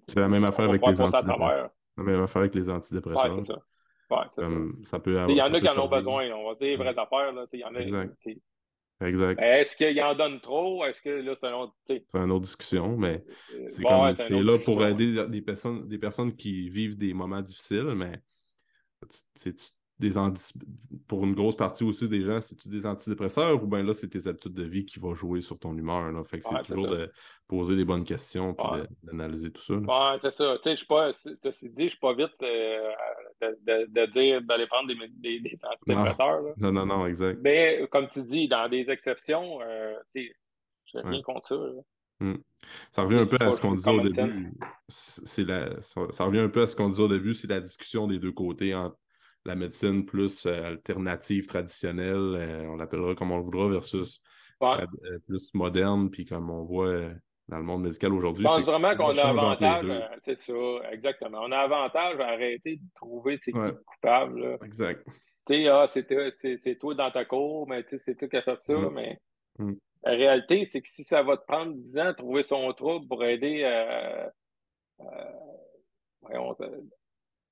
[0.02, 1.70] C'est la même affaire avec les antidépresseurs.
[1.98, 3.26] La même affaire avec les antidépresseurs.
[3.26, 3.62] Ouais, c'est ça.
[4.10, 4.44] Ouais, ça.
[4.86, 7.34] ça peut il y en a qui en ont besoin, on va dire vraies affaires.
[7.34, 8.28] Là, il y en a, exact.
[9.02, 9.42] exact.
[9.42, 10.86] Est-ce qu'il en donne trop?
[10.86, 11.74] Est-ce que là, c'est un autre.
[11.84, 16.70] C'est une autre discussion, mais euh, c'est là pour aider des personnes, des personnes qui
[16.70, 18.22] vivent des moments difficiles, mais
[19.36, 19.54] tu,
[20.00, 20.12] des
[21.08, 24.28] pour une grosse partie aussi des gens, c'est-tu des antidépresseurs ou bien là, c'est tes
[24.28, 26.12] habitudes de vie qui vont jouer sur ton humeur.
[26.12, 26.24] Là?
[26.24, 27.12] Fait que c'est toujours de
[27.48, 29.74] poser des bonnes questions et d'analyser tout ça.
[29.74, 30.58] Ouais, c'est ça.
[30.58, 32.92] Tu sais, je suis pas, ceci dit, je suis pas vite euh,
[33.42, 36.42] de, de, dire d'aller prendre des, des, des antidépresseurs.
[36.58, 36.72] Non.
[36.72, 37.40] non, non, exact.
[37.42, 40.36] Mais comme tu dis, dans des exceptions, euh, tu sais,
[40.86, 41.82] je rien contre ça.
[42.20, 42.38] Hmm.
[42.92, 44.54] Ça revient un peu à ce qu'on disait au début.
[44.88, 45.80] C'est la...
[45.82, 48.32] Ça revient un peu à ce qu'on disait au début, c'est la discussion des deux
[48.32, 48.98] côtés entre
[49.46, 54.22] la médecine plus euh, alternative, traditionnelle, euh, on l'appellera comme on le voudra, versus
[54.62, 54.86] euh,
[55.26, 57.12] plus moderne, puis comme on voit
[57.50, 58.44] dans le monde médical aujourd'hui.
[58.44, 60.54] Je pense vraiment qu'on a avantage, c'est ça,
[60.92, 61.40] exactement.
[61.44, 64.58] On a avantage à arrêter de trouver ces coupables.
[64.64, 65.06] Exact.
[65.48, 68.74] Tu sais, ah, c'est toi dans ta cour, mais c'est toi qui as fait ça,
[68.74, 68.94] mm.
[68.94, 69.18] mais
[69.60, 69.74] mm.
[70.04, 73.08] la réalité, c'est que si ça va te prendre 10 ans de trouver son trouble
[73.08, 74.30] pour aider à,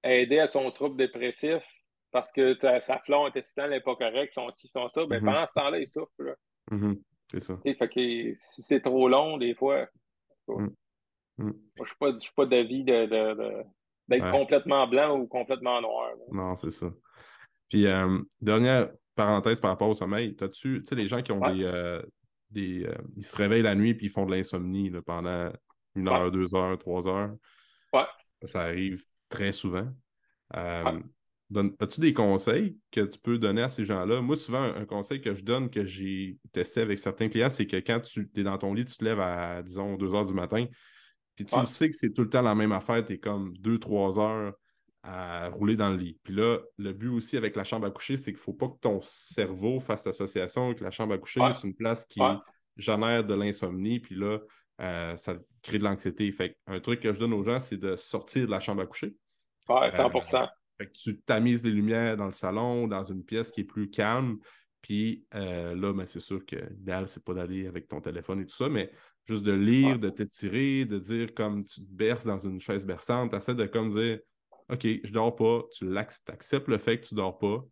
[0.04, 1.64] aider à son trouble dépressif,
[2.12, 5.26] parce que sa flore intestinale n'est pas correcte, son ci, son ça, ben, mm-hmm.
[5.26, 6.12] pendant ce temps-là, il souffre.
[6.72, 7.00] Mm-hmm.
[7.32, 7.60] C'est ça.
[7.64, 9.88] Fait que si c'est trop long, des fois,
[10.48, 10.68] mm.
[11.38, 11.52] Mm.
[11.78, 16.12] je ne suis pas, d'avis d'être complètement blanc ou complètement noir.
[16.32, 16.88] Non, c'est ça.
[17.70, 21.40] Puis, euh, dernière parenthèse par rapport au sommeil, as-tu, tu sais, les gens qui ont
[21.40, 21.64] des.
[21.64, 22.02] Euh,
[22.52, 25.52] des euh, ils se réveillent la nuit puis ils font de l'insomnie pendant
[25.96, 27.34] une heure, deux heures, trois heures?
[27.92, 28.06] Ouais.
[28.44, 29.88] Ça arrive très souvent.
[31.80, 34.22] As-tu des conseils que tu peux donner à ces gens-là?
[34.22, 37.78] Moi, souvent, un conseil que je donne, que j'ai testé avec certains clients, c'est que
[37.78, 40.66] quand tu es dans ton lit, tu te lèves à, disons, 2 heures du matin,
[41.36, 44.20] puis tu sais que c'est tout le temps la même affaire, tu es comme 2-3
[44.20, 44.54] heures
[45.04, 46.18] à rouler dans le lit.
[46.24, 48.68] Puis là, le but aussi avec la chambre à coucher, c'est qu'il ne faut pas
[48.68, 51.42] que ton cerveau fasse association avec la chambre à coucher.
[51.52, 52.22] C'est une place qui
[52.78, 54.40] génère de l'insomnie, puis là,
[54.82, 56.32] euh, ça crée de l'anxiété.
[56.32, 58.86] Fait un truc que je donne aux gens, c'est de sortir de la chambre à
[58.86, 59.16] coucher.
[59.70, 60.10] Ouais, 100
[60.78, 63.90] fait que tu tamises les lumières dans le salon, dans une pièce qui est plus
[63.90, 64.38] calme.
[64.82, 68.46] Puis euh, là, ben, c'est sûr que l'idéal, c'est pas d'aller avec ton téléphone et
[68.46, 68.92] tout ça, mais
[69.26, 73.32] juste de lire, de t'étirer, de dire comme tu te berces dans une chaise berçante,
[73.32, 74.20] tu essaies de comme dire
[74.70, 77.64] OK, je dors pas, tu acceptes le fait que tu dors pas,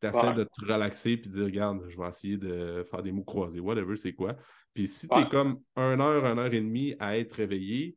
[0.00, 3.24] tu essaies de te relaxer puis dire regarde, je vais essayer de faire des mots
[3.24, 4.36] croisés, whatever, c'est quoi.
[4.74, 7.96] Puis si tu es comme une heure, une heure et demie à être réveillé,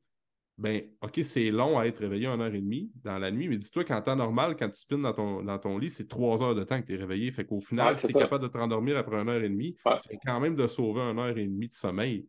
[0.57, 3.57] ben, OK, c'est long à être réveillé une heure et demie dans la nuit, mais
[3.57, 6.55] dis-toi qu'en temps normal, quand tu spines dans ton, dans ton lit, c'est trois heures
[6.55, 7.31] de temps que tu es réveillé.
[7.31, 9.75] Fait qu'au final, si tu es capable de te rendormir après une heure et demie,
[9.75, 12.27] tu fais quand même de sauver une heure et demie de sommeil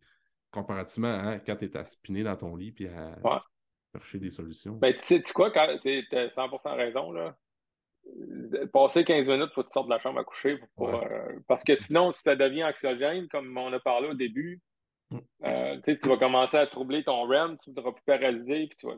[0.50, 3.16] comparativement à quand tu es à spinner dans ton lit puis à
[3.92, 4.74] chercher des solutions.
[4.74, 7.34] Ben, tu sais, quoi, tu as 100% raison, là.
[8.72, 10.58] Passer 15 minutes, faut que tu sortes de la chambre à coucher.
[10.80, 14.60] Euh, parce que sinon, si ça devient anxiogène, comme on a parlé au début.
[15.44, 18.86] Euh, tu vas commencer à troubler ton REM, tu ne voudras plus paralyser, puis tu
[18.86, 18.96] vas,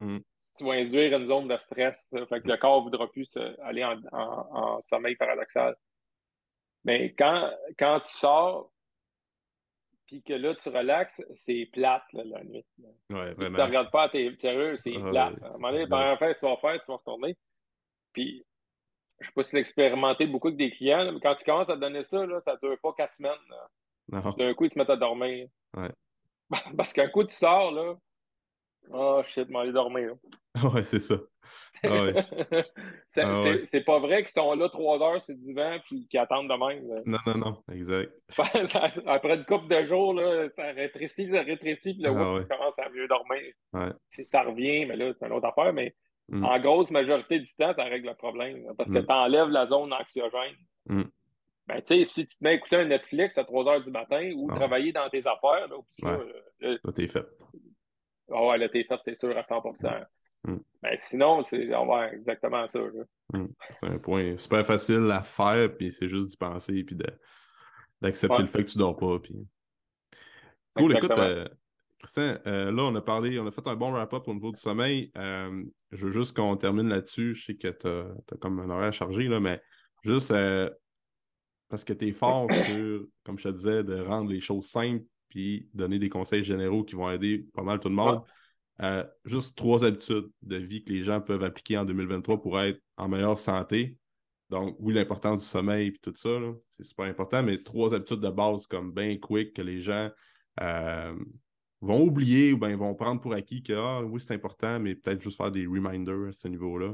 [0.00, 0.18] mm.
[0.56, 2.08] tu vas induire une zone de stress.
[2.10, 5.76] fait que le corps ne voudra plus aller en, sommeil paradoxal.
[6.84, 8.72] Mais quand, quand tu sors,
[10.06, 12.64] puis que là, tu relaxes, c'est plate la nuit.
[13.10, 15.42] Ouais, si tu ne regardes pas, t'es sérieux, c'est ah, plate.
[15.42, 17.36] À un moment donné, la fait, tu vas faire, tu vas retourner.
[18.12, 18.44] Puis,
[19.20, 21.76] je ne sais pas si l'expérimenter beaucoup avec des clients, mais quand tu commences à
[21.76, 23.32] te donner ça, là, ça ne dure pas quatre semaines.
[24.12, 25.48] D'un coup, ils se mettent à dormir.
[25.76, 25.90] Ouais.
[26.76, 27.94] Parce qu'un coup, tu sors, là.
[28.90, 30.14] Oh shit, m'en aller dormir.
[30.74, 31.16] ouais, c'est ça.
[31.84, 31.88] Ah
[33.16, 33.34] ah
[33.64, 36.54] c'est pas vrai qu'ils sont là trois heures sur le divan puis qu'ils attendent de
[36.54, 37.02] même.
[37.06, 38.12] Non, non, non, exact.
[39.06, 42.88] Après une couple de jours, là, ça rétrécit, ça rétrécit, puis là, ah, commence à
[42.90, 43.42] mieux dormir.
[43.72, 43.90] Ouais.
[44.30, 45.94] Ça revient, mais là, c'est une autre affaire, mais
[46.28, 46.44] mm.
[46.44, 48.64] en grosse majorité du temps, ça règle le problème.
[48.76, 49.06] Parce que mm.
[49.06, 50.56] tu enlèves la zone anxiogène.
[50.86, 51.02] Mm.
[51.66, 53.90] Ben, tu sais, si tu te mets à écouter un Netflix à 3 h du
[53.90, 54.54] matin ou ah.
[54.54, 56.18] travailler dans tes affaires, là, ça,
[56.60, 57.26] là, t'es fait.
[58.30, 59.62] Ah ouais, là, t'es fait, c'est sûr, à 100
[60.44, 60.58] mm.
[60.82, 62.80] Ben, sinon, c'est ouais, exactement ça.
[63.32, 63.46] Mm.
[63.70, 66.96] C'est un point super facile à faire, puis c'est juste d'y penser, puis
[68.00, 69.20] d'accepter le fait que tu dors pas.
[69.20, 69.46] Puis...
[70.74, 71.46] Cool, écoute, euh,
[72.00, 74.58] Christian, euh, là, on a parlé, on a fait un bon wrap-up au niveau du
[74.58, 75.12] sommeil.
[75.16, 77.36] Euh, je veux juste qu'on termine là-dessus.
[77.36, 79.62] Je sais que tu as, comme un horaire chargé, là, mais
[80.02, 80.34] juste
[81.72, 85.06] parce que tu es fort sur, comme je te disais, de rendre les choses simples
[85.30, 88.20] puis donner des conseils généraux qui vont aider pas mal tout le monde.
[88.82, 92.78] Euh, juste trois habitudes de vie que les gens peuvent appliquer en 2023 pour être
[92.98, 93.96] en meilleure santé.
[94.50, 96.28] Donc, oui, l'importance du sommeil et tout ça,
[96.72, 100.10] c'est super important, mais trois habitudes de base comme bien quick que les gens
[100.60, 101.14] euh,
[101.80, 105.22] vont oublier ou bien vont prendre pour acquis que ah, oui, c'est important, mais peut-être
[105.22, 106.92] juste faire des reminders à ce niveau-là.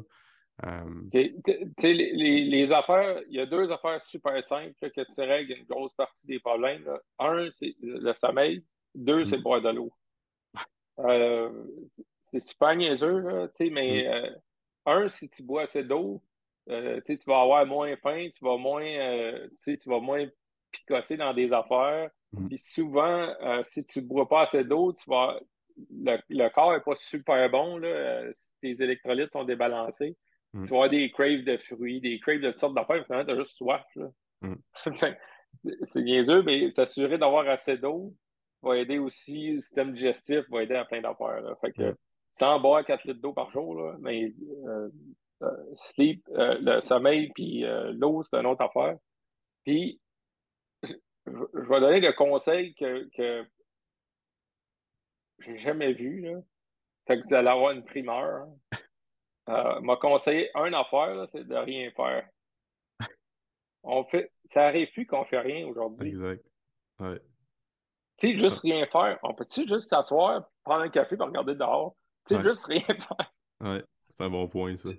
[0.67, 5.65] Euh, les, les, affaires, il y a deux affaires super simples que tu règles une
[5.67, 6.85] grosse partie des problèmes.
[7.19, 8.65] Un, c'est le sommeil.
[8.95, 9.43] Deux, c'est mm.
[9.43, 9.93] boire de l'eau.
[10.99, 11.65] Euh,
[12.25, 14.07] c'est super niaiseux, là, mais mm.
[14.07, 14.31] euh,
[14.87, 16.21] un, si tu bois assez d'eau,
[16.67, 18.83] tu vas avoir moins faim, tu vas moins,
[19.65, 20.27] tu vas moins
[20.73, 22.11] picosser dans des affaires.
[22.33, 22.49] Mm.
[22.49, 23.33] Puis souvent,
[23.65, 25.39] si tu ne bois pas assez d'eau, tu vas
[25.93, 27.79] le, le corps n'est pas super bon.
[27.79, 28.25] Là,
[28.61, 30.17] tes électrolytes sont débalancés.
[30.55, 30.65] Mm.
[30.65, 33.33] Tu vas avoir des craves de fruits, des craves de toutes sortes d'affaires, finalement, tu
[33.33, 33.85] as juste soif.
[34.41, 34.55] Mm.
[35.85, 38.15] c'est bien sûr, mais s'assurer d'avoir assez d'eau,
[38.63, 41.43] va aider aussi, le système digestif va aider à plein d'affaires.
[41.61, 41.95] Fait que
[42.33, 44.33] sans boire 4 litres d'eau par jour, là, mais
[44.67, 44.89] euh,
[45.43, 47.65] euh, sleep, euh, le sommeil, puis
[47.95, 48.97] l'eau, c'est une autre affaire.
[49.65, 50.01] Puis,
[50.83, 50.95] je,
[51.27, 53.45] vais donner le conseil que, que
[55.41, 56.21] j'ai jamais vu.
[56.21, 56.41] Là.
[57.07, 58.43] Fait que vous allez avoir une primeur.
[58.43, 58.79] Hein.
[59.49, 62.29] M'a conseillé une affaire, c'est de rien faire.
[63.83, 66.09] On fait, ça arrive plus qu'on fait rien aujourd'hui.
[66.09, 66.45] Exact.
[67.01, 67.21] Ouais.
[68.19, 69.19] Tu sais, juste rien faire.
[69.23, 71.97] On peut-tu juste s'asseoir, prendre un café et regarder dehors?
[72.27, 73.33] Tu sais, juste rien faire.
[73.61, 74.91] Ouais, c'est un bon point, ça.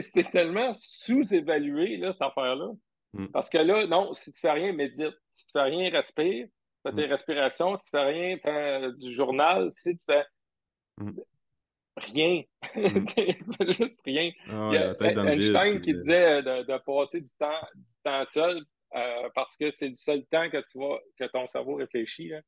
[0.00, 2.72] C'est tellement sous-évalué, là, cette affaire-là.
[3.12, 3.26] Mm.
[3.26, 5.14] Parce que là, non, si tu fais rien, médite.
[5.28, 6.48] Si tu fais rien, respire.
[6.82, 7.10] Fais tes mm.
[7.10, 7.76] respirations.
[7.76, 9.70] Si tu fais rien, fais du journal.
[9.72, 10.24] Si tu fais
[10.98, 11.12] mm.
[11.96, 12.42] Rien.
[13.68, 14.32] juste rien.
[14.46, 18.64] Il y a Einstein qui disait de, de, passer du temps, du temps seul
[18.94, 22.28] euh, parce que c'est le seul temps que tu vois que ton cerveau réfléchit.
[22.28, 22.40] Là.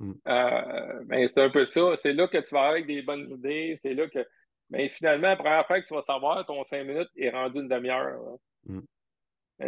[0.00, 0.12] Mm.
[0.26, 1.96] Euh, ben, c'est un peu ça.
[1.96, 3.74] C'est là que tu vas avec des bonnes idées.
[3.76, 4.26] C'est là que.
[4.70, 7.68] Mais finalement, la première fois que tu vas savoir, ton cinq minutes est rendu une
[7.68, 8.18] demi-heure.
[8.64, 8.80] Mm.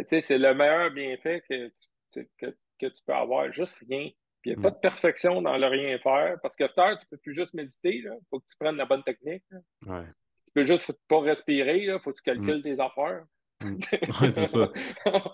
[0.07, 1.67] c'est le meilleur bienfait que
[2.11, 2.47] tu, que,
[2.79, 3.51] que, tu peux avoir.
[3.53, 4.09] Juste rien.
[4.41, 4.75] Puis il n'y a pas mm.
[4.75, 6.37] de perfection dans le rien faire.
[6.41, 7.95] Parce que cette heure, tu ne peux plus juste méditer.
[7.95, 9.43] Il faut que tu prennes la bonne technique.
[9.85, 10.05] Ouais.
[10.45, 11.85] Tu peux juste pas respirer.
[11.85, 13.23] Il faut que tu calcules tes affaires.
[13.61, 13.77] Mm.
[14.21, 14.71] Oui, c'est ça.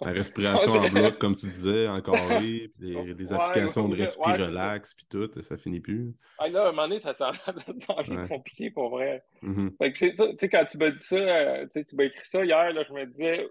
[0.02, 4.94] La respiration en bloc, comme tu disais, en carré, puis les, applications de respire relax,
[4.94, 6.14] puis tout, ça finit plus.
[6.40, 7.38] Ah, là, à un moment donné, ça semble
[8.30, 9.24] compliqué pour vrai.
[9.42, 9.78] Mm-hmm.
[9.78, 12.28] Fait que c'est ça, tu sais, quand tu m'as dit ça, euh, tu m'as écrit
[12.28, 13.48] ça hier, là, je me disais,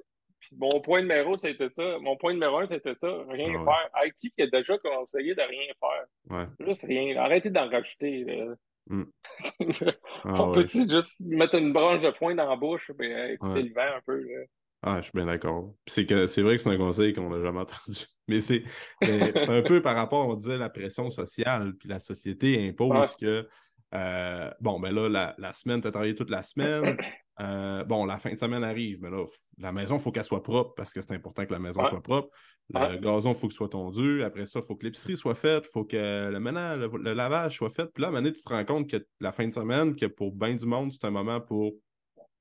[0.59, 1.99] mon point numéro, c'était ça.
[2.01, 3.91] Mon point numéro un, c'était ça, rien faire.
[3.95, 6.49] Avec qui qui a déjà conseillé de rien faire?
[6.61, 7.17] Juste rien.
[7.17, 8.47] Arrêtez d'en rajouter.
[8.87, 9.05] Mm.
[10.25, 13.73] Ah On peut-tu juste mettre une branche de foin dans la bouche et écouter le
[13.73, 14.21] vent un peu?
[14.21, 14.45] Là?
[14.85, 15.75] Ah, je suis bien d'accord.
[15.87, 18.05] C'est que c'est vrai que c'est un conseil qu'on n'a jamais entendu.
[18.29, 18.65] Mais c'est
[19.01, 21.75] un peu par rapport, on disait, la pression sociale.
[21.79, 23.49] Puis la société impose que
[23.95, 26.97] euh, bon, ben là, la, la semaine, tu as travaillé toute la semaine.
[27.41, 29.25] Euh, bon, la fin de semaine arrive, mais là,
[29.59, 32.03] la maison, il faut qu'elle soit propre parce que c'est important que la maison soit
[32.03, 32.29] propre.
[32.71, 34.23] Le gazon, il faut qu'il soit tondu.
[34.23, 35.65] Après ça, il faut que l'épicerie soit faite.
[35.67, 37.87] Il faut que le ménage, le, lavage soit fait.
[37.87, 39.97] Puis là, à un moment donné, tu te rends compte que la fin de semaine,
[39.97, 41.73] que pour bien du monde, c'est un moment pour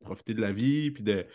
[0.03, 1.25] profiter de la vie, puis de,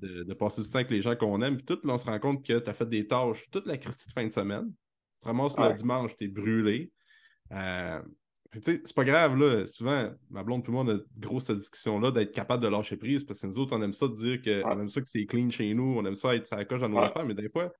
[0.00, 1.56] de, passer du temps avec les gens qu'on aime.
[1.56, 3.78] Puis tout, là, on se rend compte que tu as fait des tâches toute la
[3.78, 4.66] Christie de fin de semaine.
[4.66, 6.90] Tu te ramasses le dimanche, tu es brûlé.
[7.52, 8.00] Euh,
[8.62, 9.66] c'est pas grave, là.
[9.66, 13.24] Souvent, ma blonde et moi, on a grosse cette discussion-là d'être capable de lâcher prise
[13.24, 15.50] parce que nous autres, on aime ça de dire qu'on aime ça que c'est clean
[15.50, 17.72] chez nous, on aime ça être à la coche dans nos affaires, mais des fois,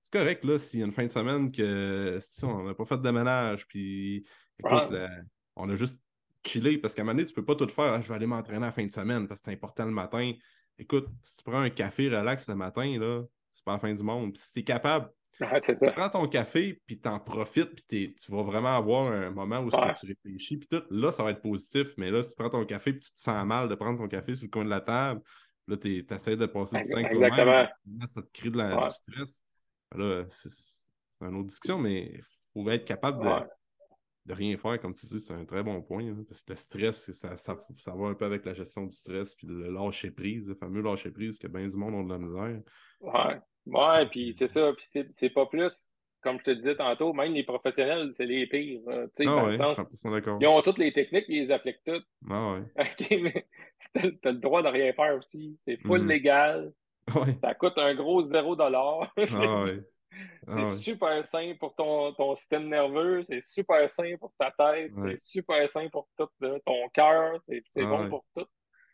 [0.00, 3.00] c'est correct, là, s'il y a une fin de semaine que on n'a pas fait
[3.00, 4.24] de ménage, puis
[4.58, 4.96] écoute,
[5.56, 6.02] on a juste
[6.44, 7.92] chiller parce qu'à un moment donné, tu peux pas tout faire.
[7.92, 9.92] Ah, je vais aller m'entraîner à la fin de semaine parce que c'est important le
[9.92, 10.32] matin.
[10.78, 13.22] Écoute, si tu prends un café relax le matin, là,
[13.52, 14.32] c'est pas la fin du monde.
[14.32, 15.08] Puis si tu es capable,
[15.60, 19.30] si tu prends ton café, puis tu en profites, puis tu vas vraiment avoir un
[19.30, 21.94] moment où tu réfléchis, puis tout, là, ça va être positif.
[21.96, 24.08] Mais là, si tu prends ton café, puis tu te sens mal de prendre ton
[24.08, 25.20] café sur le coin de la table,
[25.66, 27.52] là, tu essaies de passer du temps Exactement.
[27.52, 29.44] Là, ça te crée de la, du stress.
[29.94, 32.22] Là, c'est une autre discussion, mais il
[32.52, 33.46] faut être capable de
[34.24, 36.06] de rien faire, comme tu dis, c'est un très bon point.
[36.06, 38.96] Hein, parce que le stress, ça, ça, ça, va un peu avec la gestion du
[38.96, 42.12] stress, puis le lâcher prise, le fameux lâcher prise que bien du monde ont de
[42.12, 42.60] la misère.
[43.00, 45.88] Ouais, ouais, puis c'est ça, puis c'est pas plus.
[46.22, 48.80] Comme je te disais tantôt, même les professionnels, c'est les pires.
[48.86, 49.78] Euh, ah dans ouais, sens,
[50.40, 52.06] ils ont toutes les techniques, ils les appliquent toutes.
[52.30, 52.60] Ah ouais.
[52.78, 53.46] OK, mais
[53.92, 55.58] t'as as le droit de rien faire aussi.
[55.66, 56.08] C'est full mm.
[56.08, 56.72] légal.
[57.16, 57.34] Ouais.
[57.40, 59.12] Ça coûte un gros zéro dollar.
[59.16, 59.80] ah ouais.
[60.48, 64.92] C'est ah super sain pour ton, ton système nerveux, c'est super sain pour ta tête,
[64.94, 66.28] c'est super sain pour tout
[66.66, 68.46] ton cœur, c'est ah bon pour tout.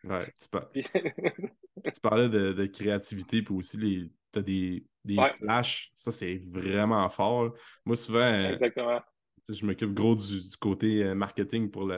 [0.04, 6.42] Ouais, tu, parlais de, de, créativité, puis aussi les, as des, des flashs, ça c'est
[6.48, 7.52] vraiment fort.
[7.84, 9.00] Moi, souvent, euh, Exactement
[9.54, 11.90] je m'occupe gros du, côté euh, marketing pour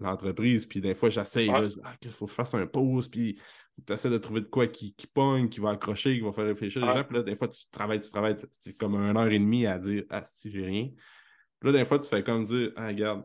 [0.00, 0.66] l'entreprise.
[0.66, 3.38] Puis des fois, j'essaye, il ah, faut que je fasse un pause, puis
[3.86, 6.46] tu essaies de trouver de quoi qui, qui pogne, qui va accrocher, qui va faire
[6.46, 7.04] réfléchir les gens.
[7.04, 9.78] Puis là, des fois, tu travailles, tu travailles, c'est comme une heure et demie à
[9.78, 10.90] dire Ah, si, j'ai rien.
[11.60, 13.24] Puis là, des fois, tu fais comme dire Ah, regarde,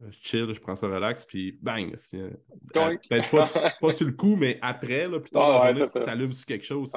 [0.00, 1.94] je chill, je prends ça relax, puis bang.
[2.14, 2.30] Euh,
[2.72, 3.48] peut-être pas,
[3.80, 6.46] pas, sur le coup, mais après, là, plus tard dans la journée, tu t'allumes sur
[6.46, 6.92] quelque chose.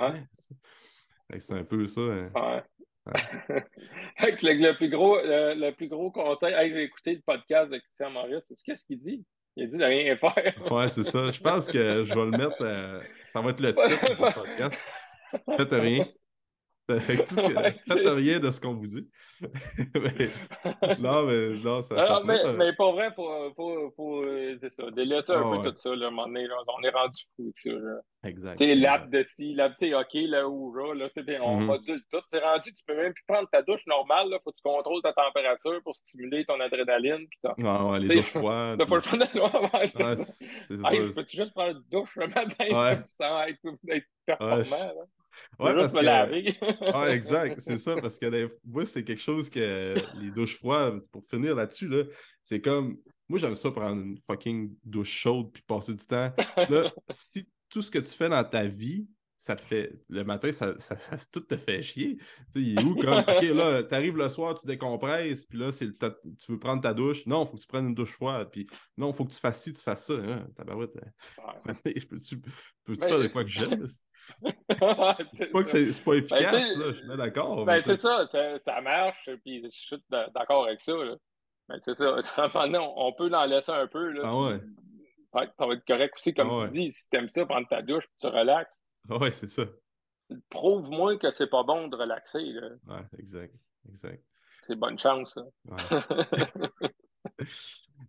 [1.40, 2.02] C'est un peu ça.
[2.02, 2.64] Hein
[4.20, 8.56] le, plus gros, le, plus gros conseil, j'ai écouté le podcast de Christian Maurice, c'est
[8.64, 9.26] qu'est-ce qu'il dit?
[9.56, 10.72] Il a dit de rien faire.
[10.72, 11.30] ouais, c'est ça.
[11.30, 12.62] Je pense que je vais le mettre.
[12.62, 14.82] Euh, ça va être le titre du podcast.
[15.58, 16.06] Faites rien.
[17.00, 19.08] Fait tout faites rien de ce qu'on vous dit.
[21.00, 22.00] non, mais non, ça.
[22.02, 24.24] ça mais, euh, mais, pour vrai, pour, pour, pour
[24.60, 26.90] c'est ça, délaisser un ah peu tout ça, là, à un moment donné, on est
[26.90, 27.70] rendu fou ça.
[28.24, 28.58] Exact.
[28.58, 31.66] Tu sais, l'app de ci, l'app, tu sais, OK, là, ou là, on mm -hmm.
[31.66, 32.22] module tout.
[32.32, 35.02] Tu rendu, tu peux même plus prendre ta douche normale, là, faut que tu contrôles
[35.02, 37.28] ta température pour stimuler ton adrénaline.
[37.28, 38.78] Puis ah, ouais, les douches froides.
[38.80, 39.88] T'as pas le de ouais,
[40.68, 40.90] c'est ça.
[41.16, 43.02] Peux-tu juste prendre une douche le matin ouais.
[43.18, 43.60] sans être,
[43.90, 45.06] être performant, là?
[45.60, 46.58] Ouais, parce me laver.
[46.62, 51.26] ouais, exact, c'est ça, parce que moi, c'est quelque chose que les douches froides, pour
[51.26, 52.04] finir là-dessus, là,
[52.44, 52.98] c'est comme.
[53.30, 56.34] Moi, j'aime ça prendre une fucking douche chaude puis passer du temps.
[56.58, 59.08] Là, si tout ce que tu fais dans ta vie,
[59.42, 59.92] ça te fait.
[60.08, 60.96] Le matin, ça, ça,
[61.32, 62.18] tout te fait chier.
[62.18, 63.18] Tu sais, il est où comme.
[63.20, 65.98] OK, là, t'arrives le soir, tu décompresses, puis là, c'est le
[66.38, 67.26] tu veux prendre ta douche.
[67.26, 68.50] Non, il faut que tu prennes une douche froide.
[68.52, 68.68] Puis
[68.98, 70.14] non, il faut que tu fasses ci, tu fasses ça.
[70.14, 70.94] Hein, tabarouette.
[71.86, 72.40] je peux-tu
[72.84, 73.88] peux faire de quoi que j'aime?
[75.34, 77.66] C'est pas que c'est pas ben, efficace, là, je suis d'accord.
[77.66, 80.94] Ben, c'est ça, ça, marche, puis je suis d'accord avec ça.
[80.94, 81.16] Là.
[81.70, 84.12] Mais c'est ça, on peut en laisser un peu.
[84.12, 84.60] Là, ah ouais.
[85.34, 86.92] Ça va être correct aussi, comme ah tu dis.
[86.92, 88.72] Si t'aimes ça, prendre ta douche, puis tu relaxes.
[89.10, 89.64] Ah ouais, c'est ça.
[90.50, 92.44] Prouve-moi que c'est pas bon de relaxer.
[92.44, 92.70] Là.
[92.88, 93.54] Ouais, exact.
[93.88, 94.24] exact.
[94.68, 95.38] C'est bonne chance.
[95.66, 95.78] Ouais.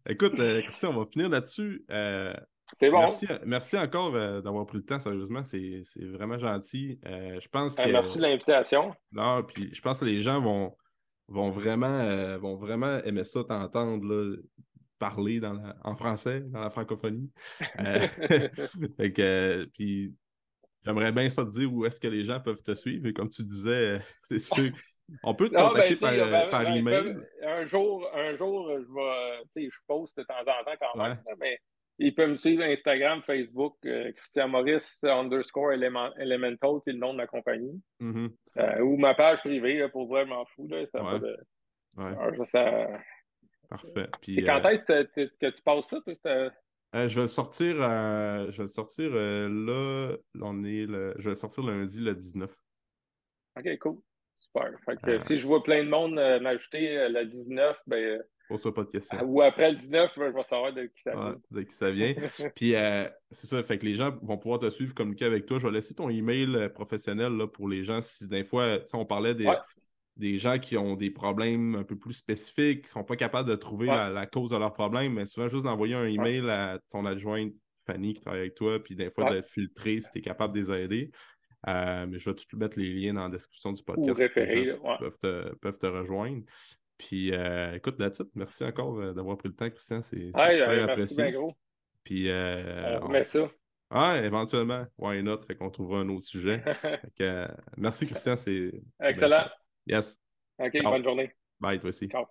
[0.09, 1.85] Écoute, euh, Christian, on va finir là-dessus.
[1.91, 2.35] Euh,
[2.79, 3.07] c'est bon.
[3.47, 5.45] Merci, encore euh, d'avoir pris le temps, sérieusement.
[5.45, 6.99] C'est vraiment gentil.
[7.07, 8.95] Euh, je pense que, merci de l'invitation.
[9.13, 10.77] Non, puis je pense que les gens vont,
[11.29, 14.37] vont, vraiment, euh, vont vraiment aimer ça, t'entendre
[14.99, 17.31] parler dans en français, dans la francophonie.
[19.75, 20.15] puis
[20.85, 23.09] j'aimerais bien ça te dire où est-ce que les gens peuvent te suivre.
[23.09, 24.73] Et comme tu disais, c'est sûr.
[25.25, 27.17] On peut te ben, contacter par, par, ben, email.
[27.45, 31.59] Un jour, un jour, je vais, je poste de temps en temps quand même, mais
[31.99, 37.13] ils peuvent me suivre Instagram, Facebook, euh, Christian Maurice underscore Elemental, qui est le nom
[37.13, 37.81] de ma compagnie.
[38.01, 38.31] Mm-hmm.
[38.59, 40.67] Euh, ou ma page privée, pour vraiment fou.
[40.69, 41.21] Là, ça ouais.
[41.21, 41.37] de...
[41.97, 42.47] ouais.
[42.47, 42.89] ça...
[43.69, 44.09] Parfait.
[44.21, 45.99] Puis, quand euh, est-ce que, tu passes ça?
[46.95, 51.15] je vais le sortir, je vais le sortir là, on est le...
[51.19, 52.51] je vais le sortir lundi le 19.
[53.59, 53.99] OK, cool.
[54.35, 54.73] Super.
[54.85, 58.23] Fait que, si je vois plein de monde m'ajouter le 19, ben
[58.57, 59.23] pas de questions.
[59.25, 61.37] Ou après le 19, je vais savoir de qui ça vient.
[61.51, 62.15] de qui ça vient.
[62.57, 65.59] Puis euh, c'est ça, fait que les gens vont pouvoir te suivre, communiquer avec toi.
[65.59, 68.01] Je vais laisser ton email euh, professionnel là, pour les gens.
[68.01, 69.51] Si des fois, on parlait des,
[70.17, 73.49] des gens qui ont des problèmes un peu plus spécifiques, qui ne sont pas capables
[73.49, 77.05] de trouver la, cause de leurs problèmes, mais souvent juste d'envoyer un email à ton
[77.07, 77.53] adjointe
[77.87, 80.61] Fanny qui travaille avec toi, puis des fois de filtrer si tu es capable de
[80.61, 81.11] les aider.
[81.69, 84.11] Euh, mais je vais tout mettre les liens dans la description du podcast.
[84.11, 86.43] Ou référer, peuvent, te, peuvent te rejoindre.
[87.07, 90.03] Puis euh, écoute, là-dessus, merci encore euh, d'avoir pris le temps, Christian.
[90.03, 91.53] C'est super euh, merci bien gros.
[92.05, 93.51] Puis euh, on ça.
[93.91, 95.43] Ah, éventuellement, why not?
[95.43, 96.63] Fait qu'on trouvera un autre sujet.
[97.77, 98.37] merci, Christian.
[98.37, 99.47] C'est excellent.
[99.87, 100.19] Yes.
[100.59, 101.31] OK, bonne journée.
[101.61, 102.09] Bye, toi aussi.
[102.09, 102.27] Ciao.